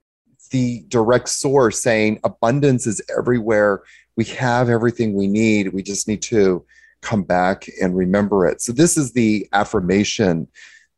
the 0.51 0.84
direct 0.89 1.28
source 1.28 1.82
saying 1.82 2.20
abundance 2.24 2.87
is 2.87 3.03
everywhere. 3.16 3.82
We 4.16 4.24
have 4.26 4.70
everything 4.70 5.14
we 5.14 5.26
need. 5.26 5.72
We 5.72 5.82
just 5.82 6.07
need 6.07 6.22
to 6.22 6.64
come 7.03 7.22
back 7.22 7.68
and 7.82 7.97
remember 7.97 8.47
it. 8.47 8.62
So 8.62 8.72
this 8.72 8.97
is 8.97 9.12
the 9.12 9.49
affirmation 9.53 10.49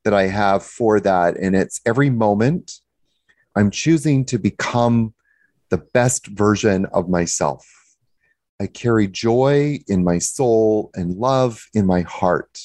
that 0.05 0.15
i 0.15 0.27
have 0.27 0.63
for 0.63 1.01
that. 1.01 1.37
And 1.37 1.57
it's 1.57 1.81
every 1.85 2.11
moment 2.11 2.81
i'm 3.57 3.71
choosing 3.71 4.25
to 4.27 4.39
become 4.39 5.15
the 5.71 5.79
best 5.79 6.27
version 6.29 6.87
of 6.87 7.09
myself. 7.09 7.67
I 8.61 8.67
carry 8.67 9.07
joy 9.07 9.81
in 9.87 10.03
my 10.03 10.19
soul 10.19 10.91
and 10.95 11.17
love 11.17 11.65
in 11.75 11.87
my 11.87 12.03
heart 12.03 12.59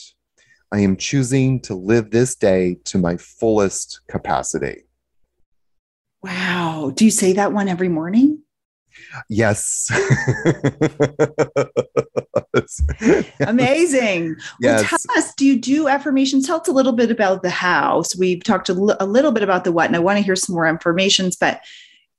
I 0.73 0.79
am 0.79 0.97
choosing 0.97 1.61
to 1.61 1.75
live 1.75 2.09
this 2.09 2.33
day 2.33 2.77
to 2.85 2.97
my 2.97 3.15
fullest 3.15 4.01
capacity. 4.07 4.85
Wow. 6.23 6.91
Do 6.95 7.05
you 7.05 7.11
say 7.11 7.33
that 7.33 7.53
one 7.53 7.69
every 7.69 7.89
morning? 7.89 8.39
Yes. 9.29 9.91
Amazing. 13.41 14.35
Yes. 14.61 14.81
Well, 14.81 14.99
tell 14.99 15.17
us, 15.17 15.35
do 15.35 15.45
you 15.45 15.59
do 15.59 15.87
affirmations? 15.87 16.47
Tell 16.47 16.59
us 16.59 16.67
a 16.67 16.71
little 16.71 16.93
bit 16.93 17.11
about 17.11 17.43
the 17.43 17.51
how. 17.51 18.01
So 18.01 18.17
we've 18.19 18.43
talked 18.43 18.69
a, 18.69 18.73
l- 18.73 18.97
a 18.99 19.05
little 19.05 19.31
bit 19.31 19.43
about 19.43 19.65
the 19.65 19.71
what, 19.71 19.85
and 19.85 19.95
I 19.95 19.99
want 19.99 20.17
to 20.17 20.23
hear 20.23 20.35
some 20.35 20.55
more 20.55 20.65
affirmations, 20.65 21.35
but 21.35 21.61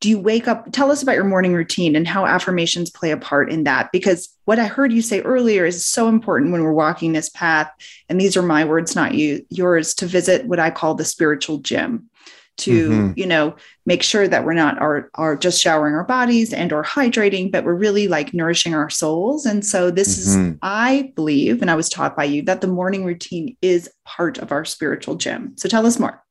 do 0.01 0.11
you 0.11 0.21
wake 0.21 0.47
up 0.47 0.67
tell 0.71 0.93
us 0.93 1.03
about 1.03 1.15
your 1.15 1.25
morning 1.25 1.55
routine 1.55 1.97
and 1.97 2.07
how 2.07 2.27
affirmations 2.27 2.91
play 2.91 3.11
a 3.11 3.17
part 3.17 3.51
in 3.51 3.65
that 3.65 3.91
because 3.91 4.34
what 4.45 4.59
i 4.59 4.67
heard 4.67 4.93
you 4.93 5.03
say 5.03 5.21
earlier 5.23 5.65
is 5.65 5.85
so 5.85 6.09
important 6.09 6.53
when 6.53 6.63
we're 6.63 6.73
walking 6.73 7.13
this 7.13 7.29
path 7.29 7.71
and 8.09 8.21
these 8.21 8.37
are 8.37 8.43
my 8.43 8.65
words 8.65 8.95
not 8.95 9.15
you 9.15 9.45
yours 9.51 9.95
to 9.95 10.07
visit 10.07 10.47
what 10.47 10.61
i 10.61 10.71
call 10.71 10.95
the 10.95 11.05
spiritual 11.05 11.59
gym 11.59 12.09
to 12.57 12.89
mm-hmm. 12.89 13.13
you 13.19 13.27
know 13.27 13.55
make 13.87 14.03
sure 14.03 14.29
that 14.29 14.45
we're 14.45 14.55
not 14.55 14.79
are, 14.79 15.11
are 15.15 15.37
just 15.37 15.61
showering 15.61 15.95
our 15.95 16.05
bodies 16.05 16.53
and 16.53 16.73
or 16.73 16.85
hydrating 16.85 17.51
but 17.51 17.65
we're 17.65 17.75
really 17.75 18.07
like 18.07 18.33
nourishing 18.33 18.75
our 18.75 18.91
souls 18.91 19.45
and 19.45 19.65
so 19.65 19.91
this 19.91 20.29
mm-hmm. 20.29 20.51
is 20.51 20.59
i 20.63 21.13
believe 21.17 21.61
and 21.61 21.71
i 21.71 21.75
was 21.75 21.89
taught 21.89 22.17
by 22.17 22.25
you 22.25 22.43
that 22.43 22.61
the 22.61 22.67
morning 22.67 23.05
routine 23.05 23.57
is 23.61 23.91
part 24.05 24.39
of 24.39 24.53
our 24.53 24.65
spiritual 24.65 25.17
gym 25.17 25.53
so 25.57 25.69
tell 25.69 25.87
us 25.87 25.99
more 25.99 26.24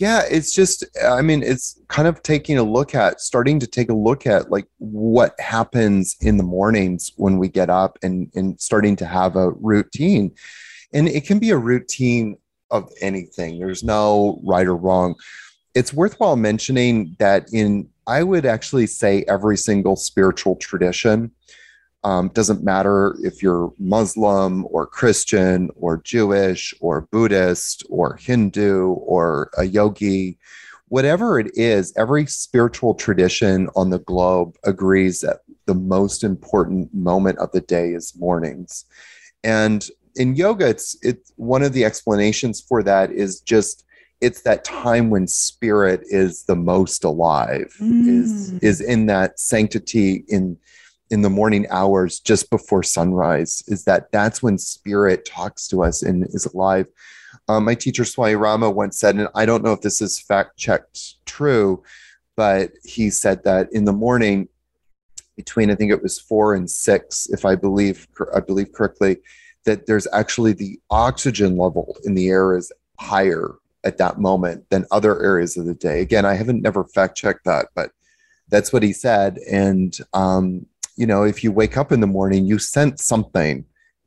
yeah 0.00 0.22
it's 0.30 0.52
just 0.54 0.84
i 1.04 1.20
mean 1.20 1.42
it's 1.42 1.78
kind 1.88 2.08
of 2.08 2.22
taking 2.22 2.56
a 2.58 2.62
look 2.62 2.94
at 2.94 3.20
starting 3.20 3.60
to 3.60 3.66
take 3.66 3.90
a 3.90 3.94
look 3.94 4.26
at 4.26 4.50
like 4.50 4.66
what 4.78 5.38
happens 5.38 6.16
in 6.20 6.36
the 6.36 6.42
mornings 6.42 7.12
when 7.16 7.38
we 7.38 7.48
get 7.48 7.68
up 7.68 7.98
and 8.02 8.30
and 8.34 8.60
starting 8.60 8.96
to 8.96 9.06
have 9.06 9.36
a 9.36 9.50
routine. 9.50 10.34
And 10.92 11.08
it 11.08 11.26
can 11.26 11.38
be 11.38 11.50
a 11.50 11.56
routine 11.56 12.36
of 12.70 12.90
anything. 13.00 13.58
There's 13.58 13.84
no 13.84 14.40
right 14.44 14.66
or 14.66 14.76
wrong. 14.76 15.14
It's 15.74 15.92
worthwhile 15.92 16.36
mentioning 16.36 17.14
that 17.18 17.46
in 17.52 17.88
i 18.06 18.22
would 18.22 18.46
actually 18.46 18.86
say 18.86 19.24
every 19.28 19.56
single 19.56 19.94
spiritual 19.94 20.56
tradition 20.56 21.30
um, 22.02 22.28
doesn't 22.28 22.64
matter 22.64 23.16
if 23.22 23.42
you're 23.42 23.72
Muslim 23.78 24.66
or 24.70 24.86
Christian 24.86 25.70
or 25.76 25.98
Jewish 25.98 26.72
or 26.80 27.02
Buddhist 27.12 27.84
or 27.90 28.16
Hindu 28.16 28.92
or 28.92 29.50
a 29.58 29.64
yogi, 29.64 30.38
whatever 30.88 31.38
it 31.38 31.50
is, 31.54 31.92
every 31.96 32.26
spiritual 32.26 32.94
tradition 32.94 33.68
on 33.76 33.90
the 33.90 33.98
globe 33.98 34.56
agrees 34.64 35.20
that 35.20 35.40
the 35.66 35.74
most 35.74 36.24
important 36.24 36.92
moment 36.94 37.38
of 37.38 37.52
the 37.52 37.60
day 37.60 37.92
is 37.92 38.16
mornings. 38.16 38.86
And 39.44 39.86
in 40.16 40.36
yoga, 40.36 40.68
it's 40.68 40.96
it's 41.02 41.32
one 41.36 41.62
of 41.62 41.72
the 41.72 41.84
explanations 41.84 42.60
for 42.60 42.82
that 42.82 43.12
is 43.12 43.40
just 43.40 43.84
it's 44.20 44.42
that 44.42 44.64
time 44.64 45.08
when 45.08 45.26
spirit 45.26 46.02
is 46.04 46.44
the 46.44 46.56
most 46.56 47.04
alive, 47.04 47.74
mm. 47.80 48.08
is 48.08 48.52
is 48.54 48.80
in 48.80 49.06
that 49.06 49.38
sanctity 49.38 50.24
in 50.28 50.56
in 51.10 51.22
the 51.22 51.30
morning 51.30 51.66
hours 51.70 52.20
just 52.20 52.50
before 52.50 52.82
sunrise 52.82 53.62
is 53.66 53.84
that 53.84 54.10
that's 54.12 54.42
when 54.42 54.56
spirit 54.58 55.24
talks 55.26 55.66
to 55.68 55.82
us 55.82 56.02
and 56.02 56.24
is 56.28 56.46
alive. 56.46 56.86
Um, 57.48 57.64
my 57.64 57.74
teacher 57.74 58.04
swami 58.04 58.36
rama 58.36 58.70
once 58.70 58.98
said 58.98 59.16
and 59.16 59.28
i 59.34 59.46
don't 59.46 59.64
know 59.64 59.72
if 59.72 59.80
this 59.80 60.00
is 60.00 60.18
fact 60.18 60.56
checked 60.56 61.24
true 61.26 61.82
but 62.36 62.72
he 62.84 63.08
said 63.10 63.44
that 63.44 63.68
in 63.72 63.84
the 63.84 63.92
morning 63.92 64.48
between 65.36 65.70
i 65.70 65.74
think 65.74 65.92
it 65.92 66.02
was 66.02 66.18
four 66.18 66.54
and 66.54 66.68
six 66.68 67.28
if 67.30 67.44
i 67.44 67.54
believe 67.54 68.08
i 68.34 68.40
believe 68.40 68.72
correctly 68.72 69.16
that 69.64 69.86
there's 69.86 70.08
actually 70.12 70.52
the 70.52 70.78
oxygen 70.90 71.56
level 71.56 71.96
in 72.04 72.14
the 72.14 72.28
air 72.28 72.56
is 72.56 72.72
higher 72.98 73.54
at 73.84 73.98
that 73.98 74.18
moment 74.18 74.68
than 74.70 74.84
other 74.90 75.22
areas 75.22 75.56
of 75.56 75.66
the 75.66 75.74
day. 75.74 76.00
Again 76.00 76.24
i 76.24 76.34
haven't 76.34 76.62
never 76.62 76.84
fact 76.84 77.16
checked 77.16 77.44
that 77.44 77.68
but 77.74 77.90
that's 78.50 78.72
what 78.72 78.82
he 78.82 78.92
said. 78.92 79.38
And 79.50 79.96
um, 80.12 80.66
you 81.00 81.06
know, 81.06 81.22
if 81.22 81.42
you 81.42 81.50
wake 81.50 81.78
up 81.78 81.92
in 81.92 82.00
the 82.00 82.06
morning, 82.06 82.44
you 82.44 82.58
sense 82.58 83.06
something 83.06 83.64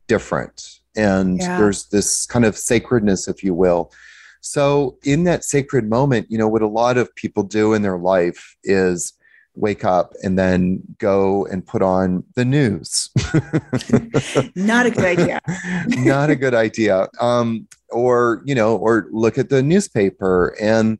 different. 0.07 0.69
And 0.95 1.39
yeah. 1.39 1.57
there's 1.57 1.87
this 1.87 2.27
kind 2.27 2.45
of 2.45 2.55
sacredness, 2.55 3.27
if 3.27 3.43
you 3.43 3.55
will. 3.55 3.91
So, 4.41 4.99
in 5.03 5.23
that 5.23 5.43
sacred 5.43 5.89
moment, 5.89 6.27
you 6.29 6.37
know, 6.37 6.47
what 6.47 6.61
a 6.61 6.67
lot 6.67 6.97
of 6.97 7.13
people 7.15 7.41
do 7.41 7.73
in 7.73 7.81
their 7.81 7.97
life 7.97 8.55
is 8.63 9.13
wake 9.55 9.83
up 9.83 10.13
and 10.23 10.37
then 10.37 10.83
go 10.99 11.47
and 11.47 11.65
put 11.65 11.81
on 11.81 12.23
the 12.35 12.45
news. 12.45 13.09
Not 14.55 14.85
a 14.85 14.91
good 14.91 15.05
idea. 15.05 15.41
Not 15.87 16.29
a 16.29 16.35
good 16.35 16.53
idea. 16.53 17.07
Um, 17.19 17.67
or, 17.89 18.43
you 18.45 18.53
know, 18.53 18.75
or 18.77 19.07
look 19.11 19.39
at 19.39 19.49
the 19.49 19.63
newspaper 19.63 20.55
and 20.61 20.99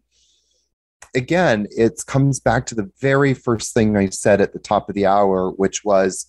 again, 1.15 1.67
it 1.71 2.03
comes 2.07 2.39
back 2.39 2.65
to 2.67 2.75
the 2.75 2.89
very 2.99 3.33
first 3.33 3.73
thing 3.73 3.95
I 3.95 4.09
said 4.09 4.41
at 4.41 4.53
the 4.53 4.59
top 4.59 4.89
of 4.89 4.95
the 4.95 5.05
hour, 5.05 5.51
which 5.51 5.83
was 5.83 6.27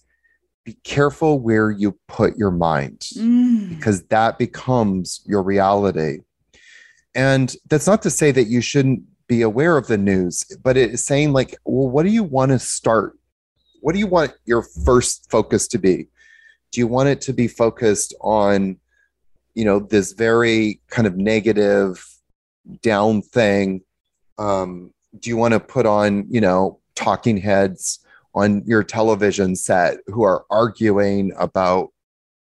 be 0.64 0.76
careful 0.82 1.40
where 1.40 1.70
you 1.70 1.98
put 2.08 2.36
your 2.38 2.50
mind 2.50 3.00
mm. 3.16 3.68
because 3.68 4.02
that 4.04 4.38
becomes 4.38 5.20
your 5.26 5.42
reality. 5.42 6.20
And 7.14 7.54
that's 7.68 7.86
not 7.86 8.02
to 8.02 8.10
say 8.10 8.32
that 8.32 8.44
you 8.44 8.60
shouldn't 8.60 9.02
be 9.28 9.42
aware 9.42 9.76
of 9.76 9.86
the 9.86 9.98
news, 9.98 10.42
but 10.62 10.76
it 10.76 10.92
is 10.92 11.04
saying, 11.04 11.32
like, 11.32 11.56
well, 11.64 11.88
what 11.88 12.04
do 12.04 12.10
you 12.10 12.22
want 12.22 12.50
to 12.50 12.58
start? 12.58 13.18
What 13.80 13.92
do 13.92 13.98
you 13.98 14.06
want 14.06 14.32
your 14.46 14.62
first 14.62 15.30
focus 15.30 15.68
to 15.68 15.78
be? 15.78 16.08
Do 16.72 16.80
you 16.80 16.86
want 16.86 17.08
it 17.08 17.20
to 17.22 17.32
be 17.32 17.46
focused 17.46 18.14
on, 18.20 18.78
you 19.54 19.64
know, 19.64 19.78
this 19.78 20.12
very 20.12 20.80
kind 20.88 21.06
of 21.06 21.16
negative, 21.16 22.04
down 22.82 23.22
thing? 23.22 23.82
Um, 24.38 24.92
do 25.18 25.30
you 25.30 25.36
want 25.36 25.54
to 25.54 25.60
put 25.60 25.86
on 25.86 26.26
you 26.28 26.40
know 26.40 26.80
talking 26.94 27.36
heads 27.36 28.00
on 28.34 28.62
your 28.66 28.82
television 28.82 29.54
set 29.54 29.98
who 30.06 30.22
are 30.22 30.44
arguing 30.50 31.32
about 31.38 31.90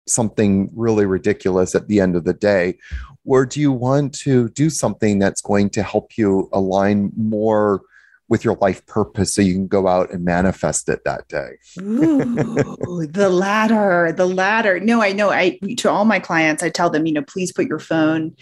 something 0.08 0.70
really 0.74 1.06
ridiculous 1.06 1.74
at 1.74 1.88
the 1.88 2.00
end 2.00 2.16
of 2.16 2.24
the 2.24 2.32
day? 2.32 2.78
Or 3.24 3.44
do 3.44 3.60
you 3.60 3.72
want 3.72 4.14
to 4.20 4.48
do 4.50 4.70
something 4.70 5.18
that's 5.18 5.40
going 5.40 5.70
to 5.70 5.82
help 5.82 6.16
you 6.16 6.48
align 6.52 7.12
more 7.16 7.82
with 8.28 8.44
your 8.44 8.56
life 8.56 8.84
purpose 8.86 9.34
so 9.34 9.42
you 9.42 9.54
can 9.54 9.68
go 9.68 9.86
out 9.86 10.12
and 10.12 10.24
manifest 10.24 10.88
it 10.88 11.04
that 11.04 11.28
day? 11.28 11.50
Ooh, 11.80 13.06
the 13.06 13.28
latter 13.30 14.12
the 14.12 14.26
latter. 14.26 14.80
No 14.80 15.02
i 15.02 15.12
know 15.12 15.30
i 15.30 15.58
to 15.76 15.90
all 15.90 16.04
my 16.04 16.18
clients 16.18 16.62
i 16.62 16.68
tell 16.68 16.90
them 16.90 17.06
you 17.06 17.12
know 17.12 17.22
please 17.22 17.52
put 17.52 17.66
your 17.66 17.78
phone 17.78 18.34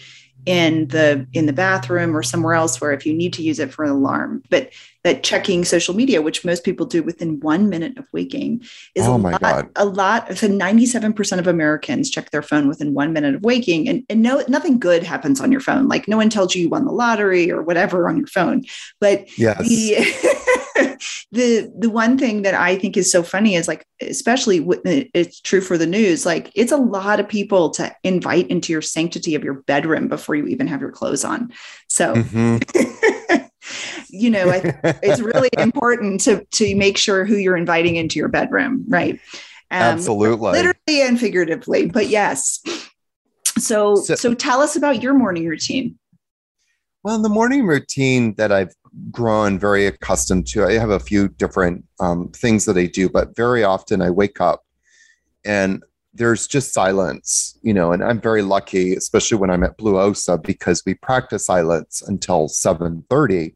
in 0.45 0.87
the 0.89 1.27
in 1.33 1.45
the 1.45 1.53
bathroom 1.53 2.15
or 2.15 2.23
somewhere 2.23 2.53
else 2.53 2.79
where 2.79 2.91
if 2.91 3.05
you 3.05 3.13
need 3.13 3.33
to 3.33 3.43
use 3.43 3.59
it 3.59 3.73
for 3.73 3.83
an 3.83 3.91
alarm. 3.91 4.43
But 4.49 4.71
that 5.05 5.23
checking 5.23 5.63
social 5.63 5.95
media 5.95 6.21
which 6.21 6.43
most 6.43 6.65
people 6.65 6.85
do 6.85 7.01
within 7.01 7.39
one 7.39 7.69
minute 7.69 7.97
of 7.97 8.05
waking 8.11 8.61
is 8.95 9.05
oh 9.07 9.15
a 9.15 9.17
lot 9.17 9.39
God. 9.39 9.69
a 9.77 9.85
lot 9.85 10.37
so 10.37 10.49
97% 10.49 11.39
of 11.39 11.47
americans 11.47 12.09
check 12.09 12.31
their 12.31 12.41
phone 12.41 12.67
within 12.67 12.93
one 12.93 13.13
minute 13.13 13.35
of 13.35 13.43
waking 13.43 13.87
and, 13.87 14.03
and 14.09 14.21
no 14.21 14.43
nothing 14.49 14.79
good 14.79 15.03
happens 15.03 15.39
on 15.39 15.51
your 15.51 15.61
phone 15.61 15.87
like 15.87 16.09
no 16.09 16.17
one 16.17 16.29
tells 16.29 16.53
you 16.53 16.65
you 16.65 16.69
won 16.69 16.85
the 16.85 16.91
lottery 16.91 17.51
or 17.51 17.61
whatever 17.61 18.09
on 18.09 18.17
your 18.17 18.27
phone 18.27 18.63
but 18.99 19.25
yes. 19.37 19.57
the 19.69 20.97
the 21.31 21.71
the 21.77 21.89
one 21.89 22.17
thing 22.17 22.41
that 22.41 22.53
i 22.53 22.75
think 22.77 22.97
is 22.97 23.11
so 23.11 23.23
funny 23.23 23.55
is 23.55 23.67
like 23.67 23.85
especially 24.01 24.65
it's 25.13 25.39
true 25.39 25.61
for 25.61 25.77
the 25.77 25.85
news 25.85 26.25
like 26.25 26.51
it's 26.55 26.71
a 26.71 26.77
lot 26.77 27.19
of 27.19 27.27
people 27.27 27.69
to 27.69 27.93
invite 28.03 28.47
into 28.47 28.73
your 28.73 28.81
sanctity 28.81 29.35
of 29.35 29.43
your 29.43 29.61
bedroom 29.63 30.07
before 30.07 30.35
you 30.35 30.47
even 30.47 30.67
have 30.67 30.81
your 30.81 30.91
clothes 30.91 31.23
on 31.23 31.51
so 31.87 32.13
mm-hmm. 32.15 32.57
you 34.15 34.29
know 34.29 34.45
it's 35.03 35.21
really 35.33 35.49
important 35.57 36.21
to 36.21 36.45
to 36.51 36.75
make 36.75 36.97
sure 36.97 37.25
who 37.25 37.35
you're 37.35 37.57
inviting 37.57 37.95
into 37.95 38.19
your 38.19 38.29
bedroom 38.29 38.85
right? 38.87 39.19
Um, 39.71 39.81
absolutely. 39.81 40.51
literally 40.51 41.01
and 41.01 41.19
figuratively 41.19 41.87
but 41.87 42.07
yes. 42.07 42.61
So, 43.57 43.95
so 43.95 44.15
so 44.15 44.33
tell 44.33 44.61
us 44.61 44.75
about 44.75 45.01
your 45.01 45.13
morning 45.13 45.47
routine. 45.47 45.97
Well 47.03 47.21
the 47.21 47.29
morning 47.29 47.65
routine 47.65 48.35
that 48.35 48.51
i've 48.51 48.73
grown 49.11 49.59
very 49.59 49.87
accustomed 49.87 50.47
to. 50.47 50.65
I 50.65 50.73
have 50.73 50.89
a 50.89 50.99
few 50.99 51.27
different 51.27 51.83
um, 51.99 52.29
things 52.29 52.65
that 52.65 52.77
I 52.77 52.85
do, 52.85 53.09
but 53.09 53.35
very 53.35 53.63
often 53.63 54.01
I 54.01 54.09
wake 54.09 54.39
up 54.39 54.63
and 55.43 55.83
there's 56.13 56.47
just 56.47 56.73
silence, 56.73 57.59
you 57.61 57.73
know, 57.73 57.91
and 57.91 58.01
I'm 58.03 58.21
very 58.21 58.41
lucky, 58.41 58.95
especially 58.95 59.37
when 59.37 59.49
I'm 59.49 59.63
at 59.63 59.77
Blue 59.77 59.99
Osa, 59.99 60.37
because 60.37 60.81
we 60.85 60.93
practice 60.93 61.45
silence 61.45 62.01
until 62.01 62.47
7:30 62.47 63.53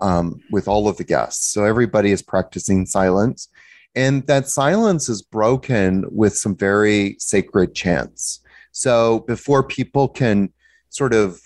um, 0.00 0.40
with 0.50 0.68
all 0.68 0.88
of 0.88 0.96
the 0.96 1.04
guests. 1.04 1.52
So 1.52 1.64
everybody 1.64 2.12
is 2.12 2.22
practicing 2.22 2.86
silence. 2.86 3.48
And 3.94 4.26
that 4.26 4.48
silence 4.48 5.08
is 5.08 5.22
broken 5.22 6.04
with 6.10 6.36
some 6.36 6.54
very 6.54 7.16
sacred 7.18 7.74
chants. 7.74 8.40
So 8.72 9.20
before 9.20 9.62
people 9.62 10.08
can 10.08 10.52
sort 10.90 11.14
of 11.14 11.40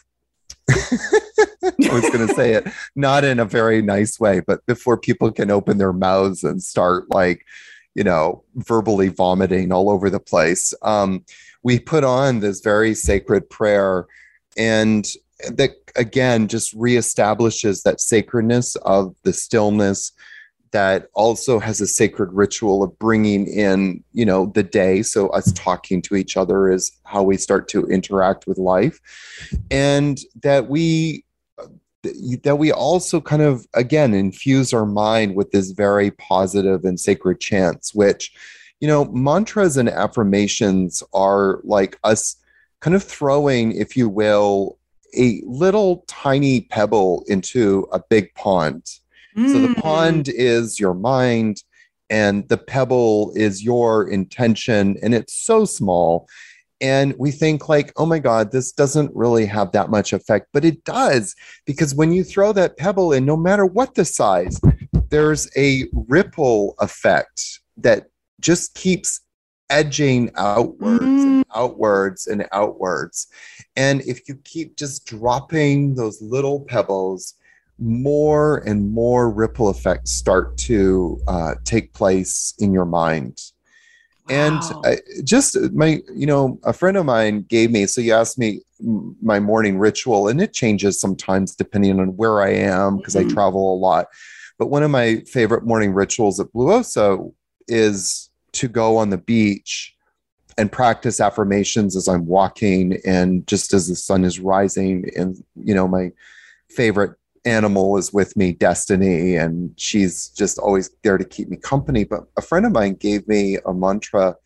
I 0.70 1.92
was 1.92 2.08
going 2.10 2.26
to 2.26 2.34
say 2.34 2.54
it 2.54 2.66
not 2.94 3.24
in 3.24 3.40
a 3.40 3.44
very 3.44 3.82
nice 3.82 4.20
way, 4.20 4.40
but 4.40 4.64
before 4.66 4.96
people 4.96 5.32
can 5.32 5.50
open 5.50 5.78
their 5.78 5.92
mouths 5.92 6.44
and 6.44 6.62
start 6.62 7.12
like, 7.12 7.44
you 7.94 8.04
know, 8.04 8.44
verbally 8.54 9.08
vomiting 9.08 9.72
all 9.72 9.90
over 9.90 10.10
the 10.10 10.20
place, 10.20 10.72
um, 10.82 11.24
we 11.62 11.78
put 11.78 12.04
on 12.04 12.40
this 12.40 12.60
very 12.60 12.94
sacred 12.94 13.50
prayer, 13.50 14.06
and 14.56 15.06
that 15.50 15.79
again 15.96 16.48
just 16.48 16.76
reestablishes 16.76 17.82
that 17.82 18.00
sacredness 18.00 18.76
of 18.76 19.14
the 19.22 19.32
stillness 19.32 20.12
that 20.72 21.08
also 21.14 21.58
has 21.58 21.80
a 21.80 21.86
sacred 21.86 22.32
ritual 22.32 22.82
of 22.82 22.96
bringing 22.98 23.46
in 23.46 24.02
you 24.12 24.24
know 24.24 24.46
the 24.54 24.62
day. 24.62 25.02
So 25.02 25.28
us 25.28 25.52
talking 25.52 26.02
to 26.02 26.16
each 26.16 26.36
other 26.36 26.70
is 26.70 26.92
how 27.04 27.22
we 27.22 27.36
start 27.36 27.68
to 27.68 27.86
interact 27.86 28.46
with 28.46 28.58
life. 28.58 29.00
And 29.70 30.18
that 30.42 30.68
we 30.68 31.24
that 32.44 32.56
we 32.56 32.72
also 32.72 33.20
kind 33.20 33.42
of 33.42 33.66
again 33.74 34.14
infuse 34.14 34.72
our 34.72 34.86
mind 34.86 35.34
with 35.34 35.50
this 35.50 35.72
very 35.72 36.10
positive 36.12 36.84
and 36.84 36.98
sacred 36.98 37.38
chants 37.40 37.94
which 37.94 38.32
you 38.80 38.88
know 38.88 39.04
mantras 39.04 39.76
and 39.76 39.90
affirmations 39.90 41.02
are 41.12 41.60
like 41.62 41.98
us 42.02 42.36
kind 42.80 42.96
of 42.96 43.04
throwing 43.04 43.72
if 43.72 43.98
you 43.98 44.08
will 44.08 44.78
a 45.16 45.42
little 45.44 46.04
tiny 46.06 46.62
pebble 46.62 47.24
into 47.28 47.86
a 47.92 48.00
big 48.10 48.32
pond 48.34 48.82
mm. 49.36 49.50
so 49.50 49.60
the 49.60 49.68
mm. 49.68 49.82
pond 49.82 50.28
is 50.28 50.78
your 50.78 50.94
mind 50.94 51.62
and 52.08 52.48
the 52.48 52.58
pebble 52.58 53.32
is 53.34 53.62
your 53.62 54.08
intention 54.08 54.96
and 55.02 55.14
it's 55.14 55.34
so 55.34 55.64
small 55.64 56.28
and 56.80 57.14
we 57.18 57.30
think 57.30 57.68
like 57.68 57.92
oh 57.96 58.06
my 58.06 58.18
god 58.18 58.50
this 58.52 58.72
doesn't 58.72 59.14
really 59.14 59.46
have 59.46 59.72
that 59.72 59.90
much 59.90 60.12
effect 60.12 60.48
but 60.52 60.64
it 60.64 60.82
does 60.84 61.34
because 61.66 61.94
when 61.94 62.12
you 62.12 62.24
throw 62.24 62.52
that 62.52 62.76
pebble 62.76 63.12
in 63.12 63.24
no 63.24 63.36
matter 63.36 63.66
what 63.66 63.94
the 63.94 64.04
size 64.04 64.60
there's 65.10 65.48
a 65.56 65.84
ripple 66.08 66.74
effect 66.80 67.60
that 67.76 68.06
just 68.40 68.74
keeps 68.74 69.20
edging 69.68 70.30
outwards 70.36 71.02
mm. 71.02 71.39
Outwards 71.54 72.26
and 72.26 72.46
outwards 72.52 73.26
and 73.76 74.00
if 74.02 74.28
you 74.28 74.36
keep 74.44 74.76
just 74.76 75.06
dropping 75.06 75.94
those 75.94 76.20
little 76.22 76.60
pebbles 76.60 77.34
more 77.78 78.58
and 78.66 78.92
more 78.92 79.30
ripple 79.30 79.70
effects 79.70 80.10
start 80.10 80.56
to 80.58 81.18
uh, 81.28 81.54
take 81.64 81.92
place 81.94 82.54
in 82.58 82.72
your 82.72 82.84
mind 82.84 83.40
and 84.28 84.62
Wow. 84.84 84.92
I, 84.92 84.96
just 85.24 85.56
my 85.72 86.00
you 86.14 86.26
know 86.26 86.58
a 86.64 86.72
friend 86.72 86.96
of 86.96 87.04
mine 87.04 87.46
gave 87.48 87.70
me 87.70 87.86
so 87.86 88.00
you 88.00 88.12
asked 88.12 88.38
me 88.38 88.60
my 89.22 89.40
morning 89.40 89.78
ritual 89.78 90.28
and 90.28 90.40
it 90.40 90.52
changes 90.52 91.00
sometimes 91.00 91.54
depending 91.56 91.98
on 92.00 92.16
where 92.16 92.40
i 92.40 92.50
am 92.50 92.98
because 92.98 93.14
Mhm. 93.14 93.30
i 93.30 93.34
travel 93.34 93.74
a 93.74 93.78
lot 93.78 94.06
but 94.58 94.68
one 94.68 94.82
of 94.82 94.90
my 94.90 95.20
favorite 95.26 95.64
morning 95.64 95.92
rituals 95.94 96.38
at 96.38 96.52
Blue 96.52 96.70
Osa 96.70 97.18
is 97.66 98.28
to 98.52 98.68
go 98.68 98.98
on 98.98 99.08
the 99.08 99.16
beach 99.16 99.94
and 100.58 100.72
practice 100.72 101.20
affirmations 101.20 101.96
as 101.96 102.08
i'm 102.08 102.26
walking 102.26 102.98
and 103.04 103.46
just 103.46 103.72
as 103.72 103.88
the 103.88 103.96
sun 103.96 104.24
is 104.24 104.40
rising 104.40 105.08
and 105.16 105.42
you 105.56 105.74
know 105.74 105.88
my 105.88 106.10
favorite 106.68 107.16
animal 107.44 107.96
is 107.96 108.12
with 108.12 108.36
me, 108.36 108.52
Destiny, 108.52 109.36
and 109.36 109.72
she's 109.76 110.28
just 110.28 110.58
always 110.58 110.90
there 111.02 111.18
to 111.18 111.24
keep 111.24 111.48
me 111.48 111.56
company. 111.56 112.04
But 112.04 112.24
a 112.36 112.42
friend 112.42 112.66
of 112.66 112.72
mine 112.72 112.94
gave 112.94 113.26
me 113.28 113.58
a 113.66 113.72
mantra, 113.72 114.36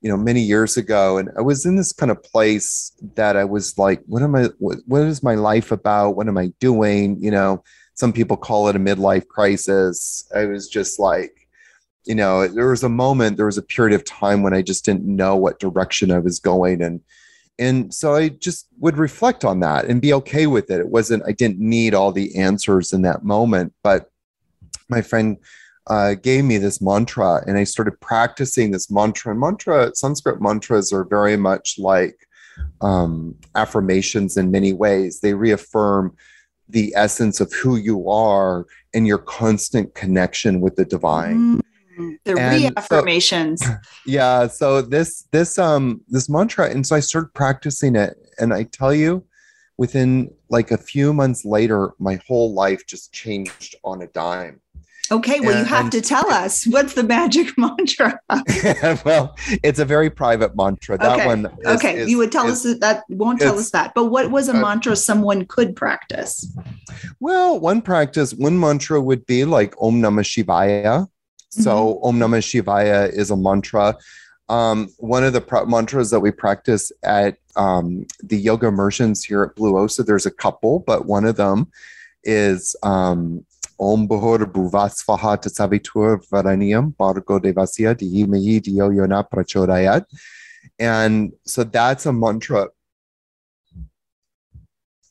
you 0.00 0.10
know, 0.10 0.16
many 0.16 0.40
years 0.40 0.76
ago, 0.76 1.18
and 1.18 1.30
I 1.36 1.42
was 1.42 1.64
in 1.64 1.76
this 1.76 1.92
kind 1.92 2.10
of 2.10 2.22
place 2.22 2.92
that 3.14 3.36
I 3.36 3.44
was 3.44 3.78
like, 3.78 4.02
what 4.06 4.22
am 4.22 4.34
I, 4.34 4.48
what, 4.58 4.78
what 4.86 5.02
is 5.02 5.22
my 5.22 5.34
life 5.34 5.72
about? 5.72 6.16
What 6.16 6.28
am 6.28 6.38
I 6.38 6.52
doing? 6.58 7.22
You 7.22 7.30
know, 7.30 7.64
some 7.94 8.12
people 8.12 8.36
call 8.36 8.68
it 8.68 8.76
a 8.76 8.80
midlife 8.80 9.28
crisis. 9.28 10.28
I 10.34 10.46
was 10.46 10.68
just 10.68 10.98
like, 10.98 11.41
you 12.04 12.14
know, 12.14 12.48
there 12.48 12.70
was 12.70 12.82
a 12.82 12.88
moment, 12.88 13.36
there 13.36 13.46
was 13.46 13.58
a 13.58 13.62
period 13.62 13.94
of 13.94 14.04
time 14.04 14.42
when 14.42 14.54
I 14.54 14.62
just 14.62 14.84
didn't 14.84 15.04
know 15.04 15.36
what 15.36 15.60
direction 15.60 16.10
I 16.10 16.18
was 16.18 16.38
going. 16.38 16.82
And 16.82 17.00
and 17.58 17.92
so 17.92 18.14
I 18.14 18.30
just 18.30 18.66
would 18.80 18.96
reflect 18.96 19.44
on 19.44 19.60
that 19.60 19.84
and 19.84 20.00
be 20.00 20.12
okay 20.14 20.46
with 20.46 20.70
it. 20.70 20.80
It 20.80 20.88
wasn't, 20.88 21.22
I 21.26 21.32
didn't 21.32 21.60
need 21.60 21.94
all 21.94 22.10
the 22.10 22.36
answers 22.36 22.92
in 22.92 23.02
that 23.02 23.24
moment. 23.24 23.74
But 23.82 24.10
my 24.88 25.02
friend 25.02 25.36
uh, 25.86 26.14
gave 26.14 26.44
me 26.44 26.58
this 26.58 26.80
mantra 26.80 27.42
and 27.46 27.58
I 27.58 27.64
started 27.64 28.00
practicing 28.00 28.70
this 28.70 28.90
mantra. 28.90 29.32
And 29.32 29.40
mantra, 29.40 29.94
Sanskrit 29.94 30.40
mantras 30.40 30.92
are 30.92 31.04
very 31.04 31.36
much 31.36 31.78
like 31.78 32.26
um, 32.80 33.36
affirmations 33.54 34.36
in 34.36 34.50
many 34.50 34.72
ways. 34.72 35.20
They 35.20 35.34
reaffirm 35.34 36.16
the 36.68 36.92
essence 36.96 37.40
of 37.40 37.52
who 37.52 37.76
you 37.76 38.08
are 38.08 38.66
and 38.94 39.06
your 39.06 39.18
constant 39.18 39.94
connection 39.94 40.60
with 40.60 40.76
the 40.76 40.84
divine 40.84 41.58
Mm, 41.58 41.60
the 42.24 42.36
And 42.38 42.62
so- 42.62 43.02
reaffirmations. 43.02 43.58
yeah 44.06 44.46
so 44.46 44.82
this 44.82 45.24
this 45.32 45.58
um 45.58 46.00
this 46.08 46.28
mantra 46.28 46.70
and 46.70 46.86
so 46.86 46.96
i 46.96 47.00
started 47.00 47.32
practicing 47.34 47.96
it 47.96 48.16
and 48.38 48.52
i 48.54 48.62
tell 48.64 48.94
you 48.94 49.24
within 49.78 50.30
like 50.48 50.70
a 50.70 50.78
few 50.78 51.12
months 51.12 51.44
later 51.44 51.92
my 51.98 52.18
whole 52.26 52.52
life 52.54 52.86
just 52.86 53.12
changed 53.12 53.74
on 53.84 54.02
a 54.02 54.06
dime 54.08 54.60
Okay, 55.10 55.40
well, 55.40 55.58
you 55.58 55.64
have 55.66 55.86
And- 55.86 55.92
to 55.92 56.00
tell 56.00 56.30
us 56.42 56.64
what's 56.66 56.94
the 56.94 57.02
magic 57.02 57.48
mantra. 57.58 58.18
well 59.04 59.36
it's 59.62 59.78
a 59.78 59.84
very 59.84 60.08
private 60.08 60.56
mantra 60.56 60.96
that 60.96 61.16
Okay, 61.18 61.26
one 61.26 61.46
is- 61.46 61.66
okay, 61.76 61.94
is- 61.98 62.08
you 62.10 62.16
would 62.18 62.32
tell 62.32 62.46
is- 62.46 62.64
us 62.64 62.78
that, 62.78 62.80
that 62.80 63.04
won't 63.10 63.38
tell 63.40 63.58
us 63.58 63.70
that. 63.72 63.92
But 63.94 64.06
what 64.06 64.30
was 64.30 64.48
a 64.48 64.56
uh, 64.56 64.60
mantra 64.60 64.96
someone 64.96 65.44
could 65.44 65.76
practice? 65.76 66.32
well 67.20 67.60
one 67.60 67.82
practice 67.82 68.32
one 68.32 68.58
mantra 68.58 69.02
would 69.02 69.26
be 69.26 69.44
like 69.44 69.74
om 69.82 70.00
namah 70.00 70.24
shivaya 70.24 71.08
so 71.52 72.00
om 72.02 72.18
namah 72.18 72.40
shivaya 72.40 73.12
is 73.12 73.30
a 73.30 73.36
mantra 73.36 73.96
um, 74.48 74.88
one 74.98 75.24
of 75.24 75.32
the 75.32 75.40
pro- 75.40 75.64
mantras 75.64 76.10
that 76.10 76.20
we 76.20 76.30
practice 76.30 76.92
at 77.02 77.38
um, 77.56 78.06
the 78.22 78.36
yoga 78.36 78.66
immersions 78.66 79.24
here 79.24 79.42
at 79.42 79.56
Blue 79.56 79.78
Osa, 79.78 80.02
there's 80.02 80.26
a 80.26 80.30
couple, 80.30 80.80
but 80.80 81.06
one 81.06 81.24
of 81.24 81.36
them 81.36 81.70
is 82.24 82.76
um, 82.82 83.46
Om 83.80 84.06
Bahur 84.06 84.38
Bhuvasvaha 84.44 85.40
Tatsavitur 85.42 86.28
Varaniyam 86.28 86.94
Bargo 86.96 87.38
Devasya 87.38 87.94
Dihimayi 87.94 88.60
Diyo 88.60 88.92
Yona 88.94 89.28
Prachodayat. 89.28 90.04
And 90.78 91.32
so 91.44 91.64
that's 91.64 92.06
a 92.06 92.12
mantra. 92.12 92.68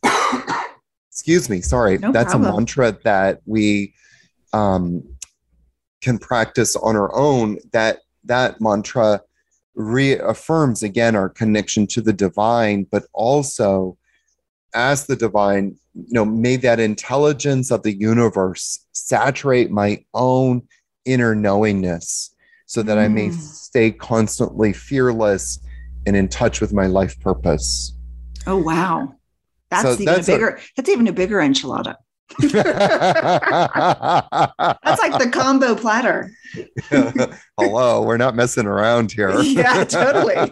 Excuse 1.10 1.50
me, 1.50 1.62
sorry. 1.62 1.98
No 1.98 2.12
that's 2.12 2.32
problem. 2.32 2.54
a 2.54 2.58
mantra 2.58 2.92
that 3.04 3.42
we 3.46 3.94
um, 4.54 5.04
can 6.02 6.18
practice 6.18 6.76
on 6.76 6.95
our 6.95 7.14
own. 7.16 7.58
That 7.72 7.99
that 8.26 8.60
mantra 8.60 9.22
reaffirms 9.76 10.84
again 10.84 11.16
our 11.16 11.30
connection 11.30 11.88
to 11.88 12.02
the 12.02 12.14
divine, 12.14 12.86
but 12.91 13.04
also 13.14 13.97
as 14.74 15.06
the 15.06 15.16
divine, 15.16 15.76
you 15.95 16.14
know, 16.14 16.26
may 16.26 16.56
that 16.58 16.80
intelligence 16.80 17.72
of 17.72 17.84
the 17.84 17.93
universe 17.93 18.86
saturate 18.93 19.70
my 19.72 20.04
own 20.14 20.62
inner 21.06 21.36
knowingness 21.36 22.34
so 22.66 22.82
that 22.84 22.97
I 22.97 23.08
may 23.08 23.30
Mm. 23.30 23.34
stay 23.34 23.91
constantly 23.91 24.72
fearless 24.72 25.60
and 26.06 26.16
in 26.16 26.28
touch 26.30 26.62
with 26.62 26.74
my 26.74 26.86
life 26.88 27.20
purpose. 27.20 27.93
Oh 28.47 28.58
wow, 28.58 29.14
that's 29.70 29.84
So 29.84 29.93
even 29.93 30.06
that's 30.06 30.28
a 30.28 30.32
a- 30.32 30.36
bigger. 30.36 30.60
that's 30.76 30.89
even 30.89 31.08
a 31.08 31.14
bigger 31.14 31.38
enchilada. 31.38 31.95
That's 32.40 32.54
like 35.02 35.18
the 35.20 35.30
combo 35.32 35.76
platter. 35.76 36.32
Hello, 37.58 38.02
we're 38.04 38.18
not 38.18 38.36
messing 38.36 38.66
around 38.66 39.12
here. 39.12 39.40
Yeah, 39.42 39.84
totally. 39.86 40.36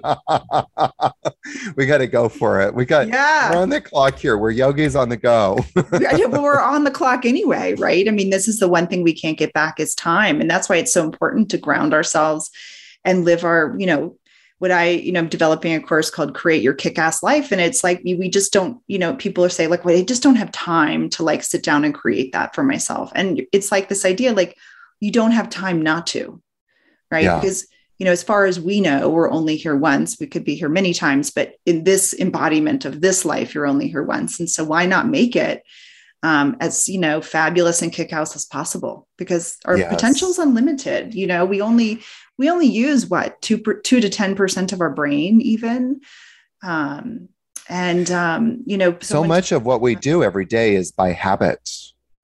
we 1.75 1.85
got 1.85 1.97
to 1.99 2.07
go 2.07 2.29
for 2.29 2.61
it. 2.61 2.73
We 2.73 2.85
got 2.85 3.07
Yeah. 3.07 3.51
we're 3.51 3.61
on 3.61 3.69
the 3.69 3.81
clock 3.81 4.17
here. 4.17 4.37
We're 4.37 4.51
yogis 4.51 4.95
on 4.95 5.09
the 5.09 5.17
go. 5.17 5.59
Yeah, 5.99 6.27
but 6.27 6.41
we're 6.41 6.61
on 6.61 6.83
the 6.83 6.91
clock 6.91 7.25
anyway, 7.25 7.73
right? 7.75 8.07
I 8.07 8.11
mean, 8.11 8.29
this 8.29 8.47
is 8.47 8.59
the 8.59 8.69
one 8.69 8.87
thing 8.87 9.03
we 9.03 9.13
can't 9.13 9.37
get 9.37 9.53
back 9.53 9.79
is 9.79 9.93
time. 9.95 10.39
And 10.41 10.49
that's 10.49 10.69
why 10.69 10.77
it's 10.77 10.93
so 10.93 11.03
important 11.03 11.49
to 11.51 11.57
ground 11.57 11.93
ourselves 11.93 12.49
and 13.05 13.25
live 13.25 13.43
our, 13.43 13.75
you 13.77 13.85
know, 13.85 14.15
what 14.59 14.71
I, 14.71 14.89
you 14.89 15.11
know, 15.11 15.21
I'm 15.21 15.29
developing 15.29 15.73
a 15.73 15.81
course 15.81 16.09
called 16.09 16.35
Create 16.35 16.61
Your 16.61 16.73
Kick 16.73 16.99
Ass 16.99 17.23
Life. 17.23 17.51
And 17.51 17.61
it's 17.61 17.83
like, 17.83 18.01
we 18.03 18.29
just 18.29 18.51
don't, 18.53 18.81
you 18.87 18.99
know, 18.99 19.15
people 19.15 19.43
are 19.43 19.49
saying, 19.49 19.69
like, 19.69 19.85
well, 19.85 19.97
I 19.97 20.03
just 20.03 20.21
don't 20.21 20.35
have 20.35 20.51
time 20.51 21.09
to 21.11 21.23
like 21.23 21.43
sit 21.43 21.63
down 21.63 21.85
and 21.85 21.93
create 21.93 22.33
that 22.33 22.53
for 22.53 22.63
myself. 22.63 23.11
And 23.15 23.41
it's 23.53 23.71
like 23.71 23.87
this 23.87 24.05
idea, 24.05 24.33
like, 24.33 24.57
you 24.99 25.11
don't 25.11 25.31
have 25.31 25.49
time 25.49 25.81
not 25.81 26.07
to, 26.07 26.41
right? 27.09 27.23
Yeah. 27.23 27.39
Because, 27.39 27.67
you 27.97 28.05
know, 28.05 28.11
as 28.11 28.21
far 28.21 28.45
as 28.45 28.59
we 28.59 28.81
know, 28.81 29.07
we're 29.09 29.31
only 29.31 29.55
here 29.55 29.77
once. 29.77 30.19
We 30.19 30.27
could 30.27 30.43
be 30.43 30.55
here 30.55 30.69
many 30.69 30.93
times, 30.93 31.31
but 31.31 31.53
in 31.65 31.85
this 31.85 32.13
embodiment 32.13 32.83
of 32.83 32.99
this 32.99 33.23
life, 33.23 33.55
you're 33.55 33.67
only 33.67 33.87
here 33.87 34.03
once. 34.03 34.39
And 34.39 34.49
so 34.49 34.65
why 34.65 34.85
not 34.85 35.07
make 35.07 35.37
it 35.37 35.63
um, 36.21 36.57
as 36.59 36.89
you 36.89 36.99
know 36.99 37.21
fabulous 37.21 37.81
and 37.81 37.93
kick 37.93 38.11
ass 38.11 38.35
as 38.35 38.45
possible 38.45 39.07
because 39.17 39.57
our 39.65 39.77
Yes. 39.77 39.89
potential 39.89 40.29
is 40.29 40.37
unlimited 40.37 41.13
you 41.13 41.27
know 41.27 41.45
we 41.45 41.61
only 41.61 42.01
we 42.39 42.49
only 42.49 42.65
use 42.67 43.05
what 43.05 43.39
two 43.43 43.59
per, 43.59 43.75
two 43.75 43.99
to 44.01 44.09
ten 44.09 44.33
percent 44.35 44.73
of 44.73 44.81
our 44.81 44.89
brain 44.89 45.39
even 45.41 46.01
um, 46.63 47.29
and 47.67 48.09
um, 48.09 48.63
you 48.65 48.77
know 48.77 48.97
so 49.01 49.19
when- 49.19 49.27
much 49.29 49.51
of 49.51 49.63
what 49.65 49.81
we 49.81 49.93
do 49.93 50.23
every 50.29 50.45
day 50.45 50.73
is 50.75 50.91
by 50.91 51.11
habit. 51.11 51.69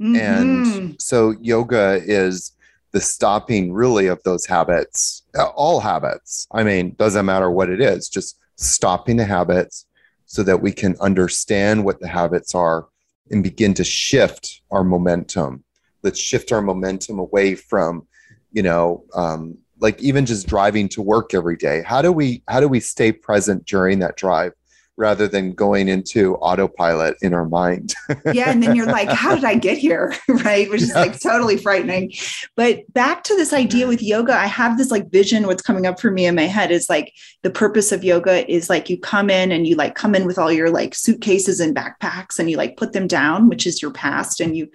Mhm. 0.02 0.20
And 0.20 1.02
so 1.02 1.36
yoga 1.40 2.02
is 2.04 2.52
the 2.92 3.00
stopping 3.00 3.72
really 3.72 4.08
of 4.08 4.22
those 4.24 4.46
habits, 4.46 5.24
uh, 5.38 5.46
all 5.56 5.80
habits. 5.80 6.48
I 6.52 6.64
mean, 6.64 6.96
doesn't 6.98 7.26
matter 7.26 7.50
what 7.52 7.70
it 7.70 7.80
is, 7.80 8.10
just 8.10 8.38
stopping 8.58 9.16
the 9.18 9.26
habits 9.26 9.86
so 10.26 10.44
that 10.44 10.62
we 10.62 10.72
can 10.74 10.96
understand 11.00 11.86
what 11.86 12.00
the 12.02 12.08
habits 12.10 12.54
are 12.56 12.88
and 13.32 13.42
begin 13.44 13.74
to 13.76 13.84
shift 13.86 14.62
our 14.72 14.84
momentum. 14.84 15.64
Let's 16.04 16.20
shift 16.20 16.52
our 16.52 16.62
momentum 16.62 17.20
away 17.20 17.56
from, 17.56 18.06
you 18.52 18.64
know, 18.64 19.04
um, 19.14 19.58
like 19.86 20.02
even 20.02 20.26
just 20.26 20.48
driving 20.48 20.90
to 20.90 21.02
work 21.02 21.36
every 21.36 21.56
day. 21.56 21.84
How 21.86 22.02
do 22.02 22.12
we 22.12 22.42
how 22.48 22.60
do 22.60 22.68
we 22.68 22.80
stay 22.80 23.12
present 23.12 23.66
during 23.66 24.00
that 24.00 24.18
drive 24.18 24.54
rather 24.98 25.28
than 25.28 25.54
going 25.54 25.88
into 25.88 26.36
autopilot 26.38 27.16
in 27.22 27.36
our 27.36 27.48
mind? 27.48 27.94
yeah 28.34 28.50
and 28.50 28.64
then 28.64 28.76
you're 28.76 28.88
like 28.88 29.10
how 29.10 29.36
did 29.36 29.44
i 29.44 29.54
get 29.56 29.78
here 29.78 30.14
right 30.28 30.70
which 30.70 30.82
is 30.82 30.94
like 30.94 31.20
totally 31.20 31.58
frightening 31.58 32.12
but 32.56 32.82
back 32.94 33.24
to 33.24 33.36
this 33.36 33.52
idea 33.52 33.88
with 33.88 34.02
yoga 34.02 34.34
i 34.34 34.46
have 34.46 34.78
this 34.78 34.92
like 34.92 35.10
vision 35.12 35.48
what's 35.48 35.62
coming 35.62 35.86
up 35.86 36.00
for 36.00 36.12
me 36.12 36.26
in 36.26 36.36
my 36.36 36.44
head 36.44 36.72
is 36.72 36.90
like 36.90 37.14
the 37.44 37.50
purpose 37.50 37.92
of 37.92 38.04
yoga 38.04 38.50
is 38.52 38.70
like 38.70 38.90
you 38.90 38.98
come 38.98 39.30
in 39.30 39.52
and 39.52 39.68
you 39.68 39.76
like 39.76 39.96
come 39.96 40.16
in 40.16 40.26
with 40.26 40.38
all 40.38 40.52
your 40.52 40.70
like 40.70 40.96
suitcases 40.96 41.60
and 41.60 41.76
backpacks 41.76 42.40
and 42.40 42.50
you 42.50 42.58
like 42.58 42.78
put 42.78 42.94
them 42.94 43.08
down 43.08 43.50
which 43.50 43.68
is 43.68 43.82
your 43.82 43.92
past 43.92 44.40
and 44.40 44.56
you 44.56 44.70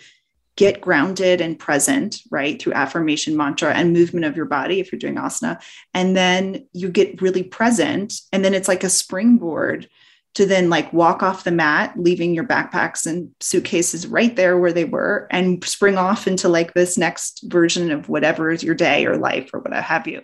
get 0.61 0.82
grounded 0.82 1.40
and 1.40 1.58
present 1.58 2.20
right 2.30 2.61
through 2.61 2.74
affirmation 2.74 3.34
mantra 3.34 3.72
and 3.72 3.94
movement 3.94 4.26
of 4.26 4.36
your 4.36 4.44
body 4.44 4.78
if 4.78 4.92
you're 4.92 4.98
doing 4.98 5.14
asana 5.14 5.58
and 5.94 6.14
then 6.14 6.62
you 6.74 6.90
get 6.90 7.22
really 7.22 7.42
present 7.42 8.20
and 8.30 8.44
then 8.44 8.52
it's 8.52 8.68
like 8.68 8.84
a 8.84 8.90
springboard 8.90 9.88
to 10.34 10.44
then 10.44 10.68
like 10.68 10.92
walk 10.92 11.22
off 11.22 11.44
the 11.44 11.50
mat, 11.50 11.94
leaving 11.96 12.34
your 12.34 12.44
backpacks 12.44 13.06
and 13.06 13.30
suitcases 13.40 14.06
right 14.06 14.36
there 14.36 14.58
where 14.58 14.72
they 14.72 14.84
were, 14.84 15.26
and 15.30 15.64
spring 15.64 15.96
off 15.96 16.28
into 16.28 16.48
like 16.48 16.74
this 16.74 16.96
next 16.96 17.42
version 17.46 17.90
of 17.90 18.11
whatever 18.11 18.50
is 18.50 18.62
your 18.62 18.74
day 18.74 19.06
or 19.06 19.16
life 19.16 19.50
or 19.52 19.61
what 19.61 19.72
have 19.72 20.06
you. 20.06 20.22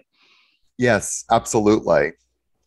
Yes, 0.78 1.24
absolutely. 1.30 2.12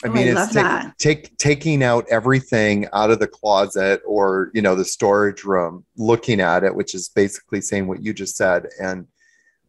I 0.03 0.07
Oh, 0.07 0.11
mean, 0.11 0.37
I 0.37 0.43
it's 0.43 0.53
take- 0.53 0.97
take 0.97 1.37
taking 1.37 1.83
out 1.83 2.05
everything 2.09 2.87
out 2.93 3.11
of 3.11 3.19
the 3.19 3.27
closet 3.27 4.01
or 4.05 4.49
you 4.53 4.61
know 4.61 4.75
the 4.75 4.85
storage 4.85 5.43
room, 5.43 5.85
looking 5.97 6.39
at 6.39 6.63
it, 6.63 6.73
which 6.73 6.95
is 6.95 7.09
basically 7.09 7.61
saying 7.61 7.87
what 7.87 8.01
you 8.01 8.13
just 8.13 8.37
said, 8.37 8.67
and 8.81 9.07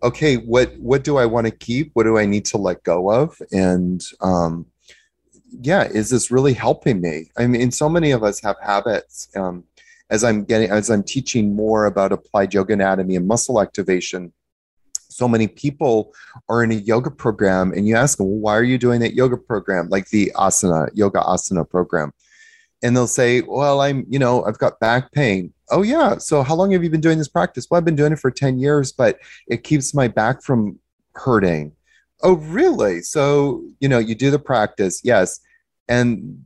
okay, 0.02 0.36
what 0.36 0.72
what 0.78 1.02
do 1.04 1.16
I 1.16 1.26
want 1.26 1.46
to 1.46 1.50
keep? 1.50 1.90
What 1.94 2.04
do 2.04 2.16
I 2.16 2.26
need 2.26 2.44
to 2.46 2.58
let 2.58 2.82
go 2.84 3.10
of? 3.10 3.36
And 3.52 4.04
um, 4.20 4.66
yeah, 5.50 5.84
is 5.84 6.10
this 6.10 6.30
really 6.30 6.52
helping 6.54 7.00
me? 7.00 7.30
I 7.36 7.46
mean, 7.48 7.72
so 7.72 7.88
many 7.88 8.12
of 8.12 8.22
us 8.22 8.40
have 8.40 8.56
habits. 8.62 9.28
Um, 9.36 9.64
as 10.10 10.24
I'm 10.24 10.44
getting, 10.44 10.70
as 10.70 10.90
I'm 10.90 11.02
teaching 11.04 11.54
more 11.54 11.86
about 11.86 12.12
applied 12.12 12.54
yoga 12.54 12.72
anatomy 12.72 13.16
and 13.16 13.26
muscle 13.28 13.60
activation, 13.60 14.32
so 15.20 15.28
many 15.28 15.46
people 15.46 16.14
are 16.48 16.64
in 16.64 16.72
a 16.72 16.82
yoga 16.92 17.10
program, 17.10 17.72
and 17.72 17.86
you 17.86 17.94
ask 17.96 18.18
them, 18.18 18.26
well, 18.26 18.40
"Why 18.44 18.56
are 18.56 18.68
you 18.72 18.78
doing 18.78 19.00
that 19.00 19.14
yoga 19.14 19.36
program?" 19.36 19.88
Like 19.88 20.08
the 20.08 20.32
asana 20.36 20.88
yoga 20.94 21.20
asana 21.20 21.68
program, 21.68 22.12
and 22.82 22.96
they'll 22.96 23.06
say, 23.20 23.42
"Well, 23.42 23.80
I'm, 23.80 24.06
you 24.08 24.18
know, 24.18 24.44
I've 24.44 24.58
got 24.58 24.80
back 24.80 25.12
pain." 25.12 25.52
Oh 25.70 25.82
yeah, 25.82 26.18
so 26.18 26.42
how 26.42 26.54
long 26.54 26.72
have 26.72 26.82
you 26.84 26.90
been 26.90 27.06
doing 27.08 27.18
this 27.18 27.28
practice? 27.28 27.66
Well, 27.68 27.78
I've 27.78 27.84
been 27.84 27.96
doing 28.02 28.12
it 28.12 28.18
for 28.18 28.30
ten 28.30 28.58
years, 28.58 28.92
but 28.92 29.18
it 29.46 29.64
keeps 29.64 29.94
my 29.94 30.08
back 30.08 30.42
from 30.42 30.78
hurting 31.14 31.72
Oh, 32.22 32.34
really? 32.34 33.00
So, 33.00 33.64
you 33.80 33.88
know, 33.88 33.98
you 33.98 34.14
do 34.14 34.30
the 34.30 34.38
practice, 34.38 35.00
yes. 35.04 35.40
And 35.88 36.44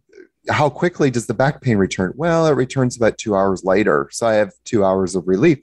how 0.49 0.69
quickly 0.69 1.11
does 1.11 1.27
the 1.27 1.35
back 1.35 1.63
pain 1.63 1.79
return? 1.79 2.13
Well, 2.17 2.47
it 2.47 2.53
returns 2.53 2.97
about 2.97 3.19
two 3.19 3.35
hours 3.35 3.65
later. 3.65 4.09
So 4.13 4.27
I 4.27 4.35
have 4.35 4.53
two 4.65 4.85
hours 4.85 5.15
of 5.15 5.27
relief. 5.27 5.59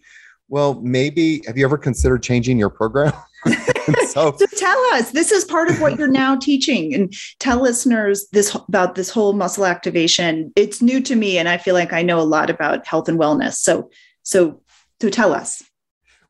Well, 0.51 0.81
maybe 0.81 1.41
have 1.47 1.57
you 1.57 1.63
ever 1.63 1.77
considered 1.77 2.21
changing 2.21 2.59
your 2.59 2.69
program? 2.69 3.13
so, 4.09 4.35
so, 4.37 4.45
tell 4.57 4.79
us 4.93 5.09
this 5.11 5.31
is 5.31 5.43
part 5.45 5.67
of 5.67 5.81
what 5.81 5.97
you're 5.97 6.07
now 6.07 6.35
teaching 6.35 6.93
and 6.93 7.11
tell 7.39 7.59
listeners 7.59 8.27
this 8.33 8.53
about 8.53 8.93
this 8.93 9.09
whole 9.09 9.33
muscle 9.33 9.65
activation 9.65 10.53
it's 10.55 10.79
new 10.79 11.01
to 11.01 11.15
me 11.15 11.39
and 11.39 11.49
i 11.49 11.57
feel 11.57 11.73
like 11.73 11.91
i 11.91 12.03
know 12.03 12.19
a 12.19 12.21
lot 12.21 12.51
about 12.51 12.85
health 12.85 13.09
and 13.09 13.19
wellness 13.19 13.53
so 13.53 13.89
so 14.21 14.61
so 15.01 15.09
tell 15.09 15.33
us 15.33 15.63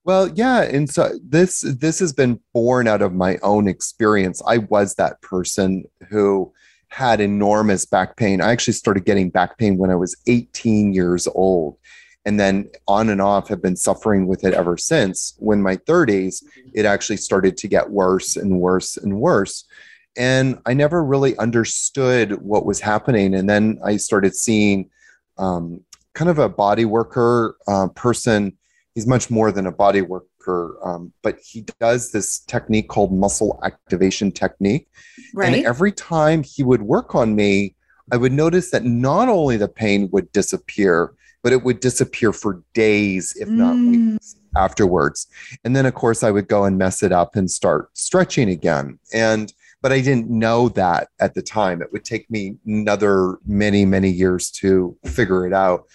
well, 0.03 0.29
yeah, 0.29 0.63
and 0.63 0.89
so 0.89 1.11
this 1.23 1.61
this 1.61 1.99
has 1.99 2.11
been 2.11 2.39
born 2.53 2.87
out 2.87 3.03
of 3.03 3.13
my 3.13 3.37
own 3.43 3.67
experience. 3.67 4.41
I 4.47 4.57
was 4.57 4.95
that 4.95 5.21
person 5.21 5.83
who 6.09 6.51
had 6.87 7.21
enormous 7.21 7.85
back 7.85 8.17
pain. 8.17 8.41
I 8.41 8.51
actually 8.51 8.73
started 8.73 9.05
getting 9.05 9.29
back 9.29 9.57
pain 9.59 9.77
when 9.77 9.91
I 9.91 9.95
was 9.95 10.15
18 10.27 10.93
years 10.93 11.27
old 11.27 11.77
and 12.25 12.39
then 12.39 12.69
on 12.87 13.09
and 13.09 13.21
off 13.21 13.47
have 13.47 13.61
been 13.61 13.75
suffering 13.75 14.27
with 14.27 14.43
it 14.43 14.53
ever 14.53 14.77
since. 14.77 15.35
When 15.39 15.61
my 15.61 15.77
30s, 15.77 16.43
it 16.73 16.85
actually 16.85 17.17
started 17.17 17.57
to 17.57 17.67
get 17.67 17.89
worse 17.89 18.35
and 18.35 18.59
worse 18.59 18.97
and 18.97 19.19
worse. 19.19 19.65
And 20.17 20.59
I 20.65 20.73
never 20.73 21.03
really 21.03 21.37
understood 21.37 22.41
what 22.41 22.65
was 22.65 22.79
happening. 22.79 23.33
And 23.33 23.49
then 23.49 23.79
I 23.83 23.97
started 23.97 24.35
seeing 24.35 24.89
um, 25.37 25.81
kind 26.13 26.29
of 26.29 26.37
a 26.37 26.49
body 26.49 26.85
worker 26.85 27.55
uh, 27.67 27.87
person 27.95 28.57
he's 28.93 29.07
much 29.07 29.29
more 29.29 29.51
than 29.51 29.65
a 29.65 29.71
body 29.71 30.01
worker, 30.01 30.77
um, 30.83 31.13
but 31.21 31.37
he 31.43 31.65
does 31.79 32.11
this 32.11 32.39
technique 32.39 32.89
called 32.89 33.13
muscle 33.13 33.59
activation 33.63 34.31
technique. 34.31 34.87
Right. 35.33 35.53
And 35.53 35.65
every 35.65 35.91
time 35.91 36.43
he 36.43 36.63
would 36.63 36.81
work 36.81 37.15
on 37.15 37.35
me, 37.35 37.75
I 38.11 38.17
would 38.17 38.33
notice 38.33 38.71
that 38.71 38.83
not 38.83 39.29
only 39.29 39.57
the 39.57 39.69
pain 39.69 40.09
would 40.11 40.31
disappear, 40.31 41.13
but 41.43 41.53
it 41.53 41.63
would 41.63 41.79
disappear 41.79 42.33
for 42.33 42.63
days, 42.73 43.33
if 43.39 43.47
not 43.47 43.75
mm. 43.75 44.11
weeks 44.13 44.35
afterwards. 44.55 45.27
And 45.63 45.75
then, 45.75 45.85
of 45.85 45.93
course, 45.93 46.23
I 46.23 46.31
would 46.31 46.47
go 46.47 46.65
and 46.65 46.77
mess 46.77 47.03
it 47.03 47.11
up 47.11 47.35
and 47.35 47.49
start 47.49 47.89
stretching 47.97 48.49
again. 48.49 48.99
And 49.13 49.53
but 49.81 49.91
I 49.91 49.99
didn't 49.99 50.29
know 50.29 50.69
that 50.69 51.09
at 51.19 51.33
the 51.33 51.41
time. 51.41 51.81
It 51.81 51.91
would 51.91 52.05
take 52.05 52.29
me 52.29 52.55
another 52.65 53.39
many, 53.45 53.83
many 53.83 54.09
years 54.09 54.51
to 54.51 54.95
figure 55.05 55.47
it 55.47 55.53
out. 55.53 55.85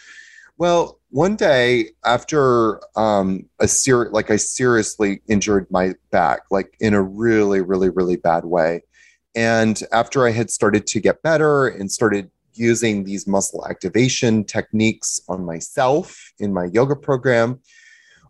Well, 0.59 0.99
one 1.11 1.36
day 1.36 1.90
after 2.05 2.80
um, 2.99 3.47
a 3.61 3.68
ser- 3.68 4.11
like 4.11 4.30
I 4.30 4.36
seriously 4.36 5.20
injured 5.28 5.66
my 5.70 5.94
back, 6.11 6.40
like 6.51 6.74
in 6.80 6.94
a 6.94 7.03
really, 7.03 7.61
really, 7.61 7.90
really 7.90 8.16
bad 8.16 8.44
way. 8.44 8.82
And 9.36 9.80
after 9.92 10.26
I 10.26 10.30
had 10.32 10.51
started 10.51 10.86
to 10.88 11.01
get 11.01 11.22
better 11.22 11.68
and 11.68 11.92
started 11.92 12.30
using 12.59 13.04
these 13.04 13.26
muscle 13.26 13.66
activation 13.66 14.44
techniques 14.44 15.20
on 15.28 15.44
myself 15.44 16.32
in 16.38 16.52
my 16.52 16.66
yoga 16.66 16.96
program, 16.96 17.61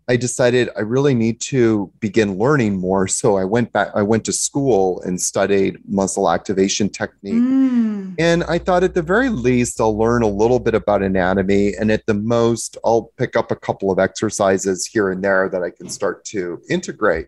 I 0.09 0.15
decided 0.15 0.69
I 0.77 0.81
really 0.81 1.13
need 1.13 1.41
to 1.41 1.91
begin 1.99 2.37
learning 2.37 2.77
more. 2.77 3.09
So 3.09 3.37
I 3.37 3.43
went 3.43 3.73
back, 3.73 3.89
I 3.93 4.03
went 4.03 4.23
to 4.25 4.33
school 4.33 5.01
and 5.01 5.21
studied 5.21 5.79
muscle 5.85 6.29
activation 6.29 6.89
technique. 6.89 7.33
Mm. 7.33 8.15
And 8.17 8.45
I 8.45 8.57
thought 8.57 8.85
at 8.85 8.93
the 8.93 9.01
very 9.01 9.27
least, 9.27 9.81
I'll 9.81 9.97
learn 9.97 10.23
a 10.23 10.27
little 10.27 10.59
bit 10.59 10.75
about 10.75 11.03
anatomy. 11.03 11.73
And 11.75 11.91
at 11.91 12.05
the 12.05 12.13
most, 12.13 12.77
I'll 12.85 13.11
pick 13.17 13.35
up 13.35 13.51
a 13.51 13.55
couple 13.55 13.91
of 13.91 13.99
exercises 13.99 14.85
here 14.85 15.11
and 15.11 15.21
there 15.21 15.49
that 15.49 15.61
I 15.61 15.71
can 15.71 15.89
start 15.89 16.23
to 16.25 16.61
integrate. 16.69 17.27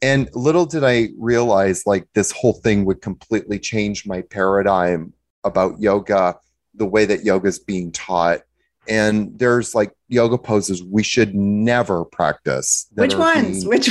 And 0.00 0.30
little 0.32 0.66
did 0.66 0.84
I 0.84 1.08
realize 1.18 1.86
like 1.86 2.06
this 2.14 2.30
whole 2.30 2.52
thing 2.52 2.84
would 2.84 3.02
completely 3.02 3.58
change 3.58 4.06
my 4.06 4.20
paradigm 4.20 5.12
about 5.46 5.80
yoga, 5.80 6.36
the 6.74 6.86
way 6.86 7.04
that 7.06 7.24
yoga 7.24 7.48
is 7.48 7.58
being 7.58 7.92
taught 7.92 8.40
and 8.88 9.38
there's 9.38 9.74
like 9.74 9.92
yoga 10.08 10.38
poses 10.38 10.82
we 10.82 11.02
should 11.02 11.34
never 11.34 12.04
practice. 12.04 12.86
Which 12.94 13.14
ones? 13.14 13.64
Being, 13.64 13.68
Which 13.68 13.90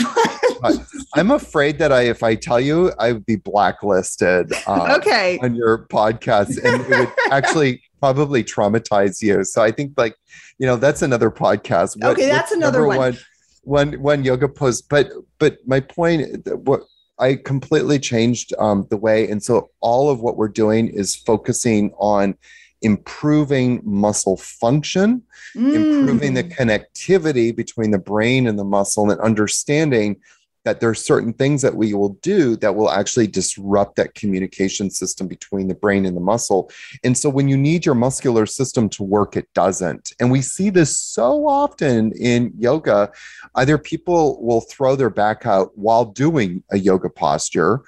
ones? 0.61 1.07
I'm 1.15 1.31
afraid 1.31 1.79
that 1.79 1.91
I, 1.91 2.03
if 2.03 2.23
I 2.23 2.35
tell 2.35 2.59
you, 2.59 2.91
I 2.97 3.13
would 3.13 3.25
be 3.25 3.35
blacklisted. 3.35 4.51
Uh, 4.65 4.97
okay. 4.99 5.37
On 5.41 5.55
your 5.55 5.85
podcast, 5.87 6.63
and 6.63 6.81
it 6.81 6.89
would 6.89 7.11
actually 7.31 7.83
probably 7.99 8.43
traumatize 8.43 9.21
you. 9.21 9.43
So 9.43 9.61
I 9.61 9.71
think, 9.71 9.93
like, 9.97 10.15
you 10.57 10.65
know, 10.65 10.75
that's 10.75 11.01
another 11.01 11.29
podcast. 11.29 12.01
What, 12.01 12.13
okay, 12.13 12.27
that's 12.27 12.51
another 12.51 12.85
one. 12.85 12.97
one. 12.97 13.17
One 13.63 13.93
one 13.93 14.23
yoga 14.23 14.47
pose, 14.47 14.83
but 14.83 15.09
but 15.39 15.57
my 15.65 15.79
point, 15.79 16.47
what 16.65 16.81
I 17.17 17.35
completely 17.35 17.99
changed 17.99 18.53
um, 18.59 18.87
the 18.89 18.97
way, 18.97 19.29
and 19.29 19.41
so 19.41 19.69
all 19.79 20.09
of 20.09 20.21
what 20.21 20.37
we're 20.37 20.47
doing 20.49 20.87
is 20.87 21.15
focusing 21.15 21.91
on 21.97 22.35
improving 22.81 23.81
muscle 23.83 24.37
function, 24.37 25.23
mm. 25.55 25.73
improving 25.73 26.33
the 26.33 26.43
connectivity 26.43 27.55
between 27.55 27.91
the 27.91 27.99
brain 27.99 28.47
and 28.47 28.59
the 28.59 28.63
muscle, 28.63 29.09
and 29.09 29.19
understanding 29.21 30.17
that 30.65 30.79
there 30.79 30.89
are 30.89 30.95
certain 30.95 31.31
things 31.31 31.61
that 31.61 31.75
we 31.75 31.93
will 31.93 32.17
do 32.21 32.57
that 32.57 32.75
will 32.75 32.89
actually 32.89 33.27
disrupt 33.27 33.95
that 33.95 34.15
communication 34.15 34.89
system 34.89 35.27
between 35.27 35.67
the 35.67 35.75
brain 35.75 36.05
and 36.05 36.17
the 36.17 36.21
muscle. 36.21 36.69
And 37.03 37.17
so 37.17 37.29
when 37.29 37.47
you 37.47 37.55
need 37.55 37.85
your 37.85 37.95
muscular 37.95 38.45
system 38.45 38.89
to 38.89 39.03
work, 39.03 39.37
it 39.37 39.47
doesn't. 39.53 40.13
And 40.19 40.31
we 40.31 40.41
see 40.41 40.69
this 40.69 40.97
so 40.97 41.47
often 41.47 42.11
in 42.13 42.51
yoga. 42.57 43.11
Either 43.53 43.77
people 43.77 44.43
will 44.43 44.61
throw 44.61 44.95
their 44.95 45.09
back 45.09 45.45
out 45.45 45.71
while 45.77 46.05
doing 46.05 46.63
a 46.71 46.77
yoga 46.77 47.09
posture, 47.09 47.81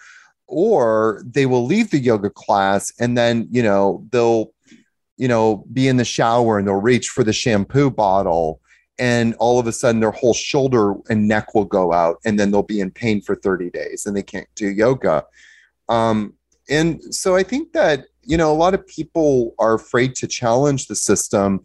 or 0.48 1.24
they 1.26 1.46
will 1.46 1.66
leave 1.66 1.92
the 1.92 2.00
yoga 2.00 2.30
class 2.30 2.94
and 3.00 3.18
then, 3.18 3.48
you 3.52 3.64
know, 3.64 4.06
they'll 4.12 4.54
you 5.18 5.28
know, 5.28 5.66
be 5.74 5.88
in 5.88 5.98
the 5.98 6.06
shower 6.06 6.60
and 6.60 6.68
they'll 6.68 6.76
reach 6.76 7.10
for 7.10 7.24
the 7.24 7.34
shampoo 7.34 7.90
bottle 7.90 8.62
and 9.00 9.36
all 9.36 9.60
of 9.60 9.68
a 9.68 9.72
sudden 9.72 10.02
their 10.02 10.12
whole 10.12 10.34
shoulder 10.34 10.96
and 11.10 11.28
neck 11.28 11.54
will 11.54 11.66
go 11.66 11.94
out 11.94 12.18
and 12.26 12.40
then 12.40 12.52
they'll 12.52 12.64
be 12.64 12.80
in 12.80 12.92
pain 12.92 13.22
for 13.22 13.36
30 13.36 13.70
days 13.70 14.06
and 14.06 14.16
they 14.16 14.24
can't 14.24 14.48
do 14.56 14.68
yoga. 14.68 15.24
Um, 15.90 16.34
and 16.70 17.02
so 17.14 17.36
I 17.36 17.44
think 17.44 17.74
that, 17.74 18.06
you 18.24 18.38
know, 18.38 18.52
a 18.52 18.56
lot 18.56 18.74
of 18.74 18.86
people 18.88 19.54
are 19.60 19.76
afraid 19.76 20.16
to 20.16 20.28
challenge 20.28 20.88
the 20.88 20.96
system. 20.96 21.64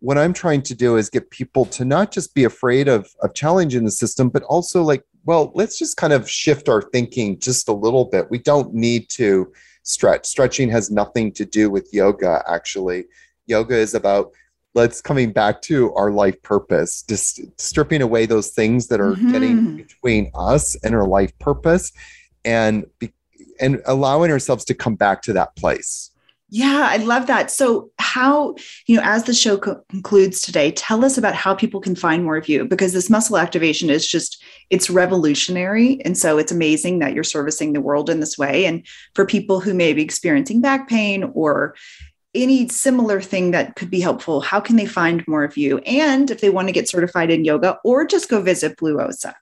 What 0.00 0.18
I'm 0.18 0.32
trying 0.32 0.62
to 0.62 0.74
do 0.74 0.96
is 0.96 1.10
get 1.10 1.30
people 1.30 1.66
to 1.66 1.84
not 1.84 2.10
just 2.10 2.34
be 2.34 2.44
afraid 2.44 2.88
of, 2.88 3.08
of 3.22 3.34
challenging 3.34 3.84
the 3.84 3.90
system, 3.90 4.28
but 4.28 4.42
also 4.44 4.82
like, 4.82 5.04
well, 5.24 5.52
let's 5.54 5.78
just 5.78 5.98
kind 5.98 6.12
of 6.12 6.28
shift 6.28 6.68
our 6.68 6.82
thinking 6.82 7.38
just 7.38 7.68
a 7.68 7.72
little 7.72 8.06
bit. 8.06 8.30
We 8.30 8.38
don't 8.38 8.72
need 8.72 9.08
to 9.10 9.52
stretch. 9.82 10.26
Stretching 10.26 10.70
has 10.70 10.90
nothing 10.90 11.32
to 11.32 11.44
do 11.44 11.70
with 11.70 11.92
yoga, 11.92 12.42
actually. 12.48 13.04
Yoga 13.46 13.76
is 13.76 13.94
about 13.94 14.32
let's 14.74 15.00
coming 15.00 15.32
back 15.32 15.62
to 15.62 15.92
our 15.94 16.10
life 16.10 16.40
purpose, 16.42 17.02
just 17.02 17.40
stripping 17.60 18.02
away 18.02 18.26
those 18.26 18.50
things 18.50 18.88
that 18.88 19.00
are 19.00 19.12
mm-hmm. 19.12 19.32
getting 19.32 19.76
between 19.76 20.30
us 20.34 20.76
and 20.84 20.94
our 20.94 21.06
life 21.06 21.36
purpose 21.38 21.92
and 22.44 22.86
be, 22.98 23.12
and 23.60 23.82
allowing 23.86 24.30
ourselves 24.30 24.64
to 24.66 24.74
come 24.74 24.94
back 24.94 25.22
to 25.22 25.32
that 25.32 25.54
place. 25.56 26.10
Yeah, 26.52 26.88
I 26.90 26.96
love 26.96 27.28
that. 27.28 27.48
So, 27.48 27.92
how, 28.00 28.56
you 28.86 28.96
know, 28.96 29.02
as 29.04 29.22
the 29.22 29.32
show 29.32 29.56
co- 29.56 29.84
concludes 29.88 30.40
today, 30.40 30.72
tell 30.72 31.04
us 31.04 31.16
about 31.16 31.36
how 31.36 31.54
people 31.54 31.80
can 31.80 31.94
find 31.94 32.24
more 32.24 32.36
of 32.36 32.48
you 32.48 32.64
because 32.64 32.92
this 32.92 33.08
muscle 33.08 33.38
activation 33.38 33.88
is 33.88 34.04
just, 34.04 34.42
it's 34.68 34.90
revolutionary. 34.90 36.00
And 36.04 36.18
so 36.18 36.38
it's 36.38 36.50
amazing 36.50 36.98
that 36.98 37.14
you're 37.14 37.22
servicing 37.22 37.72
the 37.72 37.80
world 37.80 38.10
in 38.10 38.18
this 38.18 38.36
way. 38.36 38.66
And 38.66 38.84
for 39.14 39.24
people 39.24 39.60
who 39.60 39.72
may 39.74 39.92
be 39.92 40.02
experiencing 40.02 40.60
back 40.60 40.88
pain 40.88 41.30
or 41.34 41.76
any 42.34 42.68
similar 42.68 43.20
thing 43.20 43.50
that 43.50 43.76
could 43.76 43.90
be 43.90 44.00
helpful, 44.00 44.40
how 44.40 44.60
can 44.60 44.76
they 44.76 44.86
find 44.86 45.26
more 45.26 45.44
of 45.44 45.56
you? 45.56 45.78
And 45.78 46.30
if 46.30 46.40
they 46.40 46.50
want 46.50 46.68
to 46.68 46.72
get 46.72 46.88
certified 46.88 47.30
in 47.30 47.44
yoga 47.44 47.78
or 47.84 48.04
just 48.06 48.28
go 48.28 48.40
visit 48.40 48.76
Blue 48.76 49.00
Osa? 49.00 49.34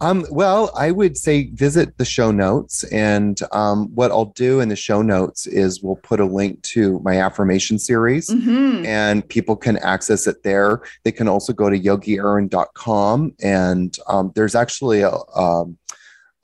Um, 0.00 0.26
well, 0.28 0.72
I 0.76 0.90
would 0.90 1.16
say 1.16 1.50
visit 1.52 1.96
the 1.96 2.04
show 2.04 2.32
notes. 2.32 2.82
And 2.84 3.38
um, 3.52 3.94
what 3.94 4.10
I'll 4.10 4.32
do 4.34 4.58
in 4.58 4.68
the 4.68 4.74
show 4.76 5.02
notes 5.02 5.46
is 5.46 5.80
we'll 5.80 5.96
put 5.96 6.18
a 6.18 6.24
link 6.24 6.60
to 6.62 6.98
my 7.04 7.18
affirmation 7.20 7.78
series 7.78 8.28
Mhm. 8.28 8.84
and 8.84 9.26
people 9.28 9.54
can 9.54 9.76
access 9.78 10.26
it 10.26 10.42
there. 10.42 10.82
They 11.04 11.12
can 11.12 11.28
also 11.28 11.52
go 11.52 11.70
to 11.70 11.78
yogiaaron.com 11.78 13.34
and 13.40 13.96
um, 14.08 14.32
there's 14.34 14.56
actually 14.56 15.02
a, 15.02 15.12
um, 15.36 15.78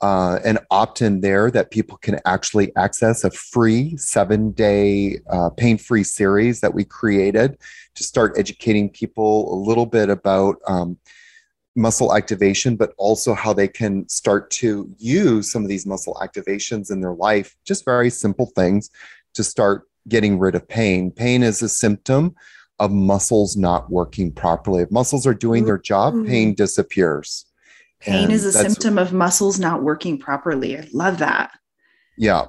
uh, 0.01 0.39
an 0.45 0.59
opt 0.71 1.01
in 1.01 1.21
there 1.21 1.51
that 1.51 1.71
people 1.71 1.97
can 1.97 2.19
actually 2.25 2.75
access 2.75 3.23
a 3.23 3.31
free 3.31 3.97
seven 3.97 4.51
day 4.51 5.19
uh, 5.29 5.49
pain 5.49 5.77
free 5.77 6.03
series 6.03 6.61
that 6.61 6.73
we 6.73 6.85
created 6.85 7.57
to 7.95 8.03
start 8.03 8.37
educating 8.37 8.89
people 8.89 9.53
a 9.53 9.57
little 9.57 9.85
bit 9.85 10.09
about. 10.09 10.57
Um, 10.67 10.97
muscle 11.75 12.13
activation, 12.15 12.75
but 12.75 12.93
also 12.97 13.33
how 13.33 13.53
they 13.53 13.67
can 13.67 14.07
start 14.09 14.49
to 14.51 14.93
use 14.97 15.49
some 15.49 15.63
of 15.63 15.69
these 15.69 15.85
muscle 15.85 16.17
activations 16.21 16.91
in 16.91 16.99
their 16.99 17.13
life. 17.13 17.55
Just 17.63 17.85
very 17.85 18.09
simple 18.09 18.47
things 18.47 18.89
to 19.33 19.43
start 19.43 19.87
getting 20.07 20.39
rid 20.39 20.55
of 20.55 20.67
pain. 20.67 21.11
Pain 21.11 21.41
is 21.41 21.61
a 21.61 21.69
symptom 21.69 22.35
of 22.79 22.91
muscles 22.91 23.55
not 23.55 23.89
working 23.89 24.31
properly. 24.31 24.83
If 24.83 24.91
muscles 24.91 25.27
are 25.27 25.33
doing 25.33 25.65
their 25.65 25.77
job, 25.77 26.13
pain 26.25 26.53
disappears. 26.53 27.45
Pain 27.99 28.25
And 28.25 28.33
is 28.33 28.45
a 28.45 28.53
symptom 28.53 28.97
of 28.97 29.11
muscles 29.11 29.59
not 29.59 29.83
working 29.83 30.17
properly. 30.17 30.77
I 30.77 30.87
love 30.93 31.17
that. 31.19 31.51
Yeah. 32.17 32.45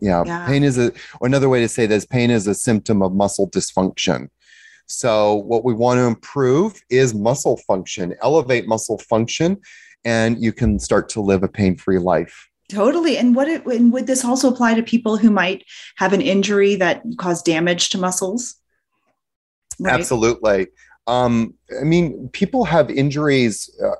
Yeah. 0.00 0.22
Yeah. 0.24 0.46
Pain 0.46 0.62
is 0.62 0.78
a, 0.78 0.92
or 1.20 1.26
another 1.26 1.48
way 1.48 1.60
to 1.60 1.68
say 1.68 1.86
this 1.86 2.06
pain 2.06 2.30
is 2.30 2.46
a 2.46 2.54
symptom 2.54 3.02
of 3.02 3.12
muscle 3.12 3.50
dysfunction. 3.50 4.28
So, 4.86 5.36
what 5.36 5.64
we 5.64 5.72
want 5.72 5.98
to 5.98 6.04
improve 6.04 6.80
is 6.90 7.14
muscle 7.14 7.56
function, 7.66 8.14
elevate 8.22 8.68
muscle 8.68 8.98
function, 8.98 9.58
and 10.04 10.42
you 10.42 10.52
can 10.52 10.78
start 10.78 11.08
to 11.10 11.22
live 11.22 11.42
a 11.42 11.48
pain 11.48 11.76
free 11.76 11.98
life. 11.98 12.50
Totally. 12.68 13.16
And 13.16 13.34
what 13.34 13.48
it, 13.48 13.64
and 13.66 13.92
would 13.92 14.06
this 14.06 14.24
also 14.24 14.50
apply 14.50 14.74
to 14.74 14.82
people 14.82 15.16
who 15.16 15.30
might 15.30 15.64
have 15.96 16.12
an 16.12 16.20
injury 16.20 16.76
that 16.76 17.02
caused 17.18 17.44
damage 17.44 17.90
to 17.90 17.98
muscles? 17.98 18.56
Right? 19.78 19.94
Absolutely. 19.94 20.68
Um, 21.06 21.54
I 21.80 21.84
mean, 21.84 22.28
people 22.32 22.64
have 22.64 22.90
injuries 22.90 23.70
uh, 23.82 23.90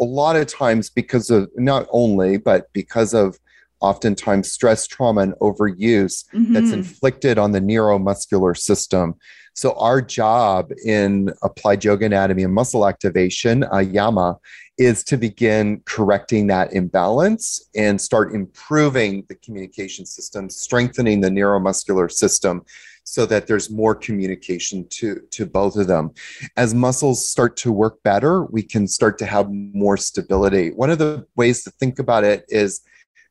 a 0.00 0.04
lot 0.04 0.36
of 0.36 0.46
times 0.46 0.88
because 0.90 1.30
of 1.30 1.50
not 1.56 1.86
only, 1.90 2.38
but 2.38 2.72
because 2.72 3.12
of 3.14 3.38
oftentimes 3.80 4.50
stress, 4.50 4.86
trauma, 4.86 5.22
and 5.22 5.34
overuse 5.34 6.24
that's 6.52 6.70
Mhm. 6.70 6.74
inflicted 6.74 7.36
on 7.36 7.52
the 7.52 7.60
neuromuscular 7.60 8.56
system. 8.56 9.14
So, 9.54 9.72
our 9.72 10.00
job 10.00 10.70
in 10.86 11.30
applied 11.42 11.84
yoga 11.84 12.06
anatomy 12.06 12.44
and 12.44 12.54
muscle 12.54 12.86
activation, 12.88 13.64
uh, 13.64 13.82
YAMA, 13.82 14.38
is 14.78 15.04
to 15.04 15.18
begin 15.18 15.82
correcting 15.84 16.46
that 16.46 16.72
imbalance 16.72 17.60
and 17.76 18.00
start 18.00 18.34
improving 18.34 19.24
the 19.28 19.34
communication 19.34 20.06
system, 20.06 20.48
strengthening 20.48 21.20
the 21.20 21.28
neuromuscular 21.28 22.10
system 22.10 22.62
so 23.04 23.26
that 23.26 23.46
there's 23.46 23.70
more 23.70 23.94
communication 23.94 24.86
to, 24.90 25.20
to 25.30 25.44
both 25.46 25.76
of 25.76 25.86
them. 25.86 26.12
As 26.56 26.74
muscles 26.74 27.26
start 27.28 27.56
to 27.58 27.72
work 27.72 28.02
better, 28.02 28.44
we 28.44 28.62
can 28.62 28.86
start 28.86 29.18
to 29.18 29.26
have 29.26 29.50
more 29.50 29.96
stability. 29.96 30.70
One 30.70 30.90
of 30.90 30.98
the 30.98 31.26
ways 31.36 31.64
to 31.64 31.70
think 31.72 31.98
about 31.98 32.24
it 32.24 32.44
is 32.48 32.80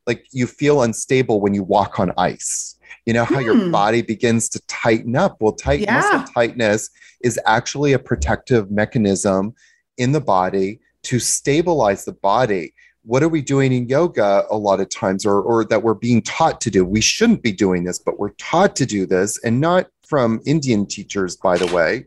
like 0.06 0.26
you 0.32 0.46
feel 0.46 0.82
unstable 0.82 1.40
when 1.40 1.54
you 1.54 1.62
walk 1.62 1.98
on 2.00 2.12
ice. 2.18 2.76
You 3.06 3.14
know 3.14 3.24
how 3.24 3.38
your 3.38 3.56
Hmm. 3.56 3.70
body 3.70 4.02
begins 4.02 4.48
to 4.50 4.60
tighten 4.66 5.16
up. 5.16 5.36
Well, 5.40 5.52
tight 5.52 5.80
Yeah. 5.80 5.94
muscle 5.94 6.22
tightness 6.34 6.90
is 7.22 7.38
actually 7.46 7.92
a 7.92 7.98
protective 7.98 8.70
mechanism 8.70 9.54
in 9.96 10.12
the 10.12 10.20
body 10.20 10.80
to 11.04 11.18
stabilize 11.18 12.04
the 12.04 12.12
body. 12.12 12.74
What 13.04 13.22
are 13.22 13.28
we 13.28 13.42
doing 13.42 13.72
in 13.72 13.88
yoga 13.88 14.44
a 14.48 14.56
lot 14.56 14.80
of 14.80 14.88
times, 14.88 15.26
or, 15.26 15.42
or 15.42 15.64
that 15.64 15.82
we're 15.82 15.94
being 15.94 16.22
taught 16.22 16.60
to 16.60 16.70
do? 16.70 16.84
We 16.84 17.00
shouldn't 17.00 17.42
be 17.42 17.52
doing 17.52 17.84
this, 17.84 17.98
but 17.98 18.18
we're 18.18 18.30
taught 18.30 18.76
to 18.76 18.86
do 18.86 19.06
this, 19.06 19.42
and 19.44 19.60
not 19.60 19.88
from 20.06 20.40
Indian 20.46 20.86
teachers, 20.86 21.36
by 21.36 21.56
the 21.56 21.72
way, 21.74 22.06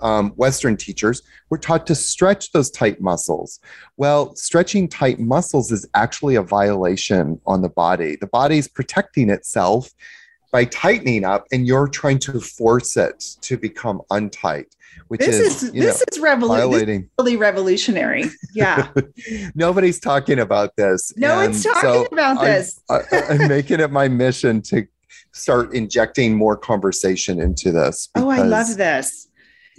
um, 0.00 0.30
Western 0.30 0.76
teachers. 0.76 1.22
We're 1.50 1.58
taught 1.58 1.86
to 1.86 1.94
stretch 1.94 2.52
those 2.52 2.70
tight 2.70 3.00
muscles. 3.00 3.60
Well, 3.96 4.34
stretching 4.34 4.88
tight 4.88 5.20
muscles 5.20 5.70
is 5.70 5.86
actually 5.94 6.36
a 6.36 6.42
violation 6.42 7.40
on 7.46 7.60
the 7.60 7.68
body. 7.68 8.16
The 8.16 8.26
body's 8.26 8.68
protecting 8.68 9.28
itself 9.28 9.90
by 10.52 10.66
tightening 10.66 11.24
up, 11.24 11.46
and 11.50 11.66
you're 11.66 11.88
trying 11.88 12.18
to 12.20 12.38
force 12.40 12.96
it 12.96 13.18
to 13.40 13.56
become 13.56 14.02
untight, 14.10 14.66
which 15.08 15.20
This 15.20 15.36
is, 15.36 15.62
is 15.62 15.72
this 15.72 15.74
know, 15.74 15.88
is 15.88 16.18
revolu- 16.22 16.40
this 16.40 16.64
is 16.64 16.70
violating. 16.70 17.08
really 17.18 17.36
revolutionary. 17.36 18.24
Yeah. 18.54 18.88
Nobody's 19.54 19.98
talking 19.98 20.38
about 20.38 20.76
this. 20.76 21.12
No 21.16 21.40
and 21.40 21.52
one's 21.52 21.64
talking 21.64 21.80
so 21.80 22.04
about 22.12 22.38
I- 22.38 22.44
this. 22.44 22.80
I, 22.90 23.00
I'm 23.30 23.48
making 23.48 23.80
it 23.80 23.90
my 23.90 24.08
mission 24.08 24.60
to 24.62 24.86
start 25.32 25.74
injecting 25.74 26.36
more 26.36 26.56
conversation 26.56 27.40
into 27.40 27.72
this. 27.72 28.10
Oh, 28.14 28.28
I 28.28 28.42
love 28.42 28.76
this. 28.76 29.28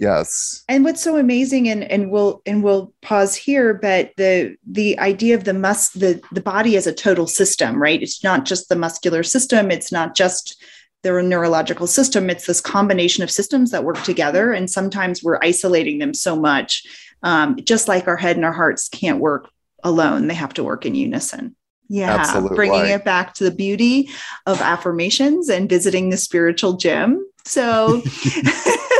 Yes. 0.00 0.64
and 0.68 0.84
what's 0.84 1.02
so 1.02 1.16
amazing 1.16 1.68
and 1.68 1.84
and 1.84 2.10
we'll 2.10 2.42
and 2.46 2.62
we'll 2.64 2.92
pause 3.00 3.34
here 3.34 3.74
but 3.74 4.10
the 4.16 4.56
the 4.66 4.98
idea 4.98 5.34
of 5.34 5.44
the 5.44 5.54
mus 5.54 5.90
the 5.90 6.20
the 6.32 6.40
body 6.40 6.76
as 6.76 6.86
a 6.86 6.92
total 6.92 7.26
system 7.26 7.80
right? 7.80 8.02
It's 8.02 8.24
not 8.24 8.44
just 8.44 8.68
the 8.68 8.76
muscular 8.76 9.22
system. 9.22 9.70
It's 9.70 9.92
not 9.92 10.16
just 10.16 10.62
the 11.02 11.22
neurological 11.22 11.86
system. 11.86 12.30
It's 12.30 12.46
this 12.46 12.60
combination 12.60 13.22
of 13.22 13.30
systems 13.30 13.70
that 13.70 13.84
work 13.84 14.02
together 14.02 14.52
and 14.52 14.70
sometimes 14.70 15.22
we're 15.22 15.38
isolating 15.42 15.98
them 15.98 16.14
so 16.14 16.34
much 16.34 16.82
um, 17.22 17.56
just 17.64 17.88
like 17.88 18.06
our 18.06 18.16
head 18.16 18.36
and 18.36 18.44
our 18.44 18.52
hearts 18.52 18.88
can't 18.88 19.18
work 19.18 19.50
alone. 19.82 20.26
They 20.26 20.34
have 20.34 20.54
to 20.54 20.64
work 20.64 20.86
in 20.86 20.94
unison. 20.94 21.56
Yeah. 21.88 22.14
Absolutely. 22.14 22.56
bringing 22.56 22.86
it 22.86 23.04
back 23.04 23.34
to 23.34 23.44
the 23.44 23.50
beauty 23.50 24.08
of 24.46 24.60
affirmations 24.60 25.48
and 25.48 25.68
visiting 25.68 26.10
the 26.10 26.16
spiritual 26.16 26.74
gym. 26.74 27.26
So 27.44 28.02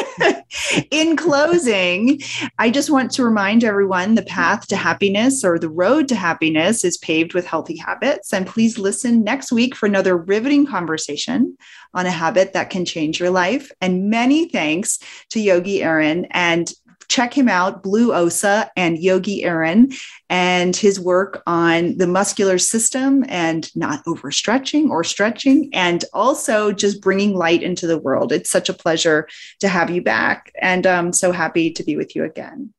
in 0.90 1.16
closing, 1.16 2.20
I 2.58 2.70
just 2.70 2.90
want 2.90 3.10
to 3.12 3.24
remind 3.24 3.64
everyone 3.64 4.14
the 4.14 4.22
path 4.22 4.66
to 4.68 4.76
happiness 4.76 5.44
or 5.44 5.58
the 5.58 5.68
road 5.68 6.08
to 6.08 6.14
happiness 6.14 6.84
is 6.84 6.96
paved 6.98 7.34
with 7.34 7.46
healthy 7.46 7.76
habits. 7.76 8.32
And 8.32 8.46
please 8.46 8.78
listen 8.78 9.22
next 9.22 9.52
week 9.52 9.74
for 9.74 9.86
another 9.86 10.16
riveting 10.16 10.66
conversation 10.66 11.56
on 11.92 12.06
a 12.06 12.10
habit 12.10 12.52
that 12.52 12.70
can 12.70 12.84
change 12.84 13.20
your 13.20 13.30
life. 13.30 13.70
And 13.80 14.10
many 14.10 14.48
thanks 14.48 14.98
to 15.30 15.40
Yogi 15.40 15.82
Aaron 15.82 16.26
and 16.30 16.72
check 17.08 17.36
him 17.36 17.48
out, 17.48 17.82
Blue 17.82 18.12
Osa 18.12 18.70
and 18.76 18.98
Yogi 18.98 19.44
Aaron, 19.44 19.92
and 20.28 20.74
his 20.76 20.98
work 20.98 21.42
on 21.46 21.96
the 21.98 22.06
muscular 22.06 22.58
system 22.58 23.24
and 23.28 23.74
not 23.76 24.04
overstretching 24.04 24.90
or 24.90 25.04
stretching, 25.04 25.70
and 25.72 26.04
also 26.12 26.72
just 26.72 27.00
bringing 27.00 27.36
light 27.36 27.62
into 27.62 27.86
the 27.86 27.98
world. 27.98 28.32
It's 28.32 28.50
such 28.50 28.68
a 28.68 28.74
pleasure 28.74 29.28
to 29.60 29.68
have 29.68 29.90
you 29.90 30.02
back, 30.02 30.52
and 30.60 30.86
I'm 30.86 31.12
so 31.12 31.32
happy 31.32 31.70
to 31.72 31.84
be 31.84 31.96
with 31.96 32.16
you 32.16 32.24
again. 32.24 32.72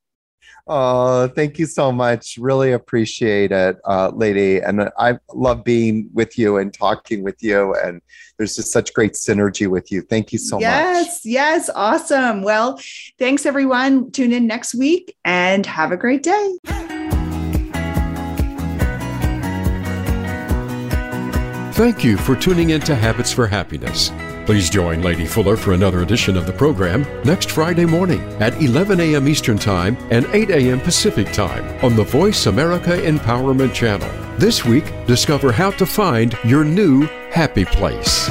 Oh, 0.68 1.28
thank 1.28 1.60
you 1.60 1.68
so 1.68 1.92
much. 1.92 2.38
Really 2.40 2.72
appreciate 2.72 3.52
it, 3.52 3.78
uh, 3.86 4.10
lady. 4.16 4.60
And 4.60 4.90
I 4.98 5.20
love 5.32 5.64
being 5.64 6.10
with 6.14 6.40
you 6.40 6.58
and 6.58 6.74
talking 6.74 7.24
with 7.24 7.44
you. 7.44 7.76
And 7.76 8.02
there's 8.38 8.56
just 8.56 8.72
such 8.72 8.92
great 8.94 9.14
synergy 9.14 9.68
with 9.68 9.92
you. 9.92 10.02
Thank 10.02 10.34
you 10.34 10.40
so 10.40 10.56
much. 10.56 10.64
yes, 10.64 11.22
yes, 11.24 11.70
awesome. 11.76 12.42
Well, 12.42 12.80
thanks 13.20 13.46
everyone. 13.46 14.10
Tune 14.12 14.34
in 14.34 14.48
next 14.48 14.74
week 14.74 15.16
and 15.24 15.66
have 15.68 15.92
a 15.92 15.98
great 15.98 16.24
day. 16.24 16.58
Thank 21.74 22.04
you 22.04 22.18
for 22.18 22.36
tuning 22.36 22.72
in 22.72 22.82
to 22.82 22.96
Habits 22.96 23.32
for 23.32 23.48
Happiness. 23.48 24.10
Please 24.46 24.70
join 24.70 25.02
Lady 25.02 25.26
Fuller 25.26 25.58
for 25.58 25.74
another 25.74 26.04
edition 26.04 26.38
of 26.38 26.46
the 26.46 26.54
program 26.54 27.04
next 27.24 27.50
Friday 27.50 27.86
morning 27.86 28.22
at 28.40 28.62
11 28.62 29.00
a.m. 29.00 29.28
Eastern 29.28 29.58
Time 29.58 29.98
and 30.12 30.28
8 30.34 30.52
a.m. 30.52 30.80
Pacific 30.80 31.32
Time 31.34 31.66
on 31.84 31.96
the 31.96 32.04
Voice 32.04 32.46
America 32.46 32.92
Empowerment 32.92 33.74
Channel. 33.74 34.08
This 34.38 34.64
week, 34.64 34.94
discover 35.08 35.52
how 35.52 35.72
to 35.72 35.86
find 35.88 36.38
your 36.44 36.64
new 36.64 37.08
happy 37.32 37.66
place. 37.66 38.30